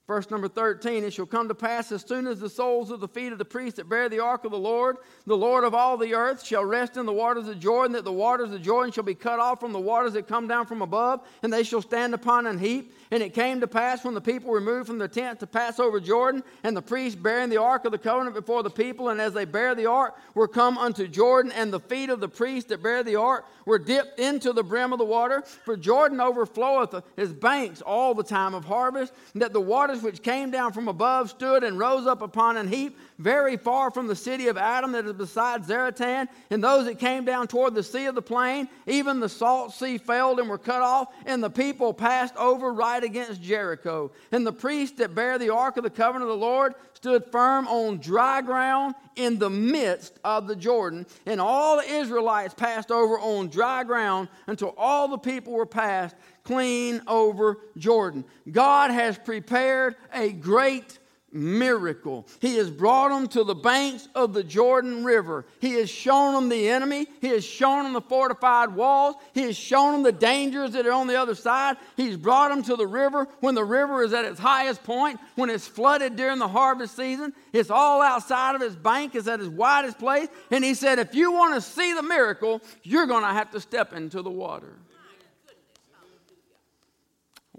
Verse 0.09 0.31
number 0.31 0.49
13 0.49 1.05
It 1.05 1.13
shall 1.13 1.27
come 1.27 1.49
to 1.49 1.55
pass 1.55 1.93
as 1.93 2.01
soon 2.01 2.27
as 2.27 2.41
the 2.41 2.49
soles 2.49 2.91
of 2.91 2.99
the 2.99 3.07
feet 3.07 3.31
of 3.31 3.37
the 3.37 3.45
priests 3.45 3.77
that 3.77 3.91
bear 3.91 4.09
the 4.09 4.21
ark 4.21 4.47
of 4.47 4.51
the 4.51 4.59
Lord, 4.59 4.97
the 5.27 5.37
Lord 5.37 5.65
of 5.65 5.75
all 5.75 5.99
the 5.99 6.15
earth, 6.15 6.43
shall 6.43 6.65
rest 6.65 6.97
in 6.97 7.05
the 7.05 7.13
waters 7.13 7.47
of 7.47 7.61
Jordan, 7.61 7.93
that 7.93 8.05
the 8.05 8.13
waters 8.13 8.51
of 8.51 8.63
Jordan 8.63 8.91
shall 8.91 9.05
be 9.05 9.15
cut 9.15 9.39
off 9.39 9.61
from 9.61 9.75
the 9.75 9.79
waters 9.79 10.15
that 10.15 10.27
come 10.27 10.49
down 10.49 10.65
from 10.65 10.81
above, 10.81 11.21
and 11.43 11.53
they 11.53 11.63
shall 11.63 11.83
stand 11.83 12.15
upon 12.15 12.47
an 12.47 12.59
heap. 12.59 12.95
And 13.11 13.23
it 13.23 13.35
came 13.35 13.61
to 13.61 13.67
pass 13.67 14.03
when 14.03 14.15
the 14.15 14.21
people 14.21 14.51
removed 14.51 14.87
from 14.87 14.97
their 14.97 15.09
tent 15.09 15.41
to 15.41 15.47
pass 15.47 15.79
over 15.79 16.01
Jordan, 16.01 16.43
and 16.65 16.75
the 16.75 16.83
priests 16.83 17.19
bearing 17.21 17.51
the 17.51 17.61
ark 17.61 17.85
of 17.85 17.93
the 17.93 17.99
covenant 17.99 18.35
before 18.35 18.63
the 18.63 18.71
people, 18.71 19.11
and 19.11 19.21
as 19.21 19.35
they 19.35 19.45
bear 19.45 19.75
the 19.75 19.87
ark, 19.87 20.17
were 20.35 20.49
come 20.49 20.79
unto 20.79 21.07
Jordan, 21.07 21.53
and 21.53 21.71
the 21.71 21.81
feet 21.81 22.09
of 22.09 22.21
the 22.21 22.29
priests 22.29 22.71
that 22.71 22.83
bear 22.83 23.03
the 23.03 23.17
ark 23.17 23.45
were 23.67 23.79
dipped 23.79 24.19
into 24.19 24.55
the 24.55 24.63
brim 24.63 24.95
of 24.95 24.99
the 24.99 25.05
water. 25.05 25.43
For 25.43 25.77
Jordan 25.77 26.19
overfloweth 26.19 27.03
his 27.15 27.35
banks 27.35 27.83
all 27.83 28.15
the 28.15 28.25
time 28.25 28.55
of 28.55 28.65
harvest, 28.65 29.13
that 29.35 29.53
the 29.53 29.61
waters 29.61 29.98
which 30.03 30.23
came 30.23 30.51
down 30.51 30.73
from 30.73 30.89
above 30.89 31.31
stood 31.31 31.65
and 31.65 31.79
rose 31.79 32.07
up 32.07 32.23
upon 32.23 32.57
an 32.57 32.69
heap 32.69 32.99
very 33.19 33.57
far 33.57 33.91
from 33.91 34.07
the 34.07 34.17
city 34.17 34.49
of 34.49 34.57
Adam 34.57 34.93
that 34.93 35.07
is 35.07 35.13
beside 35.13 35.65
Zaretan, 35.65 36.29
and 36.51 36.63
those 36.63 36.87
that 36.87 36.99
came 36.99 37.25
down 37.25 37.49
toward 37.49 37.75
the 37.75 37.83
sea 37.83 38.07
of 38.07 38.15
the 38.15 38.23
plain, 38.23 38.69
even 38.87 39.21
the 39.21 39.29
salt 39.29 39.75
sea 39.75 39.99
failed 39.99 40.39
and 40.39 40.49
were 40.49 40.59
cut 40.59 40.83
off, 40.83 41.13
and 41.27 41.43
the 41.43 41.51
people 41.51 41.93
passed 41.93 42.37
over 42.37 42.73
right 42.73 43.03
against 43.03 43.43
Jericho. 43.43 44.13
And 44.31 44.47
the 44.47 44.53
priests 44.53 44.99
that 44.99 45.15
bear 45.15 45.39
the 45.39 45.51
ark 45.51 45.77
of 45.77 45.85
the 45.85 45.91
covenant 45.91 46.31
of 46.31 46.39
the 46.39 46.47
Lord 46.47 46.75
stood 46.95 47.25
firm 47.27 47.67
on 47.69 47.99
dry 47.99 48.41
ground 48.41 48.95
in 49.17 49.39
the 49.39 49.51
midst 49.51 50.19
of 50.25 50.47
the 50.47 50.57
Jordan, 50.57 51.07
and 51.27 51.41
all 51.41 51.77
the 51.77 51.91
Israelites 51.91 52.55
passed 52.55 52.91
over 52.91 53.19
on 53.19 53.49
dry 53.49 53.85
ground 53.85 54.29
until 54.47 54.75
all 54.77 55.09
the 55.09 55.19
people 55.19 55.53
were 55.53 55.67
passed 55.67 56.15
clean 56.49 57.03
over 57.07 57.59
Jordan. 57.77 58.25
God 58.51 58.91
has 58.91 59.19
prepared 59.19 59.97
a 60.15 60.33
great 60.33 60.99
miracle. 61.31 62.27
He 62.41 62.57
has 62.57 62.71
brought 62.71 63.11
them 63.11 63.29
to 63.29 63.45
the 63.45 63.55
banks 63.55 64.09
of 64.15 64.33
the 64.33 64.43
Jordan 64.43 65.05
River. 65.05 65.45
He 65.61 65.75
has 65.75 65.91
shown 65.91 66.33
them 66.33 66.49
the 66.49 66.71
enemy. 66.71 67.07
He 67.21 67.29
has 67.29 67.45
shown 67.45 67.85
them 67.85 67.93
the 67.93 68.01
fortified 68.01 68.75
walls. 68.75 69.17
He 69.35 69.43
has 69.43 69.59
shown 69.59 69.93
them 69.93 70.03
the 70.05 70.19
dangers 70.19 70.73
that 70.73 70.87
are 70.87 70.93
on 70.93 71.07
the 71.07 71.21
other 71.21 71.35
side. 71.35 71.77
He's 71.99 72.17
brought 72.17 72.49
them 72.49 72.63
to 72.63 72.77
the 72.77 72.87
river 72.87 73.29
when 73.41 73.55
the 73.55 73.63
river 73.63 74.03
is 74.03 74.15
at 74.15 74.25
its 74.25 74.41
highest 74.41 74.83
point, 74.85 75.21
when 75.35 75.51
it's 75.51 75.69
flooded 75.69 76.17
during 76.17 76.39
the 76.39 76.49
harvest 76.49 76.97
season. 76.97 77.35
It's 77.53 77.69
all 77.71 78.01
outside 78.01 78.55
of 78.55 78.63
its 78.63 78.75
bank, 78.75 79.15
it's 79.15 79.29
at 79.29 79.41
its 79.41 79.51
widest 79.51 79.99
place. 79.99 80.29
And 80.51 80.65
he 80.65 80.73
said, 80.73 80.99
if 80.99 81.15
you 81.15 81.31
want 81.31 81.57
to 81.57 81.61
see 81.61 81.93
the 81.93 82.03
miracle, 82.03 82.63
you're 82.83 83.07
going 83.07 83.25
to 83.25 83.35
have 83.35 83.51
to 83.51 83.61
step 83.61 83.93
into 83.93 84.23
the 84.23 84.31
water. 84.31 84.73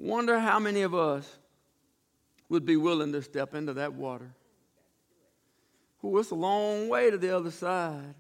Wonder 0.02 0.40
how 0.40 0.60
many 0.60 0.82
of 0.82 0.96
us 0.96 1.38
would 2.48 2.66
be 2.66 2.78
willing 2.78 3.12
to 3.12 3.22
step 3.22 3.54
into 3.54 3.74
that 3.74 3.94
water. 3.94 4.34
Oh, 6.04 6.18
it's 6.18 6.32
a 6.32 6.36
long 6.36 6.88
way 6.88 7.12
to 7.12 7.18
the 7.18 7.36
other 7.36 7.52
side. 7.52 8.16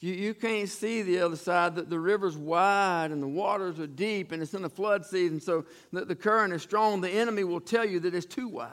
You, 0.00 0.14
you 0.14 0.34
can't 0.34 0.68
see 0.68 1.02
the 1.02 1.18
other 1.20 1.36
side. 1.36 1.74
The, 1.74 1.82
the 1.82 1.98
river's 1.98 2.36
wide 2.36 3.10
and 3.10 3.22
the 3.22 3.28
waters 3.28 3.78
are 3.78 3.86
deep 3.86 4.32
and 4.32 4.42
it's 4.42 4.54
in 4.54 4.62
the 4.62 4.70
flood 4.70 5.04
season, 5.04 5.40
so 5.40 5.66
the, 5.92 6.04
the 6.04 6.14
current 6.14 6.52
is 6.54 6.62
strong. 6.62 7.00
The 7.00 7.10
enemy 7.10 7.44
will 7.44 7.60
tell 7.60 7.84
you 7.84 8.00
that 8.00 8.14
it's 8.14 8.26
too 8.26 8.48
wide. 8.48 8.70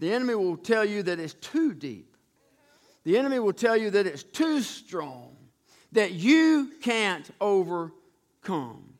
The 0.00 0.12
enemy 0.12 0.34
will 0.34 0.56
tell 0.56 0.84
you 0.84 1.02
that 1.04 1.20
it's 1.20 1.34
too 1.34 1.72
deep. 1.72 2.16
The 3.04 3.16
enemy 3.16 3.38
will 3.38 3.52
tell 3.52 3.76
you 3.76 3.90
that 3.90 4.06
it's 4.06 4.22
too 4.22 4.60
strong, 4.60 5.36
that 5.92 6.12
you 6.12 6.72
can't 6.82 7.30
overcome. 7.40 8.93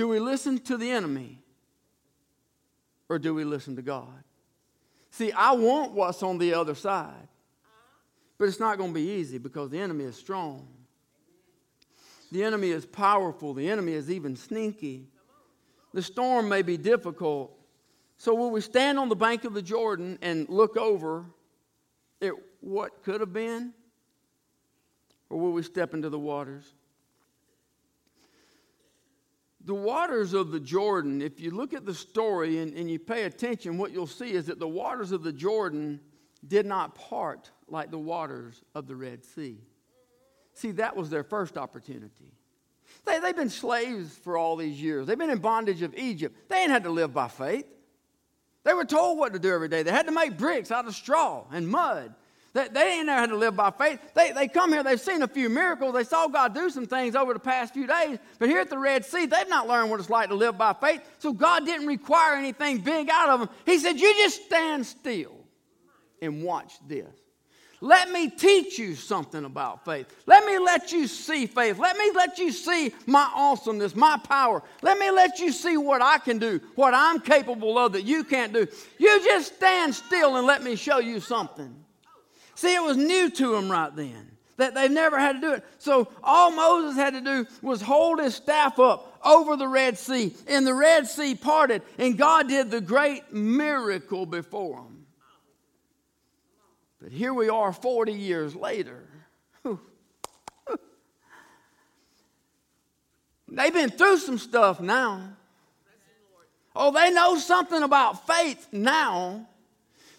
Do 0.00 0.08
we 0.08 0.18
listen 0.18 0.58
to 0.60 0.78
the 0.78 0.90
enemy 0.90 1.42
or 3.10 3.18
do 3.18 3.34
we 3.34 3.44
listen 3.44 3.76
to 3.76 3.82
God? 3.82 4.24
See, 5.10 5.30
I 5.30 5.52
want 5.52 5.92
what's 5.92 6.22
on 6.22 6.38
the 6.38 6.54
other 6.54 6.74
side, 6.74 7.28
but 8.38 8.48
it's 8.48 8.58
not 8.58 8.78
going 8.78 8.92
to 8.92 8.94
be 8.94 9.06
easy 9.06 9.36
because 9.36 9.68
the 9.68 9.78
enemy 9.78 10.04
is 10.04 10.16
strong. 10.16 10.66
The 12.32 12.42
enemy 12.42 12.70
is 12.70 12.86
powerful. 12.86 13.52
The 13.52 13.68
enemy 13.68 13.92
is 13.92 14.10
even 14.10 14.36
sneaky. 14.36 15.08
The 15.92 16.00
storm 16.00 16.48
may 16.48 16.62
be 16.62 16.78
difficult. 16.78 17.54
So, 18.16 18.34
will 18.34 18.50
we 18.50 18.62
stand 18.62 18.98
on 18.98 19.10
the 19.10 19.16
bank 19.16 19.44
of 19.44 19.52
the 19.52 19.60
Jordan 19.60 20.18
and 20.22 20.48
look 20.48 20.78
over 20.78 21.26
at 22.22 22.32
what 22.62 23.02
could 23.02 23.20
have 23.20 23.34
been? 23.34 23.74
Or 25.28 25.38
will 25.38 25.52
we 25.52 25.62
step 25.62 25.92
into 25.92 26.08
the 26.08 26.18
waters? 26.18 26.72
The 29.64 29.74
waters 29.74 30.32
of 30.32 30.50
the 30.50 30.60
Jordan, 30.60 31.20
if 31.20 31.40
you 31.40 31.50
look 31.50 31.74
at 31.74 31.84
the 31.84 31.94
story 31.94 32.58
and, 32.58 32.74
and 32.74 32.90
you 32.90 32.98
pay 32.98 33.24
attention, 33.24 33.76
what 33.76 33.92
you'll 33.92 34.06
see 34.06 34.32
is 34.32 34.46
that 34.46 34.58
the 34.58 34.68
waters 34.68 35.12
of 35.12 35.22
the 35.22 35.32
Jordan 35.32 36.00
did 36.46 36.64
not 36.64 36.94
part 36.94 37.50
like 37.68 37.90
the 37.90 37.98
waters 37.98 38.62
of 38.74 38.86
the 38.86 38.96
Red 38.96 39.24
Sea. 39.24 39.58
See, 40.54 40.72
that 40.72 40.96
was 40.96 41.10
their 41.10 41.22
first 41.22 41.58
opportunity. 41.58 42.32
They, 43.04 43.20
they've 43.20 43.36
been 43.36 43.50
slaves 43.50 44.16
for 44.16 44.36
all 44.36 44.56
these 44.56 44.80
years, 44.80 45.06
they've 45.06 45.18
been 45.18 45.30
in 45.30 45.38
bondage 45.38 45.82
of 45.82 45.94
Egypt. 45.94 46.36
They 46.48 46.62
ain't 46.62 46.70
had 46.70 46.84
to 46.84 46.90
live 46.90 47.12
by 47.12 47.28
faith. 47.28 47.66
They 48.62 48.74
were 48.74 48.84
told 48.84 49.18
what 49.18 49.32
to 49.32 49.38
do 49.38 49.52
every 49.52 49.68
day. 49.68 49.82
They 49.82 49.90
had 49.90 50.06
to 50.06 50.12
make 50.12 50.36
bricks 50.36 50.70
out 50.70 50.86
of 50.86 50.94
straw 50.94 51.44
and 51.50 51.66
mud. 51.66 52.14
They, 52.52 52.66
they 52.68 52.94
ain't 52.94 53.06
never 53.06 53.20
had 53.20 53.30
to 53.30 53.36
live 53.36 53.54
by 53.54 53.70
faith. 53.70 54.00
They, 54.14 54.32
they 54.32 54.48
come 54.48 54.72
here, 54.72 54.82
they've 54.82 55.00
seen 55.00 55.22
a 55.22 55.28
few 55.28 55.48
miracles, 55.48 55.94
they 55.94 56.04
saw 56.04 56.26
God 56.26 56.54
do 56.54 56.68
some 56.70 56.86
things 56.86 57.14
over 57.14 57.32
the 57.32 57.40
past 57.40 57.72
few 57.72 57.86
days, 57.86 58.18
but 58.38 58.48
here 58.48 58.60
at 58.60 58.70
the 58.70 58.78
Red 58.78 59.04
Sea, 59.04 59.26
they've 59.26 59.48
not 59.48 59.68
learned 59.68 59.90
what 59.90 60.00
it's 60.00 60.10
like 60.10 60.30
to 60.30 60.34
live 60.34 60.58
by 60.58 60.72
faith, 60.72 61.02
so 61.18 61.32
God 61.32 61.64
didn't 61.64 61.86
require 61.86 62.34
anything 62.34 62.78
big 62.78 63.08
out 63.08 63.28
of 63.28 63.40
them. 63.40 63.48
He 63.66 63.78
said, 63.78 64.00
You 64.00 64.12
just 64.14 64.46
stand 64.46 64.84
still 64.84 65.36
and 66.20 66.42
watch 66.42 66.74
this. 66.86 67.06
Let 67.82 68.10
me 68.10 68.28
teach 68.28 68.78
you 68.78 68.94
something 68.94 69.44
about 69.44 69.86
faith. 69.86 70.06
Let 70.26 70.44
me 70.44 70.58
let 70.58 70.92
you 70.92 71.06
see 71.06 71.46
faith. 71.46 71.78
Let 71.78 71.96
me 71.96 72.10
let 72.14 72.38
you 72.38 72.52
see 72.52 72.92
my 73.06 73.30
awesomeness, 73.34 73.96
my 73.96 74.18
power. 74.22 74.62
Let 74.82 74.98
me 74.98 75.10
let 75.10 75.38
you 75.38 75.50
see 75.50 75.78
what 75.78 76.02
I 76.02 76.18
can 76.18 76.38
do, 76.38 76.60
what 76.74 76.92
I'm 76.92 77.20
capable 77.20 77.78
of 77.78 77.92
that 77.92 78.02
you 78.02 78.22
can't 78.24 78.52
do. 78.52 78.66
You 78.98 79.24
just 79.24 79.56
stand 79.56 79.94
still 79.94 80.36
and 80.36 80.46
let 80.46 80.62
me 80.62 80.76
show 80.76 80.98
you 80.98 81.20
something. 81.20 81.74
See, 82.60 82.74
it 82.74 82.82
was 82.82 82.98
new 82.98 83.30
to 83.30 83.52
them 83.52 83.72
right 83.72 83.96
then. 83.96 84.32
That 84.58 84.74
they've 84.74 84.90
never 84.90 85.18
had 85.18 85.32
to 85.36 85.40
do 85.40 85.52
it. 85.54 85.64
So 85.78 86.08
all 86.22 86.50
Moses 86.50 86.94
had 86.94 87.14
to 87.14 87.22
do 87.22 87.46
was 87.62 87.80
hold 87.80 88.20
his 88.20 88.34
staff 88.34 88.78
up 88.78 89.18
over 89.24 89.56
the 89.56 89.66
Red 89.66 89.96
Sea, 89.96 90.34
and 90.46 90.66
the 90.66 90.74
Red 90.74 91.06
Sea 91.06 91.34
parted, 91.34 91.80
and 91.96 92.18
God 92.18 92.48
did 92.48 92.70
the 92.70 92.82
great 92.82 93.32
miracle 93.32 94.26
before 94.26 94.76
them. 94.76 95.06
But 97.00 97.12
here 97.12 97.32
we 97.32 97.48
are 97.48 97.72
40 97.72 98.12
years 98.12 98.54
later. 98.54 99.08
They've 103.48 103.72
been 103.72 103.88
through 103.88 104.18
some 104.18 104.36
stuff 104.36 104.80
now. 104.80 105.30
Oh, 106.76 106.92
they 106.92 107.10
know 107.10 107.38
something 107.38 107.82
about 107.82 108.26
faith 108.26 108.68
now. 108.70 109.46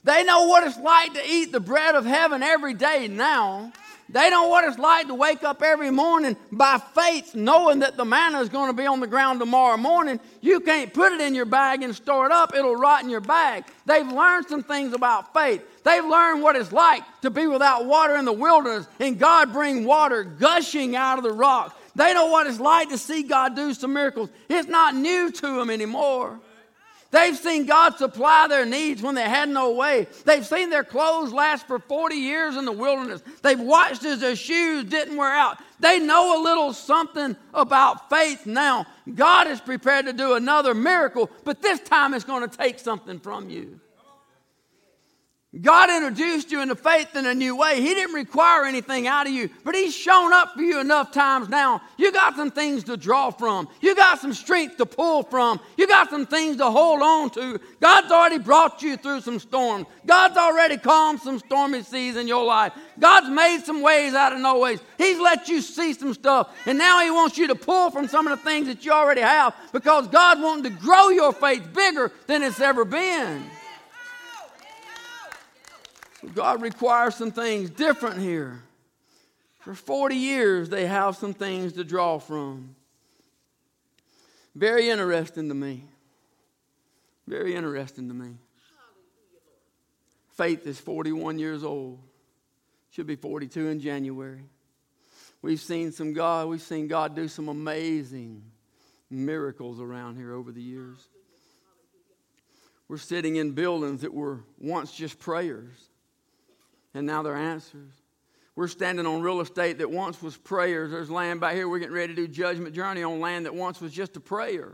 They 0.03 0.23
know 0.23 0.47
what 0.47 0.65
it's 0.65 0.79
like 0.79 1.13
to 1.13 1.21
eat 1.25 1.51
the 1.51 1.59
bread 1.59 1.95
of 1.95 2.05
heaven 2.05 2.41
every 2.41 2.73
day 2.73 3.07
now. 3.07 3.71
They 4.11 4.29
know 4.29 4.47
what 4.47 4.65
it's 4.65 4.77
like 4.77 5.07
to 5.07 5.15
wake 5.15 5.43
up 5.43 5.61
every 5.63 5.89
morning 5.89 6.35
by 6.51 6.79
faith, 6.93 7.33
knowing 7.33 7.79
that 7.79 7.95
the 7.95 8.03
manna 8.03 8.41
is 8.41 8.49
going 8.49 8.69
to 8.69 8.75
be 8.75 8.85
on 8.85 8.99
the 8.99 9.07
ground 9.07 9.39
tomorrow 9.39 9.77
morning. 9.77 10.19
You 10.41 10.59
can't 10.59 10.93
put 10.93 11.13
it 11.13 11.21
in 11.21 11.33
your 11.33 11.45
bag 11.45 11.81
and 11.81 11.95
store 11.95 12.25
it 12.25 12.31
up, 12.31 12.53
it'll 12.53 12.75
rot 12.75 13.03
in 13.03 13.09
your 13.09 13.21
bag. 13.21 13.63
They've 13.85 14.07
learned 14.07 14.47
some 14.47 14.63
things 14.63 14.93
about 14.93 15.33
faith. 15.33 15.63
They've 15.83 16.03
learned 16.03 16.43
what 16.43 16.57
it's 16.57 16.73
like 16.73 17.03
to 17.21 17.29
be 17.29 17.47
without 17.47 17.85
water 17.85 18.17
in 18.17 18.25
the 18.25 18.33
wilderness 18.33 18.87
and 18.99 19.17
God 19.17 19.53
bring 19.53 19.85
water 19.85 20.23
gushing 20.23 20.95
out 20.95 21.17
of 21.17 21.23
the 21.23 21.31
rock. 21.31 21.77
They 21.95 22.13
know 22.13 22.27
what 22.27 22.47
it's 22.47 22.59
like 22.59 22.89
to 22.89 22.97
see 22.97 23.23
God 23.23 23.55
do 23.55 23.73
some 23.73 23.93
miracles. 23.93 24.29
It's 24.49 24.67
not 24.67 24.93
new 24.93 25.31
to 25.31 25.55
them 25.55 25.69
anymore. 25.69 26.39
They've 27.11 27.37
seen 27.37 27.65
God 27.65 27.97
supply 27.97 28.47
their 28.47 28.65
needs 28.65 29.01
when 29.01 29.15
they 29.15 29.29
had 29.29 29.49
no 29.49 29.71
way. 29.71 30.07
They've 30.25 30.45
seen 30.45 30.69
their 30.69 30.85
clothes 30.85 31.33
last 31.33 31.67
for 31.67 31.77
40 31.77 32.15
years 32.15 32.55
in 32.55 32.63
the 32.63 32.71
wilderness. 32.71 33.21
They've 33.41 33.59
watched 33.59 34.05
as 34.05 34.21
their 34.21 34.37
shoes 34.37 34.85
didn't 34.85 35.17
wear 35.17 35.31
out. 35.31 35.59
They 35.81 35.99
know 35.99 36.41
a 36.41 36.43
little 36.43 36.71
something 36.71 37.35
about 37.53 38.09
faith 38.09 38.45
now. 38.45 38.85
God 39.13 39.47
is 39.47 39.59
prepared 39.59 40.05
to 40.05 40.13
do 40.13 40.35
another 40.35 40.73
miracle, 40.73 41.29
but 41.43 41.61
this 41.61 41.81
time 41.81 42.13
it's 42.13 42.23
going 42.23 42.49
to 42.49 42.57
take 42.57 42.79
something 42.79 43.19
from 43.19 43.49
you. 43.49 43.79
God 45.59 45.89
introduced 45.89 46.49
you 46.49 46.61
into 46.61 46.75
faith 46.75 47.13
in 47.13 47.25
a 47.25 47.33
new 47.33 47.57
way. 47.57 47.81
He 47.81 47.93
didn't 47.93 48.15
require 48.15 48.63
anything 48.63 49.05
out 49.05 49.27
of 49.27 49.33
you, 49.33 49.49
but 49.65 49.75
He's 49.75 49.93
shown 49.93 50.31
up 50.31 50.53
for 50.53 50.61
you 50.61 50.79
enough 50.79 51.11
times 51.11 51.49
now. 51.49 51.81
You 51.97 52.13
got 52.13 52.37
some 52.37 52.51
things 52.51 52.85
to 52.85 52.95
draw 52.95 53.31
from. 53.31 53.67
You 53.81 53.93
got 53.93 54.21
some 54.21 54.33
strength 54.33 54.77
to 54.77 54.85
pull 54.85 55.23
from. 55.23 55.59
You 55.75 55.87
got 55.87 56.09
some 56.09 56.25
things 56.25 56.55
to 56.57 56.71
hold 56.71 57.01
on 57.01 57.31
to. 57.31 57.59
God's 57.81 58.13
already 58.13 58.37
brought 58.37 58.81
you 58.81 58.95
through 58.95 59.19
some 59.21 59.39
storms. 59.39 59.87
God's 60.05 60.37
already 60.37 60.77
calmed 60.77 61.19
some 61.19 61.37
stormy 61.39 61.83
seas 61.83 62.15
in 62.15 62.29
your 62.29 62.45
life. 62.45 62.71
God's 62.97 63.29
made 63.29 63.65
some 63.65 63.81
ways 63.81 64.13
out 64.13 64.31
of 64.31 64.39
no 64.39 64.57
ways. 64.57 64.79
He's 64.97 65.19
let 65.19 65.49
you 65.49 65.59
see 65.59 65.91
some 65.91 66.13
stuff, 66.13 66.55
and 66.65 66.77
now 66.77 67.03
He 67.03 67.11
wants 67.11 67.37
you 67.37 67.47
to 67.47 67.55
pull 67.55 67.91
from 67.91 68.07
some 68.07 68.25
of 68.25 68.39
the 68.39 68.45
things 68.45 68.67
that 68.67 68.85
you 68.85 68.93
already 68.93 69.19
have 69.19 69.53
because 69.73 70.07
God 70.07 70.41
wants 70.41 70.69
to 70.69 70.73
grow 70.73 71.09
your 71.09 71.33
faith 71.33 71.73
bigger 71.73 72.09
than 72.27 72.41
it's 72.41 72.61
ever 72.61 72.85
been. 72.85 73.43
God 76.33 76.61
requires 76.61 77.15
some 77.15 77.31
things 77.31 77.69
different 77.69 78.19
here. 78.19 78.61
For 79.59 79.73
40 79.73 80.15
years, 80.15 80.69
they 80.69 80.85
have 80.87 81.15
some 81.15 81.33
things 81.33 81.73
to 81.73 81.83
draw 81.83 82.19
from. 82.19 82.75
Very 84.55 84.89
interesting 84.89 85.49
to 85.49 85.55
me. 85.55 85.83
Very 87.27 87.55
interesting 87.55 88.07
to 88.07 88.13
me. 88.13 88.35
Faith 90.31 90.65
is 90.65 90.79
41 90.79 91.39
years 91.39 91.63
old. 91.63 91.99
Should 92.91 93.07
be 93.07 93.15
42 93.15 93.67
in 93.69 93.79
January. 93.79 94.43
We've 95.41 95.61
seen 95.61 95.91
some 95.91 96.13
God, 96.13 96.47
we've 96.47 96.61
seen 96.61 96.87
God 96.87 97.15
do 97.15 97.27
some 97.27 97.47
amazing 97.47 98.43
miracles 99.09 99.79
around 99.79 100.17
here 100.17 100.33
over 100.33 100.51
the 100.51 100.61
years. 100.61 100.97
We're 102.87 102.97
sitting 102.97 103.37
in 103.37 103.51
buildings 103.51 104.01
that 104.01 104.13
were 104.13 104.41
once 104.59 104.91
just 104.91 105.19
prayers 105.19 105.90
and 106.93 107.05
now 107.05 107.21
they're 107.21 107.35
answers. 107.35 107.93
We're 108.55 108.67
standing 108.67 109.05
on 109.05 109.21
real 109.21 109.41
estate 109.41 109.77
that 109.77 109.89
once 109.89 110.21
was 110.21 110.37
prayers. 110.37 110.91
There's 110.91 111.09
land 111.09 111.39
back 111.39 111.55
here. 111.55 111.69
We're 111.69 111.79
getting 111.79 111.95
ready 111.95 112.13
to 112.13 112.27
do 112.27 112.27
judgment 112.27 112.75
journey 112.75 113.03
on 113.03 113.19
land 113.19 113.45
that 113.45 113.55
once 113.55 113.79
was 113.79 113.93
just 113.93 114.17
a 114.17 114.19
prayer, 114.19 114.73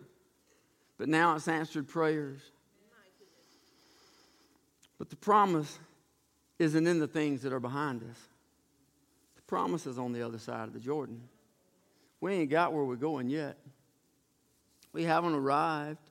but 0.98 1.08
now 1.08 1.36
it's 1.36 1.48
answered 1.48 1.88
prayers. 1.88 2.42
But 4.98 5.10
the 5.10 5.16
promise 5.16 5.78
isn't 6.58 6.88
in 6.88 7.00
the 7.00 7.08
things 7.08 7.44
that 7.44 7.54
are 7.54 7.60
behind 7.60 8.02
us. 8.02 8.20
The 9.36 9.44
promise 9.44 9.86
is 9.86 10.00
on 10.00 10.12
the 10.12 10.24
other 10.24 10.40
side 10.40 10.68
of 10.68 10.74
the 10.74 10.80
Jordan. 10.80 11.22
We 12.20 12.34
ain't 12.34 12.50
got 12.50 12.74
where 12.74 12.84
we're 12.84 12.96
going 12.96 13.30
yet. 13.30 13.58
We 14.92 15.04
haven't 15.04 15.36
arrived. 15.36 16.10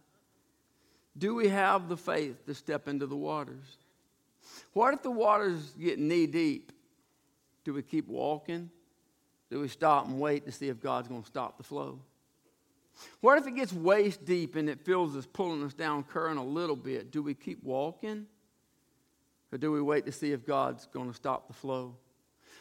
Do 1.18 1.34
we 1.34 1.48
have 1.48 1.88
the 1.88 1.96
faith 1.96 2.46
to 2.46 2.54
step 2.54 2.86
into 2.86 3.06
the 3.06 3.16
waters? 3.16 3.78
What 4.72 4.94
if 4.94 5.02
the 5.02 5.10
waters 5.10 5.72
get 5.80 5.98
knee 5.98 6.26
deep? 6.26 6.72
Do 7.64 7.72
we 7.74 7.82
keep 7.82 8.08
walking? 8.08 8.70
Do 9.50 9.60
we 9.60 9.68
stop 9.68 10.06
and 10.06 10.18
wait 10.18 10.44
to 10.46 10.52
see 10.52 10.68
if 10.68 10.80
God's 10.80 11.08
going 11.08 11.22
to 11.22 11.26
stop 11.26 11.56
the 11.56 11.64
flow? 11.64 12.00
What 13.20 13.38
if 13.38 13.46
it 13.46 13.54
gets 13.54 13.72
waist 13.72 14.24
deep 14.24 14.56
and 14.56 14.68
it 14.68 14.84
feels 14.84 15.14
us 15.16 15.26
pulling 15.26 15.62
us 15.62 15.74
down 15.74 16.02
current 16.04 16.38
a 16.38 16.42
little 16.42 16.76
bit? 16.76 17.10
Do 17.10 17.22
we 17.22 17.34
keep 17.34 17.62
walking? 17.62 18.26
Or 19.52 19.58
do 19.58 19.70
we 19.70 19.80
wait 19.80 20.06
to 20.06 20.12
see 20.12 20.32
if 20.32 20.46
God's 20.46 20.86
going 20.86 21.08
to 21.08 21.14
stop 21.14 21.46
the 21.48 21.54
flow? 21.54 21.96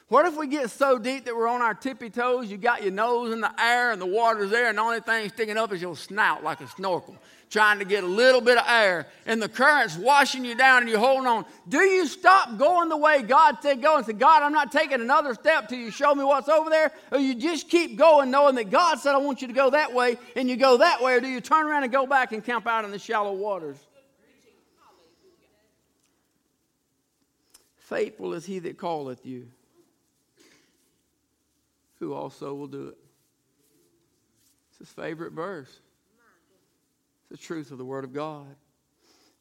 What 0.07 0.27
if 0.27 0.37
we 0.37 0.47
get 0.47 0.69
so 0.69 0.99
deep 0.99 1.25
that 1.25 1.35
we're 1.35 1.47
on 1.47 1.61
our 1.61 1.73
tippy 1.73 2.11
toes? 2.11 2.51
You 2.51 2.57
got 2.57 2.83
your 2.83 2.91
nose 2.91 3.33
in 3.33 3.41
the 3.41 3.51
air 3.59 3.91
and 3.91 3.99
the 3.99 4.05
water's 4.05 4.51
there, 4.51 4.69
and 4.69 4.77
the 4.77 4.81
only 4.83 4.99
thing 4.99 5.29
sticking 5.29 5.57
up 5.57 5.73
is 5.73 5.81
your 5.81 5.95
snout 5.95 6.43
like 6.43 6.61
a 6.61 6.67
snorkel 6.67 7.17
trying 7.49 7.79
to 7.79 7.85
get 7.85 8.03
a 8.03 8.07
little 8.07 8.41
bit 8.41 8.57
of 8.57 8.65
air, 8.67 9.07
and 9.25 9.41
the 9.41 9.47
current's 9.47 9.97
washing 9.97 10.43
you 10.43 10.55
down 10.55 10.81
and 10.81 10.89
you're 10.89 10.99
holding 10.99 11.27
on. 11.27 11.45
Do 11.67 11.79
you 11.79 12.07
stop 12.07 12.57
going 12.57 12.89
the 12.89 12.97
way 12.97 13.21
God 13.21 13.57
said 13.61 13.81
go 13.81 13.97
and 13.97 14.05
say, 14.05 14.13
God, 14.13 14.43
I'm 14.43 14.51
not 14.51 14.71
taking 14.71 15.01
another 15.01 15.33
step 15.33 15.69
till 15.69 15.79
you 15.79 15.91
show 15.91 16.13
me 16.13 16.23
what's 16.23 16.49
over 16.49 16.69
there? 16.69 16.91
Or 17.11 17.19
you 17.19 17.35
just 17.35 17.69
keep 17.69 17.97
going 17.97 18.31
knowing 18.31 18.55
that 18.55 18.69
God 18.71 18.99
said, 18.99 19.13
I 19.13 19.17
want 19.17 19.41
you 19.41 19.47
to 19.47 19.53
go 19.53 19.69
that 19.69 19.93
way, 19.93 20.17
and 20.35 20.49
you 20.49 20.57
go 20.57 20.77
that 20.77 21.01
way? 21.01 21.15
Or 21.15 21.21
do 21.21 21.27
you 21.27 21.39
turn 21.39 21.65
around 21.67 21.83
and 21.83 21.91
go 21.91 22.05
back 22.05 22.31
and 22.31 22.43
camp 22.43 22.67
out 22.67 22.83
in 22.83 22.91
the 22.91 22.99
shallow 22.99 23.33
waters? 23.33 23.77
Faithful 27.77 28.33
is 28.33 28.45
he 28.45 28.59
that 28.59 28.79
calleth 28.79 29.25
you, 29.25 29.47
who 31.99 32.13
also 32.13 32.53
will 32.55 32.67
do 32.67 32.87
it. 32.87 32.97
It's 34.71 34.79
his 34.79 34.89
favorite 34.89 35.33
verse 35.33 35.79
the 37.29 37.37
truth 37.37 37.71
of 37.71 37.77
the 37.77 37.85
Word 37.85 38.03
of 38.03 38.13
God. 38.13 38.55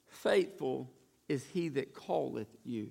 Faithful 0.09 0.91
is 1.29 1.45
he 1.45 1.69
that 1.71 1.95
calleth 1.95 2.55
you. 2.65 2.91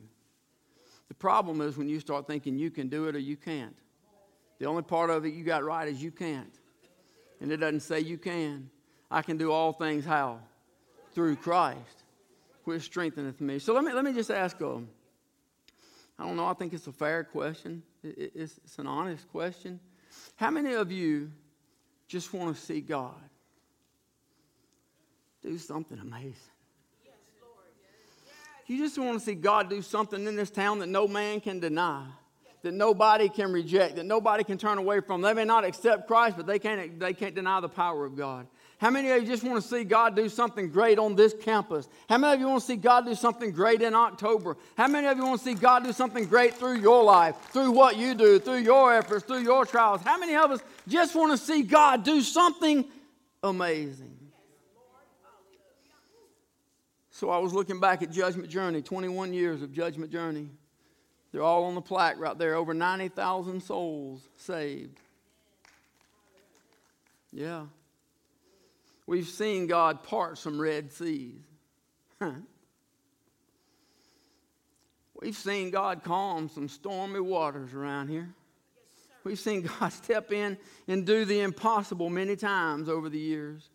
The 1.08 1.14
problem 1.14 1.62
is 1.62 1.78
when 1.78 1.90
you 1.90 2.00
start 2.00 2.28
thinking 2.28 2.58
you 2.58 2.72
can 2.72 2.90
do 2.90 3.08
it 3.08 3.16
or 3.16 3.20
you 3.20 3.38
can't. 3.38 3.76
The 4.60 4.66
only 4.66 4.84
part 4.84 5.10
of 5.10 5.26
it 5.26 5.34
you 5.34 5.44
got 5.44 5.64
right 5.64 5.88
is 5.88 6.02
you 6.02 6.12
can't. 6.12 6.54
And 7.42 7.52
it 7.52 7.58
doesn't 7.58 7.82
say 7.82 8.00
you 8.00 8.18
can. 8.18 8.70
I 9.12 9.22
can 9.22 9.38
do 9.38 9.52
all 9.52 9.74
things 9.74 10.06
how? 10.06 10.40
Through 11.14 11.36
Christ, 11.38 12.04
which 12.64 12.84
strengtheneth 12.84 13.40
me. 13.42 13.60
So 13.60 13.74
let 13.74 13.84
me, 13.84 13.94
let 13.94 14.04
me 14.04 14.14
just 14.14 14.32
ask 14.32 14.58
them. 14.58 14.90
I 16.18 16.26
don't 16.26 16.38
know, 16.38 16.48
I 16.48 16.54
think 16.54 16.74
it's 16.74 16.88
a 16.88 16.92
fair 16.92 17.24
question. 17.24 17.84
It's, 18.04 18.60
it's 18.64 18.80
an 18.80 18.88
honest 18.88 19.28
question. 19.30 19.80
How 20.36 20.52
many 20.52 20.74
of 20.74 20.92
you 20.92 21.32
just 22.08 22.34
want 22.34 22.56
to 22.56 22.62
see 22.62 22.82
God? 22.82 23.14
Do 25.44 25.58
something 25.58 26.00
amazing. 26.00 26.34
You 28.66 28.78
just 28.78 28.98
want 28.98 29.20
to 29.20 29.26
see 29.26 29.36
God 29.36 29.70
do 29.70 29.82
something 29.82 30.26
in 30.26 30.36
this 30.36 30.50
town 30.50 30.80
that 30.80 30.88
no 30.88 31.08
man 31.08 31.42
can 31.42 31.60
deny, 31.60 32.06
that 32.62 32.74
nobody 32.74 33.28
can 33.28 33.52
reject, 33.52 33.98
that 33.98 34.06
nobody 34.06 34.44
can 34.44 34.58
turn 34.58 34.78
away 34.78 35.02
from. 35.02 35.22
They 35.22 35.34
may 35.34 35.44
not 35.44 35.66
accept 35.66 36.08
Christ, 36.08 36.38
but 36.38 36.48
they 36.48 36.60
can't, 36.60 36.98
they 36.98 37.14
can't 37.14 37.36
deny 37.36 37.60
the 37.60 37.68
power 37.68 38.06
of 38.06 38.16
God. 38.16 38.48
How 38.78 38.90
many 38.90 39.12
of 39.12 39.22
you 39.22 39.28
just 39.28 39.44
want 39.44 39.62
to 39.62 39.68
see 39.68 39.84
God 39.84 40.16
do 40.16 40.28
something 40.28 40.70
great 40.70 40.98
on 40.98 41.16
this 41.16 41.34
campus? 41.34 41.88
How 42.10 42.18
many 42.18 42.34
of 42.34 42.40
you 42.40 42.48
want 42.48 42.62
to 42.62 42.68
see 42.68 42.76
God 42.76 43.06
do 43.06 43.16
something 43.16 43.52
great 43.52 43.82
in 43.82 43.94
October? 43.94 44.58
How 44.76 44.88
many 44.88 45.08
of 45.08 45.18
you 45.18 45.26
want 45.26 45.40
to 45.40 45.46
see 45.46 45.54
God 45.54 45.84
do 45.84 45.94
something 45.94 46.26
great 46.26 46.54
through 46.56 46.80
your 46.80 47.04
life, 47.04 47.36
through 47.52 47.72
what 47.72 47.98
you 47.98 48.16
do, 48.16 48.40
through 48.40 48.58
your 48.58 48.94
efforts, 48.94 49.26
through 49.26 49.44
your 49.44 49.66
trials? 49.66 50.02
How 50.02 50.18
many 50.18 50.36
of 50.36 50.52
us 50.52 50.62
just 50.88 51.16
want 51.16 51.32
to 51.32 51.38
see 51.38 51.64
God 51.64 52.04
do 52.04 52.22
something 52.22 52.86
amazing? 53.42 54.23
So 57.14 57.30
I 57.30 57.38
was 57.38 57.54
looking 57.54 57.80
back 57.80 58.02
at 58.02 58.12
Judgment 58.12 58.50
Journey, 58.50 58.82
21 58.82 59.34
years 59.34 59.62
of 59.62 59.72
Judgment 59.72 60.12
Journey. 60.12 60.50
They're 61.32 61.44
all 61.44 61.66
on 61.66 61.76
the 61.76 61.82
plaque 61.82 62.18
right 62.18 62.36
there, 62.36 62.56
over 62.56 62.74
90,000 62.74 63.62
souls 63.62 64.28
saved. 64.36 65.00
Yeah. 67.32 67.66
We've 69.06 69.28
seen 69.28 69.68
God 69.68 70.02
part 70.02 70.40
some 70.40 70.60
Red 70.60 70.92
Seas. 70.92 71.36
We've 75.22 75.36
seen 75.36 75.70
God 75.70 76.04
calm 76.04 76.50
some 76.50 76.68
stormy 76.68 77.20
waters 77.20 77.76
around 77.76 78.08
here. 78.08 78.34
We've 79.24 79.40
seen 79.40 79.70
God 79.80 79.94
step 79.94 80.32
in 80.32 80.58
and 80.88 81.06
do 81.06 81.26
the 81.26 81.42
impossible 81.42 82.10
many 82.10 82.36
times 82.36 82.90
over 82.90 83.08
the 83.08 83.20
years. 83.20 83.70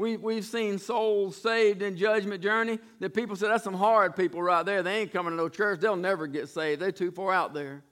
We, 0.00 0.16
we've 0.16 0.46
seen 0.46 0.78
souls 0.78 1.36
saved 1.36 1.82
in 1.82 1.94
judgment 1.94 2.42
journey 2.42 2.78
that 3.00 3.12
people 3.12 3.36
say, 3.36 3.48
that's 3.48 3.64
some 3.64 3.74
hard 3.74 4.16
people 4.16 4.42
right 4.42 4.64
there. 4.64 4.82
They 4.82 5.02
ain't 5.02 5.12
coming 5.12 5.32
to 5.32 5.36
no 5.36 5.50
church. 5.50 5.80
They'll 5.80 5.94
never 5.94 6.26
get 6.26 6.48
saved. 6.48 6.80
They're 6.80 6.90
too 6.90 7.10
far 7.10 7.34
out 7.34 7.52
there. 7.52 7.82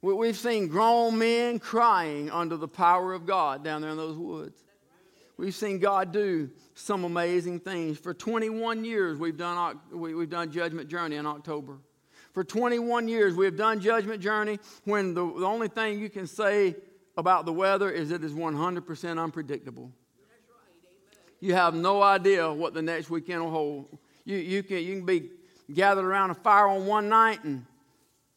We've 0.00 0.34
seen 0.34 0.68
grown 0.68 1.18
men 1.18 1.58
crying 1.58 2.30
under 2.30 2.56
the 2.56 2.66
power 2.66 3.12
of 3.12 3.26
God 3.26 3.62
down 3.62 3.82
there 3.82 3.90
in 3.90 3.98
those 3.98 4.16
woods. 4.16 4.64
We've 5.36 5.54
seen 5.54 5.80
God 5.80 6.12
do 6.12 6.48
some 6.72 7.04
amazing 7.04 7.60
things. 7.60 7.98
For 7.98 8.14
21 8.14 8.86
years, 8.86 9.18
we've 9.18 9.36
done, 9.36 9.78
we've 9.92 10.30
done 10.30 10.50
Judgment 10.50 10.88
Journey 10.88 11.16
in 11.16 11.26
October. 11.26 11.76
For 12.32 12.42
21 12.42 13.06
years, 13.06 13.34
we 13.34 13.44
have 13.44 13.58
done 13.58 13.80
Judgment 13.80 14.22
Journey 14.22 14.58
when 14.84 15.12
the, 15.12 15.26
the 15.26 15.44
only 15.44 15.68
thing 15.68 15.98
you 15.98 16.08
can 16.08 16.26
say 16.26 16.74
about 17.18 17.44
the 17.44 17.52
weather 17.52 17.90
is 17.90 18.10
it 18.10 18.24
is 18.24 18.32
100% 18.32 19.22
unpredictable. 19.22 19.92
You 21.44 21.52
have 21.52 21.74
no 21.74 22.00
idea 22.00 22.50
what 22.50 22.72
the 22.72 22.80
next 22.80 23.10
weekend 23.10 23.44
will 23.44 23.50
hold. 23.50 23.98
You, 24.24 24.38
you, 24.38 24.62
can, 24.62 24.78
you 24.78 24.96
can 24.96 25.04
be 25.04 25.28
gathered 25.70 26.06
around 26.06 26.30
a 26.30 26.34
fire 26.34 26.68
on 26.68 26.86
one 26.86 27.10
night 27.10 27.44
and 27.44 27.66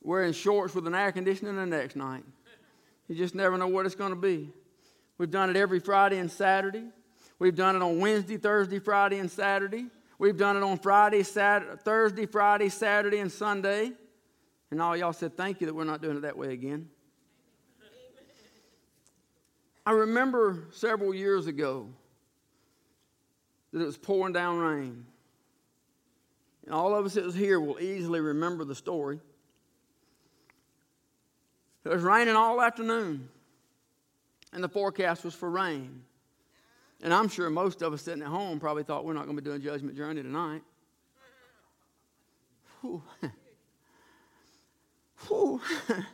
wearing 0.03 0.33
shorts 0.33 0.75
with 0.75 0.85
an 0.87 0.93
air 0.93 1.13
conditioner 1.13 1.53
the 1.53 1.65
next 1.65 1.95
night. 1.95 2.25
You 3.07 3.15
just 3.15 3.33
never 3.33 3.57
know 3.57 3.69
what 3.69 3.85
it's 3.85 3.95
going 3.95 4.09
to 4.09 4.17
be. 4.17 4.49
We've 5.17 5.31
done 5.31 5.49
it 5.49 5.55
every 5.55 5.79
Friday 5.79 6.17
and 6.17 6.29
Saturday. 6.29 6.83
We've 7.39 7.55
done 7.55 7.77
it 7.77 7.81
on 7.81 7.97
Wednesday, 8.01 8.35
Thursday, 8.35 8.79
Friday, 8.79 9.19
and 9.19 9.31
Saturday. 9.31 9.85
We've 10.19 10.35
done 10.35 10.57
it 10.57 10.63
on 10.63 10.77
Friday, 10.77 11.23
Saturday, 11.23 11.79
Thursday, 11.85 12.25
Friday, 12.25 12.67
Saturday, 12.67 13.19
and 13.19 13.31
Sunday. 13.31 13.93
And 14.69 14.81
all 14.81 14.97
y'all 14.97 15.13
said 15.13 15.37
thank 15.37 15.61
you 15.61 15.67
that 15.67 15.73
we're 15.73 15.85
not 15.85 16.01
doing 16.01 16.17
it 16.17 16.23
that 16.23 16.37
way 16.37 16.51
again. 16.51 16.89
I 19.85 19.91
remember 19.91 20.65
several 20.71 21.13
years 21.13 21.47
ago 21.47 21.87
that 23.77 23.83
it 23.83 23.87
was 23.87 23.97
pouring 23.97 24.33
down 24.33 24.57
rain. 24.57 25.05
And 26.65 26.73
all 26.73 26.95
of 26.95 27.05
us 27.05 27.13
that 27.13 27.23
was 27.23 27.35
here 27.35 27.59
will 27.59 27.79
easily 27.79 28.19
remember 28.19 28.65
the 28.65 28.75
story. 28.75 29.19
It 31.85 31.89
was 31.89 32.03
raining 32.03 32.35
all 32.35 32.61
afternoon, 32.61 33.29
and 34.51 34.61
the 34.61 34.67
forecast 34.67 35.23
was 35.23 35.33
for 35.33 35.49
rain. 35.49 36.01
And 37.01 37.13
I'm 37.13 37.29
sure 37.29 37.49
most 37.49 37.81
of 37.81 37.93
us 37.93 38.01
sitting 38.01 38.21
at 38.21 38.27
home 38.27 38.59
probably 38.59 38.83
thought 38.83 39.05
we're 39.05 39.13
not 39.13 39.25
going 39.25 39.37
to 39.37 39.41
be 39.41 39.49
doing 39.49 39.61
Judgment 39.61 39.95
Journey 39.95 40.21
tonight. 40.21 40.63
Whew. 42.81 43.01
Whew. 45.27 45.61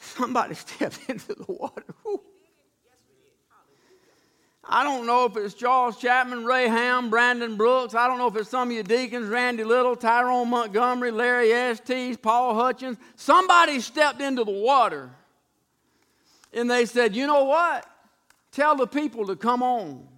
Somebody 0.00 0.54
stepped 0.54 1.00
into 1.08 1.34
the 1.34 1.44
water. 1.48 1.84
Whew. 2.02 2.22
I 4.68 4.82
don't 4.82 5.06
know 5.06 5.26
if 5.26 5.36
it's 5.36 5.54
Charles 5.54 5.96
Chapman, 5.96 6.44
Ray 6.44 6.66
Ham, 6.66 7.08
Brandon 7.08 7.56
Brooks. 7.56 7.94
I 7.94 8.08
don't 8.08 8.18
know 8.18 8.26
if 8.26 8.36
it's 8.36 8.50
some 8.50 8.68
of 8.68 8.74
your 8.74 8.82
deacons, 8.82 9.28
Randy 9.28 9.62
Little, 9.62 9.94
Tyrone 9.94 10.50
Montgomery, 10.50 11.12
Larry 11.12 11.52
Estes, 11.52 12.16
Paul 12.16 12.54
Hutchins. 12.54 12.98
Somebody 13.14 13.80
stepped 13.80 14.20
into 14.20 14.42
the 14.42 14.50
water 14.50 15.10
and 16.52 16.70
they 16.70 16.84
said, 16.84 17.14
you 17.14 17.26
know 17.26 17.44
what? 17.44 17.86
Tell 18.50 18.74
the 18.74 18.86
people 18.86 19.26
to 19.26 19.36
come 19.36 19.62
on. 19.62 20.08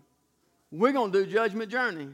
We're 0.70 0.92
going 0.92 1.12
to 1.12 1.24
do 1.24 1.30
Judgment 1.30 1.70
Journey. 1.70 2.08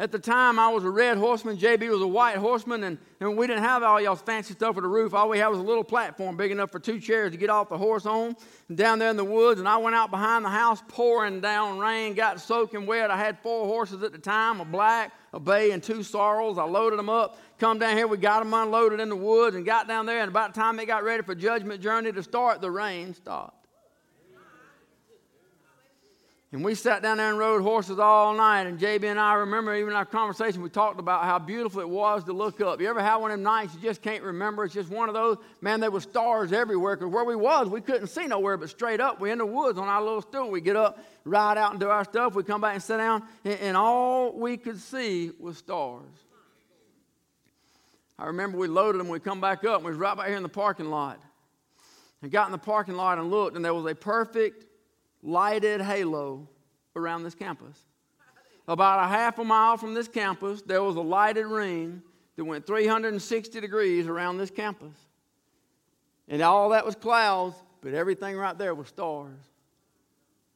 At 0.00 0.12
the 0.12 0.18
time, 0.18 0.58
I 0.58 0.70
was 0.70 0.82
a 0.82 0.88
red 0.88 1.18
horseman. 1.18 1.58
JB 1.58 1.90
was 1.90 2.00
a 2.00 2.06
white 2.06 2.36
horseman, 2.36 2.84
and, 2.84 2.96
and 3.20 3.36
we 3.36 3.46
didn't 3.46 3.64
have 3.64 3.82
all 3.82 4.00
y'all's 4.00 4.22
fancy 4.22 4.54
stuff 4.54 4.76
for 4.76 4.80
the 4.80 4.88
roof. 4.88 5.12
All 5.12 5.28
we 5.28 5.36
had 5.36 5.48
was 5.48 5.58
a 5.58 5.62
little 5.62 5.84
platform 5.84 6.38
big 6.38 6.50
enough 6.50 6.70
for 6.70 6.78
two 6.78 6.98
chairs 6.98 7.32
to 7.32 7.36
get 7.36 7.50
off 7.50 7.68
the 7.68 7.76
horse 7.76 8.06
on. 8.06 8.34
And 8.70 8.78
down 8.78 8.98
there 8.98 9.10
in 9.10 9.18
the 9.18 9.24
woods, 9.26 9.60
and 9.60 9.68
I 9.68 9.76
went 9.76 9.94
out 9.94 10.10
behind 10.10 10.42
the 10.42 10.48
house, 10.48 10.82
pouring 10.88 11.42
down 11.42 11.78
rain, 11.78 12.14
got 12.14 12.40
soaking 12.40 12.86
wet. 12.86 13.10
I 13.10 13.18
had 13.18 13.40
four 13.40 13.66
horses 13.66 14.02
at 14.02 14.12
the 14.12 14.18
time 14.18 14.62
a 14.62 14.64
black, 14.64 15.12
a 15.34 15.38
bay, 15.38 15.72
and 15.72 15.82
two 15.82 16.02
sorrels. 16.02 16.56
I 16.56 16.64
loaded 16.64 16.98
them 16.98 17.10
up, 17.10 17.38
come 17.58 17.78
down 17.78 17.94
here. 17.94 18.06
We 18.06 18.16
got 18.16 18.42
them 18.42 18.54
unloaded 18.54 19.00
in 19.00 19.10
the 19.10 19.16
woods, 19.16 19.54
and 19.54 19.66
got 19.66 19.86
down 19.86 20.06
there. 20.06 20.20
And 20.20 20.30
about 20.30 20.54
the 20.54 20.60
time 20.62 20.78
they 20.78 20.86
got 20.86 21.04
ready 21.04 21.22
for 21.22 21.34
Judgment 21.34 21.82
Journey 21.82 22.10
to 22.10 22.22
start, 22.22 22.62
the 22.62 22.70
rain 22.70 23.12
stopped. 23.12 23.59
And 26.52 26.64
we 26.64 26.74
sat 26.74 27.00
down 27.00 27.18
there 27.18 27.28
and 27.28 27.38
rode 27.38 27.62
horses 27.62 28.00
all 28.00 28.34
night. 28.34 28.62
And 28.62 28.76
JB 28.76 29.04
and 29.04 29.20
I 29.20 29.34
remember 29.34 29.72
even 29.76 29.94
our 29.94 30.04
conversation, 30.04 30.62
we 30.62 30.68
talked 30.68 30.98
about 30.98 31.22
how 31.22 31.38
beautiful 31.38 31.80
it 31.80 31.88
was 31.88 32.24
to 32.24 32.32
look 32.32 32.60
up. 32.60 32.80
You 32.80 32.88
ever 32.88 33.00
have 33.00 33.20
one 33.20 33.30
of 33.30 33.38
them 33.38 33.44
nights 33.44 33.72
you 33.74 33.80
just 33.80 34.02
can't 34.02 34.24
remember? 34.24 34.64
It's 34.64 34.74
just 34.74 34.90
one 34.90 35.08
of 35.08 35.14
those, 35.14 35.36
man, 35.60 35.78
there 35.78 35.92
were 35.92 36.00
stars 36.00 36.52
everywhere. 36.52 36.96
Because 36.96 37.12
where 37.12 37.24
we 37.24 37.36
was, 37.36 37.68
we 37.68 37.80
couldn't 37.80 38.08
see 38.08 38.26
nowhere 38.26 38.56
but 38.56 38.68
straight 38.68 39.00
up. 39.00 39.20
We're 39.20 39.30
in 39.30 39.38
the 39.38 39.46
woods 39.46 39.78
on 39.78 39.86
our 39.86 40.02
little 40.02 40.22
stool. 40.22 40.50
We 40.50 40.60
get 40.60 40.74
up, 40.74 40.98
ride 41.24 41.56
out 41.56 41.70
and 41.70 41.78
do 41.78 41.88
our 41.88 42.02
stuff. 42.02 42.34
We 42.34 42.42
come 42.42 42.60
back 42.60 42.74
and 42.74 42.82
sit 42.82 42.96
down. 42.96 43.22
And, 43.44 43.60
and 43.60 43.76
all 43.76 44.32
we 44.32 44.56
could 44.56 44.80
see 44.80 45.30
was 45.38 45.56
stars. 45.56 46.02
I 48.18 48.26
remember 48.26 48.58
we 48.58 48.66
loaded 48.66 48.98
them. 48.98 49.08
We 49.08 49.20
come 49.20 49.40
back 49.40 49.62
up. 49.64 49.76
And 49.76 49.84
we 49.84 49.92
was 49.92 49.98
right 50.00 50.16
back 50.16 50.26
here 50.26 50.36
in 50.36 50.42
the 50.42 50.48
parking 50.48 50.90
lot. 50.90 51.20
And 52.22 52.30
got 52.32 52.46
in 52.46 52.52
the 52.52 52.58
parking 52.58 52.96
lot 52.96 53.18
and 53.18 53.30
looked, 53.30 53.54
and 53.54 53.64
there 53.64 53.72
was 53.72 53.86
a 53.86 53.94
perfect 53.94 54.64
lighted 55.22 55.80
halo 55.80 56.48
around 56.96 57.22
this 57.22 57.34
campus. 57.34 57.78
About 58.68 59.04
a 59.04 59.08
half 59.08 59.38
a 59.38 59.44
mile 59.44 59.76
from 59.76 59.94
this 59.94 60.08
campus, 60.08 60.62
there 60.62 60.82
was 60.82 60.96
a 60.96 61.00
lighted 61.00 61.46
ring 61.46 62.02
that 62.36 62.44
went 62.44 62.66
360 62.66 63.60
degrees 63.60 64.06
around 64.06 64.38
this 64.38 64.50
campus. 64.50 64.96
And 66.28 66.40
all 66.42 66.68
that 66.70 66.86
was 66.86 66.94
clouds, 66.94 67.56
but 67.80 67.94
everything 67.94 68.36
right 68.36 68.56
there 68.56 68.74
was 68.74 68.88
stars. 68.88 69.34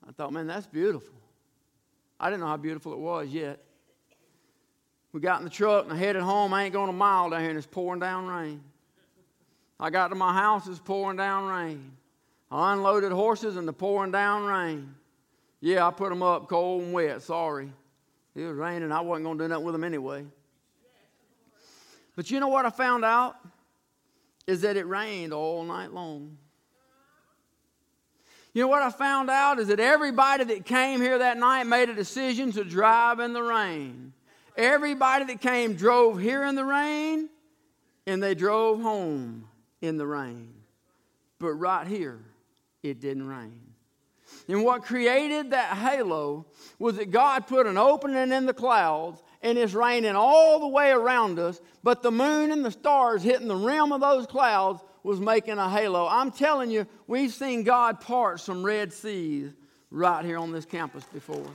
I 0.09 0.13
thought, 0.13 0.33
man, 0.33 0.47
that's 0.47 0.67
beautiful. 0.67 1.15
I 2.21 2.31
didn't 2.31 2.41
know 2.41 2.47
how 2.47 2.57
beautiful 2.57 2.93
it 2.93 2.99
was 2.99 3.29
yet. 3.29 3.61
We 5.13 5.21
got 5.21 5.39
in 5.39 5.45
the 5.45 5.51
truck 5.51 5.85
and 5.85 5.93
I 5.93 5.97
headed 5.97 6.23
home. 6.23 6.53
I 6.53 6.65
ain't 6.65 6.73
going 6.73 6.89
a 6.89 6.93
mile 6.93 7.31
down 7.31 7.41
here 7.41 7.51
and 7.51 7.59
it's 7.59 7.67
pouring 7.67 8.01
down 8.01 8.27
rain. 8.27 8.63
I 9.79 9.91
got 9.91 10.09
to 10.09 10.15
my 10.15 10.33
house, 10.33 10.67
it's 10.67 10.79
pouring 10.79 11.17
down 11.17 11.47
rain. 11.47 11.97
Unloaded 12.51 13.13
horses 13.13 13.57
and 13.57 13.67
the 13.67 13.73
pouring 13.73 14.13
down 14.13 14.45
rain. 14.45 14.95
Yeah, 15.61 15.87
I 15.87 15.91
put 15.91 16.11
them 16.11 16.23
up 16.23 16.49
cold 16.49 16.83
and 16.83 16.93
wet. 16.93 17.23
Sorry. 17.23 17.73
It 18.35 18.43
was 18.43 18.57
raining. 18.57 18.93
I 18.93 19.01
wasn't 19.01 19.25
going 19.25 19.39
to 19.39 19.45
do 19.45 19.49
nothing 19.49 19.65
with 19.65 19.75
them 19.75 19.85
anyway. 19.85 20.25
But 22.17 22.31
you 22.31 22.41
know 22.41 22.49
what 22.49 22.67
I 22.67 22.71
found 22.71 23.05
out? 23.05 23.37
Is 24.47 24.61
that 24.61 24.77
it 24.77 24.87
rained 24.87 25.33
all 25.33 25.65
night 25.65 25.93
long. 25.93 26.37
You 28.53 28.63
know 28.63 28.69
what 28.69 28.83
I 28.83 28.91
found 28.91 29.31
out 29.31 29.59
is 29.59 29.67
that 29.69 29.81
everybody 29.81 30.45
that 30.45 30.65
came 30.65 31.01
here 31.01 31.19
that 31.19 31.39
night 31.39 31.65
made 31.65 31.89
a 31.89 31.95
decision 31.95 32.53
to 32.53 32.63
drive 32.63 33.19
in 33.19 33.33
the 33.33 33.43
rain. 33.43 34.13
Everybody 34.57 35.25
that 35.25 35.41
came 35.41 35.75
drove 35.75 36.21
here 36.21 36.45
in 36.45 36.55
the 36.55 36.65
rain 36.65 37.29
and 38.07 38.23
they 38.23 38.35
drove 38.37 38.81
home 38.81 39.49
in 39.81 39.97
the 39.97 40.07
rain. 40.07 40.55
But 41.41 41.55
right 41.55 41.87
here, 41.87 42.21
it 42.85 43.01
didn't 43.01 43.27
rain. 43.27 43.61
And 44.47 44.63
what 44.63 44.85
created 44.85 45.51
that 45.51 45.77
halo 45.77 46.47
was 46.79 46.97
that 46.97 47.11
God 47.11 47.47
put 47.47 47.67
an 47.67 47.79
opening 47.79 48.31
in 48.31 48.47
the 48.47 48.53
clouds 48.53 49.23
and 49.43 49.57
it's 49.57 49.73
raining 49.73 50.17
all 50.17 50.61
the 50.61 50.69
way 50.69 50.91
around 50.91 51.39
us, 51.39 51.61
but 51.83 52.03
the 52.03 52.11
moon 52.11 52.51
and 52.51 52.65
the 52.65 52.71
stars 52.71 53.23
hitting 53.23 53.49
the 53.49 53.57
rim 53.57 53.91
of 53.93 54.01
those 54.01 54.27
clouds 54.27 54.83
was 55.03 55.19
making 55.19 55.59
a 55.59 55.69
halo. 55.69 56.07
I'm 56.07 56.31
telling 56.31 56.71
you, 56.71 56.87
we've 57.07 57.33
seen 57.33 57.63
God 57.63 58.01
part 58.01 58.41
some 58.41 58.65
Red 58.65 58.93
Seas 58.93 59.53
right 59.91 60.25
here 60.25 60.39
on 60.39 60.53
this 60.53 60.65
campus 60.65 61.05
before. 61.05 61.47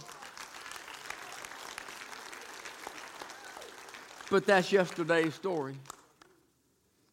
But 4.32 4.46
that's 4.46 4.72
yesterday's 4.72 5.34
story. 5.34 5.76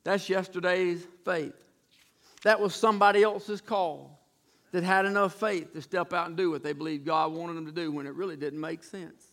That's 0.05 0.29
yesterday's 0.29 1.07
faith. 1.25 1.66
That 2.47 2.61
was 2.61 2.77
somebody 2.77 3.25
else's 3.25 3.61
call 3.61 4.21
that 4.71 4.85
had 4.85 5.05
enough 5.05 5.35
faith 5.35 5.73
to 5.73 5.83
step 5.83 6.13
out 6.13 6.29
and 6.29 6.37
do 6.37 6.49
what 6.49 6.63
they 6.63 6.73
believed 6.73 7.05
God 7.05 7.33
wanted 7.33 7.57
them 7.57 7.67
to 7.67 7.73
do 7.73 7.91
when 7.91 8.07
it 8.07 8.15
really 8.15 8.37
didn't 8.37 8.61
make 8.61 8.85
sense. 8.85 9.33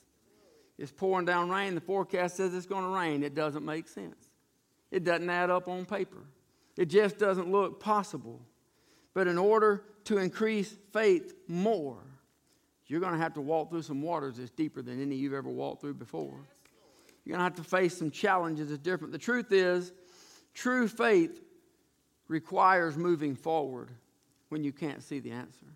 It's 0.79 0.91
pouring 0.91 1.27
down 1.27 1.51
rain. 1.51 1.75
The 1.75 1.81
forecast 1.81 2.35
says 2.37 2.55
it's 2.55 2.65
going 2.65 2.81
to 2.81 2.89
rain. 2.89 3.21
It 3.21 3.35
doesn't 3.35 3.63
make 3.63 3.87
sense. 3.87 4.31
It 4.89 5.03
doesn't 5.03 5.29
add 5.29 5.51
up 5.51 5.67
on 5.67 5.85
paper. 5.85 6.25
It 6.75 6.85
just 6.85 7.19
doesn't 7.19 7.51
look 7.51 7.79
possible. 7.79 8.41
But 9.13 9.27
in 9.27 9.37
order 9.37 9.83
to 10.05 10.17
increase 10.17 10.75
faith 10.91 11.35
more, 11.47 11.99
you're 12.87 12.99
going 12.99 13.13
to 13.13 13.19
have 13.19 13.35
to 13.35 13.41
walk 13.41 13.69
through 13.69 13.83
some 13.83 14.01
waters 14.01 14.37
that's 14.37 14.49
deeper 14.49 14.81
than 14.81 14.99
any 14.99 15.15
you've 15.15 15.35
ever 15.35 15.51
walked 15.51 15.81
through 15.81 15.93
before. 15.93 16.39
You're 17.25 17.37
going 17.37 17.51
to 17.51 17.55
have 17.55 17.63
to 17.63 17.63
face 17.63 17.95
some 17.95 18.09
challenges 18.09 18.69
that's 18.69 18.81
different. 18.81 19.13
The 19.13 19.19
truth 19.19 19.51
is, 19.51 19.91
true 20.55 20.87
faith 20.87 21.42
requires 22.33 22.97
moving 22.97 23.35
forward 23.35 23.91
when 24.49 24.63
you 24.63 24.73
can't 24.73 25.03
see 25.03 25.19
the 25.19 25.31
answer. 25.31 25.67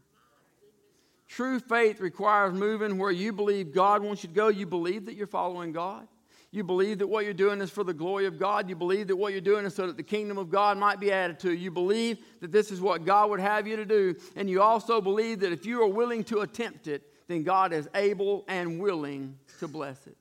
True 1.28 1.60
faith 1.60 2.00
requires 2.00 2.54
moving 2.54 2.98
where 2.98 3.12
you 3.12 3.32
believe 3.32 3.74
God 3.74 4.02
wants 4.02 4.24
you 4.24 4.30
to 4.30 4.36
go. 4.36 4.48
You 4.48 4.66
believe 4.66 5.06
that 5.06 5.14
you're 5.14 5.28
following 5.28 5.72
God. 5.72 6.08
You 6.50 6.64
believe 6.64 7.00
that 7.00 7.08
what 7.08 7.26
you're 7.26 7.34
doing 7.34 7.62
is 7.62 7.70
for 7.70 7.84
the 7.84 7.94
glory 7.94 8.26
of 8.26 8.40
God. 8.40 8.70
You 8.70 8.76
believe 8.76 9.08
that 9.08 9.16
what 9.16 9.34
you're 9.34 9.42
doing 9.42 9.66
is 9.66 9.76
so 9.76 9.86
that 9.86 9.98
the 9.98 10.04
kingdom 10.04 10.38
of 10.38 10.50
God 10.50 10.78
might 10.78 11.00
be 11.00 11.12
added 11.12 11.40
to 11.42 11.54
you. 11.54 11.70
Believe 11.70 12.18
that 12.40 12.52
this 12.52 12.72
is 12.72 12.82
what 12.82 13.06
God 13.06 13.30
would 13.30 13.40
have 13.40 13.68
you 13.68 13.76
to 13.76 13.86
do. 13.86 14.16
And 14.36 14.50
you 14.50 14.62
also 14.62 15.00
believe 15.00 15.42
that 15.42 15.52
if 15.52 15.66
you 15.66 15.84
are 15.84 15.88
willing 15.88 16.24
to 16.26 16.40
attempt 16.40 16.88
it, 16.88 17.04
then 17.28 17.44
God 17.44 17.72
is 17.74 17.88
able 17.94 18.46
and 18.48 18.80
willing 18.80 19.38
to 19.60 19.68
bless 19.68 20.08
it. 20.08 20.18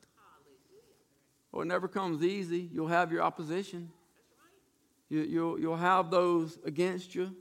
Well, 1.53 1.63
it 1.63 1.67
never 1.67 1.89
comes 1.89 2.23
easy. 2.23 2.69
You'll 2.73 2.89
have 2.89 3.11
your 3.11 3.23
opposition. 3.23 3.91
You, 5.09 5.21
you'll, 5.21 5.61
you'll 5.61 5.77
have 5.77 6.11
those 6.11 6.59
against 6.65 7.15
you. 7.15 7.35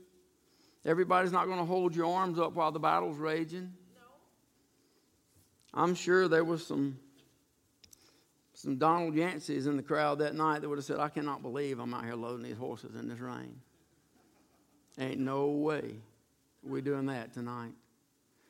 Everybody's 0.84 1.32
not 1.32 1.46
going 1.46 1.58
to 1.58 1.64
hold 1.64 1.96
your 1.96 2.12
arms 2.12 2.38
up 2.38 2.54
while 2.54 2.70
the 2.70 2.78
battle's 2.78 3.18
raging. 3.18 3.72
No. 3.94 5.82
I'm 5.82 5.94
sure 5.94 6.28
there 6.28 6.44
was 6.44 6.64
some 6.66 6.98
some 8.56 8.78
Donald 8.78 9.14
Yancey's 9.14 9.66
in 9.66 9.76
the 9.76 9.82
crowd 9.82 10.20
that 10.20 10.34
night 10.34 10.62
that 10.62 10.68
would 10.68 10.78
have 10.78 10.84
said, 10.84 10.98
I 10.98 11.10
cannot 11.10 11.42
believe 11.42 11.78
I'm 11.78 11.92
out 11.92 12.04
here 12.04 12.14
loading 12.14 12.42
these 12.42 12.56
horses 12.56 12.94
in 12.94 13.06
this 13.06 13.18
rain. 13.18 13.60
Ain't 14.98 15.20
no 15.20 15.48
way 15.48 15.96
we're 16.62 16.80
doing 16.80 17.04
that 17.06 17.34
tonight. 17.34 17.72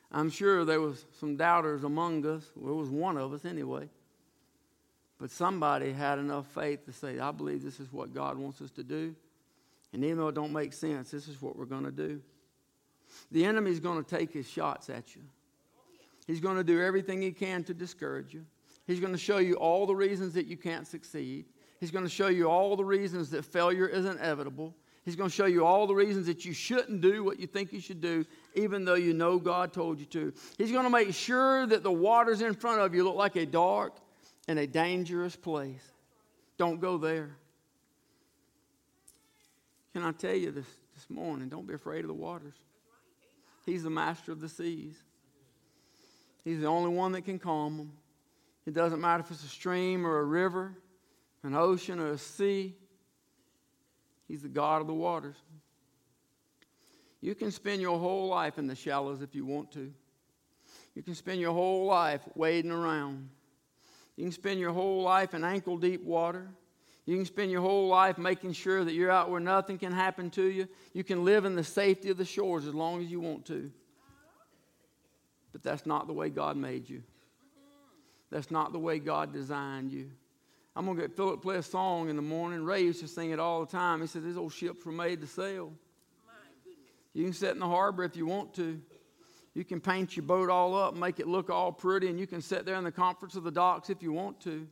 I'm 0.09 0.29
sure 0.29 0.63
there 0.63 0.79
was 0.79 1.05
some 1.19 1.35
doubters 1.35 1.83
among 1.83 2.25
us. 2.25 2.45
There 2.55 2.73
was 2.73 2.89
one 2.89 3.17
of 3.17 3.33
us 3.33 3.43
anyway. 3.43 3.89
But 5.19 5.31
somebody 5.31 5.91
had 5.91 6.19
enough 6.19 6.45
faith 6.47 6.85
to 6.85 6.93
say, 6.93 7.19
I 7.19 7.31
believe 7.31 7.63
this 7.63 7.79
is 7.79 7.91
what 7.91 8.13
God 8.13 8.37
wants 8.37 8.61
us 8.61 8.71
to 8.71 8.83
do. 8.83 9.15
And 9.93 10.03
even 10.03 10.17
though 10.17 10.27
it 10.27 10.35
don't 10.35 10.53
make 10.53 10.73
sense, 10.73 11.11
this 11.11 11.27
is 11.27 11.41
what 11.41 11.57
we're 11.57 11.65
going 11.65 11.85
to 11.85 11.91
do. 11.91 12.21
The 13.31 13.45
enemy's 13.45 13.79
going 13.79 14.03
to 14.03 14.09
take 14.09 14.31
his 14.31 14.47
shots 14.47 14.89
at 14.89 15.15
you. 15.15 15.23
He's 16.27 16.39
going 16.39 16.57
to 16.57 16.63
do 16.63 16.81
everything 16.81 17.21
he 17.21 17.31
can 17.31 17.63
to 17.63 17.73
discourage 17.73 18.33
you. 18.33 18.45
He's 18.85 18.99
going 18.99 19.13
to 19.13 19.19
show 19.19 19.37
you 19.37 19.55
all 19.55 19.85
the 19.85 19.95
reasons 19.95 20.33
that 20.33 20.45
you 20.45 20.57
can't 20.57 20.85
succeed. 20.85 21.45
He's 21.79 21.91
going 21.91 22.03
to 22.03 22.09
show 22.09 22.27
you 22.27 22.49
all 22.49 22.75
the 22.75 22.85
reasons 22.85 23.29
that 23.31 23.45
failure 23.45 23.87
is 23.87 24.05
inevitable. 24.05 24.75
He's 25.03 25.15
going 25.15 25.29
to 25.29 25.35
show 25.35 25.45
you 25.45 25.65
all 25.65 25.87
the 25.87 25.95
reasons 25.95 26.27
that 26.27 26.43
you 26.43 26.51
shouldn't 26.51 26.99
do 26.99 27.23
what 27.23 27.39
you 27.39 27.47
think 27.47 27.71
you 27.71 27.79
should 27.79 28.01
do, 28.01 28.25
even 28.55 28.83
though 28.83 28.95
you 28.95 29.13
know 29.13 29.39
God 29.39 29.71
told 29.71 29.99
you 29.99 30.05
to. 30.07 30.33
He's 30.57 30.71
going 30.71 30.83
to 30.83 30.89
make 30.89 31.13
sure 31.13 31.65
that 31.65 31.81
the 31.81 31.91
waters 31.91 32.41
in 32.41 32.53
front 32.53 32.81
of 32.81 32.93
you 32.93 33.05
look 33.05 33.15
like 33.15 33.37
a 33.37 33.45
dark 33.45 33.93
and 34.47 34.59
a 34.59 34.67
dangerous 34.67 35.35
place. 35.35 35.83
Don't 36.57 36.79
go 36.79 36.97
there. 36.97 37.35
Can 39.93 40.03
I 40.03 40.11
tell 40.11 40.35
you 40.35 40.51
this 40.51 40.67
this 40.95 41.09
morning? 41.09 41.49
Don't 41.49 41.67
be 41.67 41.73
afraid 41.73 42.01
of 42.01 42.07
the 42.07 42.13
waters. 42.13 42.55
He's 43.65 43.83
the 43.83 43.89
master 43.89 44.31
of 44.31 44.39
the 44.39 44.49
seas. 44.49 44.95
He's 46.43 46.61
the 46.61 46.67
only 46.67 46.89
one 46.89 47.11
that 47.11 47.23
can 47.23 47.39
calm 47.39 47.77
them. 47.77 47.91
It 48.65 48.73
doesn't 48.73 49.01
matter 49.01 49.23
if 49.23 49.31
it's 49.31 49.43
a 49.43 49.47
stream 49.47 50.05
or 50.05 50.19
a 50.19 50.23
river, 50.23 50.73
an 51.43 51.55
ocean 51.55 51.99
or 51.99 52.11
a 52.11 52.17
sea. 52.17 52.75
He's 54.27 54.41
the 54.41 54.49
God 54.49 54.81
of 54.81 54.87
the 54.87 54.93
waters. 54.93 55.35
You 57.21 57.35
can 57.35 57.51
spend 57.51 57.81
your 57.81 57.97
whole 57.97 58.27
life 58.27 58.57
in 58.57 58.67
the 58.67 58.75
shallows 58.75 59.21
if 59.21 59.35
you 59.35 59.45
want 59.45 59.71
to. 59.73 59.91
You 60.95 61.03
can 61.03 61.15
spend 61.15 61.39
your 61.39 61.53
whole 61.53 61.85
life 61.85 62.21
wading 62.35 62.71
around. 62.71 63.29
You 64.17 64.23
can 64.23 64.31
spend 64.31 64.59
your 64.59 64.73
whole 64.73 65.03
life 65.03 65.33
in 65.33 65.43
ankle 65.43 65.77
deep 65.77 66.03
water. 66.03 66.49
You 67.05 67.15
can 67.15 67.25
spend 67.25 67.51
your 67.51 67.61
whole 67.61 67.87
life 67.87 68.17
making 68.17 68.51
sure 68.53 68.83
that 68.83 68.93
you're 68.93 69.11
out 69.11 69.29
where 69.29 69.39
nothing 69.39 69.77
can 69.77 69.93
happen 69.93 70.29
to 70.31 70.43
you. 70.43 70.67
You 70.93 71.05
can 71.05 71.23
live 71.23 71.45
in 71.45 71.55
the 71.55 71.63
safety 71.63 72.09
of 72.09 72.17
the 72.17 72.25
shores 72.25 72.67
as 72.67 72.73
long 72.73 73.01
as 73.01 73.09
you 73.09 73.21
want 73.21 73.45
to. 73.45 73.71
But 75.53 75.63
that's 75.63 75.85
not 75.85 76.07
the 76.07 76.13
way 76.13 76.29
God 76.29 76.57
made 76.57 76.89
you. 76.89 77.03
That's 78.29 78.51
not 78.51 78.73
the 78.73 78.79
way 78.79 78.99
God 78.99 79.31
designed 79.31 79.93
you. 79.93 80.09
I'm 80.75 80.85
going 80.85 80.97
to 80.97 81.03
get 81.03 81.15
Philip 81.15 81.41
play 81.41 81.55
a 81.55 81.63
song 81.63 82.09
in 82.09 82.15
the 82.15 82.21
morning. 82.21 82.63
Ray 82.63 82.83
used 82.83 82.99
to 82.99 83.07
sing 83.07 83.31
it 83.31 83.39
all 83.39 83.61
the 83.65 83.71
time. 83.71 84.01
He 84.01 84.07
said, 84.07 84.23
These 84.23 84.37
old 84.37 84.53
ships 84.53 84.85
were 84.85 84.91
made 84.91 85.21
to 85.21 85.27
sail. 85.27 85.71
You 87.13 87.23
can 87.23 87.33
sit 87.33 87.51
in 87.51 87.59
the 87.59 87.67
harbor 87.67 88.03
if 88.03 88.15
you 88.15 88.27
want 88.27 88.53
to. 88.55 88.79
You 89.57 89.65
can 89.65 89.81
paint 89.81 90.15
your 90.15 90.23
boat 90.23 90.51
all 90.51 90.75
up, 90.75 90.95
make 90.95 91.19
it 91.19 91.25
look 91.25 91.49
all 91.49 91.71
pretty, 91.71 92.09
and 92.09 92.19
you 92.19 92.27
can 92.27 92.43
sit 92.43 92.63
there 92.63 92.75
in 92.75 92.83
the 92.83 92.91
comforts 92.91 93.35
of 93.35 93.43
the 93.43 93.49
docks 93.49 93.89
if 93.89 94.03
you 94.03 94.11
want 94.13 94.39
to. 94.41 94.67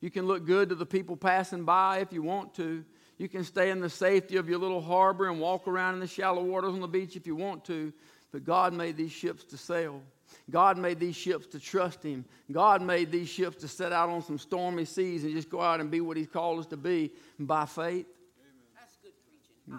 You 0.00 0.10
can 0.10 0.26
look 0.26 0.46
good 0.46 0.70
to 0.70 0.74
the 0.74 0.86
people 0.86 1.14
passing 1.14 1.64
by 1.64 1.98
if 1.98 2.10
you 2.10 2.22
want 2.22 2.54
to. 2.54 2.82
You 3.18 3.28
can 3.28 3.44
stay 3.44 3.68
in 3.68 3.80
the 3.80 3.90
safety 3.90 4.38
of 4.38 4.48
your 4.48 4.58
little 4.58 4.80
harbor 4.80 5.28
and 5.28 5.38
walk 5.38 5.68
around 5.68 5.92
in 5.92 6.00
the 6.00 6.06
shallow 6.06 6.42
waters 6.42 6.72
on 6.72 6.80
the 6.80 6.88
beach 6.88 7.16
if 7.16 7.26
you 7.26 7.36
want 7.36 7.66
to. 7.66 7.92
But 8.32 8.44
God 8.44 8.72
made 8.72 8.96
these 8.96 9.12
ships 9.12 9.44
to 9.44 9.58
sail. 9.58 10.00
God 10.48 10.78
made 10.78 10.98
these 10.98 11.16
ships 11.16 11.46
to 11.48 11.60
trust 11.60 12.02
Him. 12.02 12.24
God 12.50 12.80
made 12.80 13.12
these 13.12 13.28
ships 13.28 13.58
to 13.58 13.68
set 13.68 13.92
out 13.92 14.08
on 14.08 14.22
some 14.22 14.38
stormy 14.38 14.86
seas 14.86 15.22
and 15.22 15.34
just 15.34 15.50
go 15.50 15.60
out 15.60 15.80
and 15.80 15.90
be 15.90 16.00
what 16.00 16.16
He's 16.16 16.28
called 16.28 16.60
us 16.60 16.66
to 16.68 16.78
be 16.78 17.12
by 17.38 17.66
faith. 17.66 18.06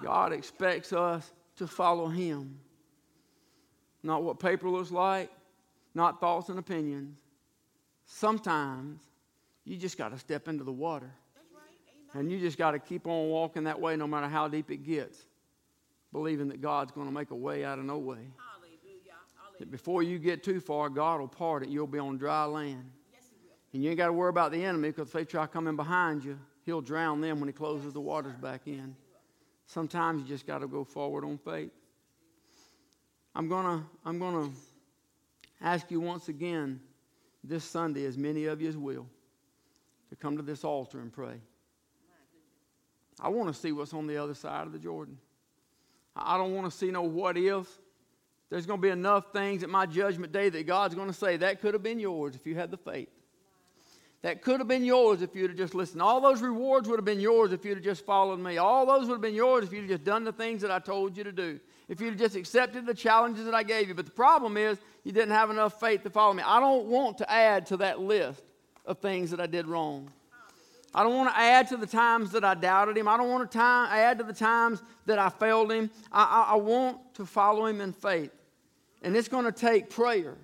God 0.04 0.34
expects 0.34 0.94
us 0.94 1.34
to 1.56 1.66
follow 1.66 2.10
Him. 2.10 2.60
Not 4.04 4.24
what 4.24 4.40
paper 4.40 4.70
looks 4.70 4.92
like, 4.92 5.30
not 5.94 6.20
thoughts 6.20 6.50
and 6.50 6.58
opinions. 6.58 7.18
Sometimes 8.06 9.02
you 9.64 9.78
just 9.78 9.98
got 9.98 10.10
to 10.10 10.18
step 10.18 10.48
into 10.48 10.64
the 10.64 10.72
water. 10.72 11.12
And 12.14 12.30
you 12.30 12.40
just 12.40 12.58
got 12.58 12.72
to 12.72 12.80
keep 12.80 13.08
on 13.08 13.30
walking 13.30 13.64
that 13.66 13.80
way 13.80 13.96
no 13.96 14.06
matter 14.06 14.28
how 14.28 14.48
deep 14.50 14.70
it 14.70 14.84
gets, 14.84 15.18
believing 16.12 16.50
that 16.50 16.60
God's 16.60 16.92
going 16.92 17.08
to 17.08 17.14
make 17.14 17.32
a 17.32 17.36
way 17.36 17.64
out 17.64 17.80
of 17.80 17.86
no 17.86 18.00
way 18.00 18.28
that 19.62 19.70
before 19.70 20.02
you 20.02 20.18
get 20.18 20.44
too 20.44 20.60
far, 20.60 20.90
God 20.90 21.20
will 21.20 21.28
part 21.28 21.62
it. 21.62 21.70
You'll 21.70 21.86
be 21.86 22.00
on 22.00 22.18
dry 22.18 22.46
land. 22.46 22.84
Yes, 23.14 23.22
and 23.74 23.84
you 23.84 23.92
ain't 23.92 23.98
got 24.00 24.08
to 24.08 24.14
worry 24.14 24.32
about 24.32 24.52
the 24.52 24.66
enemy 24.66 24.90
because 24.90 25.10
if 25.10 25.14
they 25.14 25.24
try 25.24 25.46
coming 25.46 25.76
behind 25.76 26.26
you, 26.26 26.40
he'll 26.66 26.82
drown 26.82 27.22
them 27.22 27.40
when 27.40 27.48
he 27.48 27.54
closes 27.54 27.94
the 27.94 28.02
waters 28.02 28.36
back 28.42 28.62
in. 28.66 28.96
Sometimes 29.68 30.24
you 30.24 30.28
just 30.28 30.48
got 30.48 30.60
to 30.60 30.68
go 30.68 30.84
forward 30.84 31.24
on 31.24 31.38
faith. 31.38 31.70
I'm 33.36 33.48
gonna, 33.48 33.84
I'm 34.06 34.20
gonna 34.20 34.50
ask 35.62 35.90
you 35.90 36.02
once 36.02 36.28
again 36.28 36.80
this 37.44 37.64
Sunday, 37.64 38.06
as 38.06 38.18
many 38.18 38.46
of 38.46 38.62
you 38.62 38.70
as 38.70 38.78
will, 38.78 39.08
to 40.10 40.16
come 40.16 40.38
to 40.38 40.44
this 40.44 40.64
altar 40.64 41.00
and 41.00 41.12
pray. 41.12 41.40
I 43.20 43.30
want 43.30 43.54
to 43.54 43.60
see 43.60 43.72
what's 43.72 43.94
on 43.94 44.08
the 44.08 44.18
other 44.18 44.34
side 44.34 44.66
of 44.66 44.74
the 44.74 44.80
Jordan. 44.80 45.18
I 46.16 46.38
don't 46.38 46.54
want 46.56 46.70
to 46.70 46.76
see 46.76 46.92
no 46.92 47.04
what 47.04 47.38
if. 47.38 47.68
There's 48.50 48.66
going 48.66 48.80
to 48.80 48.82
be 48.82 48.90
enough 48.90 49.32
things 49.32 49.64
at 49.64 49.70
my 49.70 49.86
judgment 49.86 50.34
day 50.34 50.50
that 50.50 50.68
God's 50.68 50.94
going 50.94 51.08
to 51.08 51.14
say, 51.14 51.38
that 51.38 51.62
could 51.62 51.74
have 51.74 51.84
been 51.84 52.00
yours 52.00 52.36
if 52.36 52.46
you 52.46 52.56
had 52.56 52.70
the 52.70 52.78
faith. 52.78 53.10
That 54.24 54.42
could 54.42 54.60
have 54.60 54.68
been 54.68 54.84
yours 54.84 55.22
if 55.22 55.36
you'd 55.36 55.52
have 55.52 55.58
just 55.58 55.74
listened. 55.74 56.02
All 56.02 56.20
those 56.20 56.42
rewards 56.42 56.88
would 56.90 57.00
have 57.00 57.06
been 57.06 57.20
yours 57.20 57.54
if 57.54 57.64
you'd 57.64 57.78
have 57.78 57.84
just 57.84 58.06
followed 58.06 58.40
me. 58.40 58.58
All 58.58 58.86
those 58.86 59.08
would 59.08 59.14
have 59.14 59.22
been 59.22 59.34
yours 59.36 59.66
if 59.66 59.72
you'd 59.72 59.82
have 59.82 59.90
just 59.90 60.04
done 60.04 60.26
the 60.26 60.34
things 60.34 60.62
that 60.64 60.70
I 60.70 60.80
told 60.80 61.16
you 61.16 61.24
to 61.24 61.32
do. 61.32 61.60
If 61.92 62.00
you'd 62.00 62.18
just 62.18 62.38
accepted 62.38 62.86
the 62.86 62.94
challenges 62.94 63.44
that 63.44 63.54
I 63.54 63.64
gave 63.64 63.90
you. 63.90 63.94
But 63.94 64.06
the 64.06 64.12
problem 64.12 64.56
is, 64.56 64.78
you 65.04 65.12
didn't 65.12 65.34
have 65.34 65.50
enough 65.50 65.78
faith 65.78 66.04
to 66.04 66.10
follow 66.10 66.34
me. 66.34 66.42
I 66.42 66.62
don't 66.62 66.86
want 66.86 67.18
to 67.18 67.30
add 67.30 67.66
to 67.66 67.78
that 67.78 68.00
list 68.00 68.42
of 68.86 69.00
things 69.00 69.30
that 69.32 69.42
I 69.42 69.46
did 69.46 69.68
wrong. 69.68 70.10
I 70.96 71.04
don't 71.04 71.16
want 71.16 71.36
to 71.36 71.38
add 71.38 71.68
to 71.68 71.78
the 71.78 71.86
times 71.86 72.32
that 72.32 72.46
I 72.46 72.54
doubted 72.54 72.98
him. 72.98 73.10
I 73.10 73.18
don't 73.18 73.30
want 73.30 73.52
to 73.52 73.58
time, 73.58 73.90
add 73.92 74.20
to 74.20 74.24
the 74.24 74.32
times 74.32 74.82
that 75.06 75.20
I 75.20 75.28
failed 75.28 75.70
him. 75.70 75.92
I, 76.14 76.24
I, 76.24 76.54
I 76.54 76.56
want 76.56 77.14
to 77.16 77.26
follow 77.26 77.66
him 77.66 77.82
in 77.82 77.92
faith. 77.92 78.32
And 79.02 79.14
it's 79.14 79.28
going 79.28 79.46
to 79.46 79.52
take 79.52 79.90
prayer. 79.90 80.38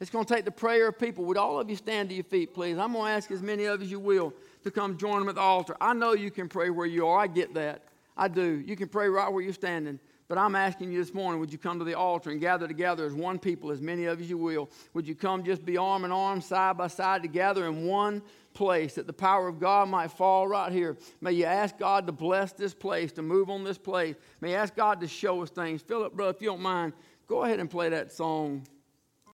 It's 0.00 0.10
going 0.10 0.24
to 0.24 0.32
take 0.32 0.44
the 0.44 0.52
prayer 0.52 0.86
of 0.86 1.00
people. 1.00 1.24
Would 1.24 1.36
all 1.36 1.58
of 1.58 1.68
you 1.68 1.74
stand 1.74 2.10
to 2.10 2.14
your 2.14 2.24
feet, 2.24 2.54
please? 2.54 2.78
I'm 2.78 2.92
going 2.92 3.06
to 3.06 3.10
ask 3.10 3.28
as 3.32 3.42
many 3.42 3.64
of 3.64 3.80
you 3.80 3.86
as 3.86 3.90
you 3.90 3.98
will 3.98 4.32
to 4.62 4.70
come 4.70 4.96
join 4.96 5.18
them 5.18 5.28
at 5.28 5.34
the 5.34 5.40
altar. 5.40 5.76
I 5.80 5.94
know 5.94 6.12
you 6.12 6.30
can 6.30 6.48
pray 6.48 6.70
where 6.70 6.86
you 6.86 7.08
are. 7.08 7.18
I 7.18 7.26
get 7.26 7.54
that. 7.54 7.82
I 8.16 8.28
do. 8.28 8.62
You 8.64 8.76
can 8.76 8.88
pray 8.88 9.08
right 9.08 9.32
where 9.32 9.42
you're 9.42 9.52
standing. 9.52 9.98
But 10.32 10.38
I'm 10.38 10.56
asking 10.56 10.92
you 10.92 10.98
this 10.98 11.12
morning, 11.12 11.40
would 11.40 11.52
you 11.52 11.58
come 11.58 11.78
to 11.78 11.84
the 11.84 11.92
altar 11.92 12.30
and 12.30 12.40
gather 12.40 12.66
together 12.66 13.04
as 13.04 13.12
one 13.12 13.38
people, 13.38 13.70
as 13.70 13.82
many 13.82 14.06
of 14.06 14.22
you 14.22 14.38
will? 14.38 14.70
Would 14.94 15.06
you 15.06 15.14
come 15.14 15.44
just 15.44 15.62
be 15.62 15.76
arm 15.76 16.06
in 16.06 16.10
arm, 16.10 16.40
side 16.40 16.78
by 16.78 16.86
side 16.86 17.20
together 17.20 17.66
in 17.66 17.84
one 17.86 18.22
place 18.54 18.94
that 18.94 19.06
the 19.06 19.12
power 19.12 19.46
of 19.46 19.60
God 19.60 19.90
might 19.90 20.10
fall 20.10 20.48
right 20.48 20.72
here? 20.72 20.96
May 21.20 21.32
you 21.32 21.44
ask 21.44 21.76
God 21.76 22.06
to 22.06 22.12
bless 22.12 22.52
this 22.52 22.72
place, 22.72 23.12
to 23.12 23.20
move 23.20 23.50
on 23.50 23.62
this 23.62 23.76
place. 23.76 24.16
May 24.40 24.52
you 24.52 24.56
ask 24.56 24.74
God 24.74 25.02
to 25.02 25.06
show 25.06 25.42
us 25.42 25.50
things. 25.50 25.82
Philip, 25.82 26.14
brother, 26.14 26.34
if 26.34 26.40
you 26.40 26.48
don't 26.48 26.62
mind, 26.62 26.94
Go 27.32 27.44
ahead 27.44 27.60
and 27.60 27.70
play 27.70 27.88
that 27.88 28.12
song. 28.12 28.66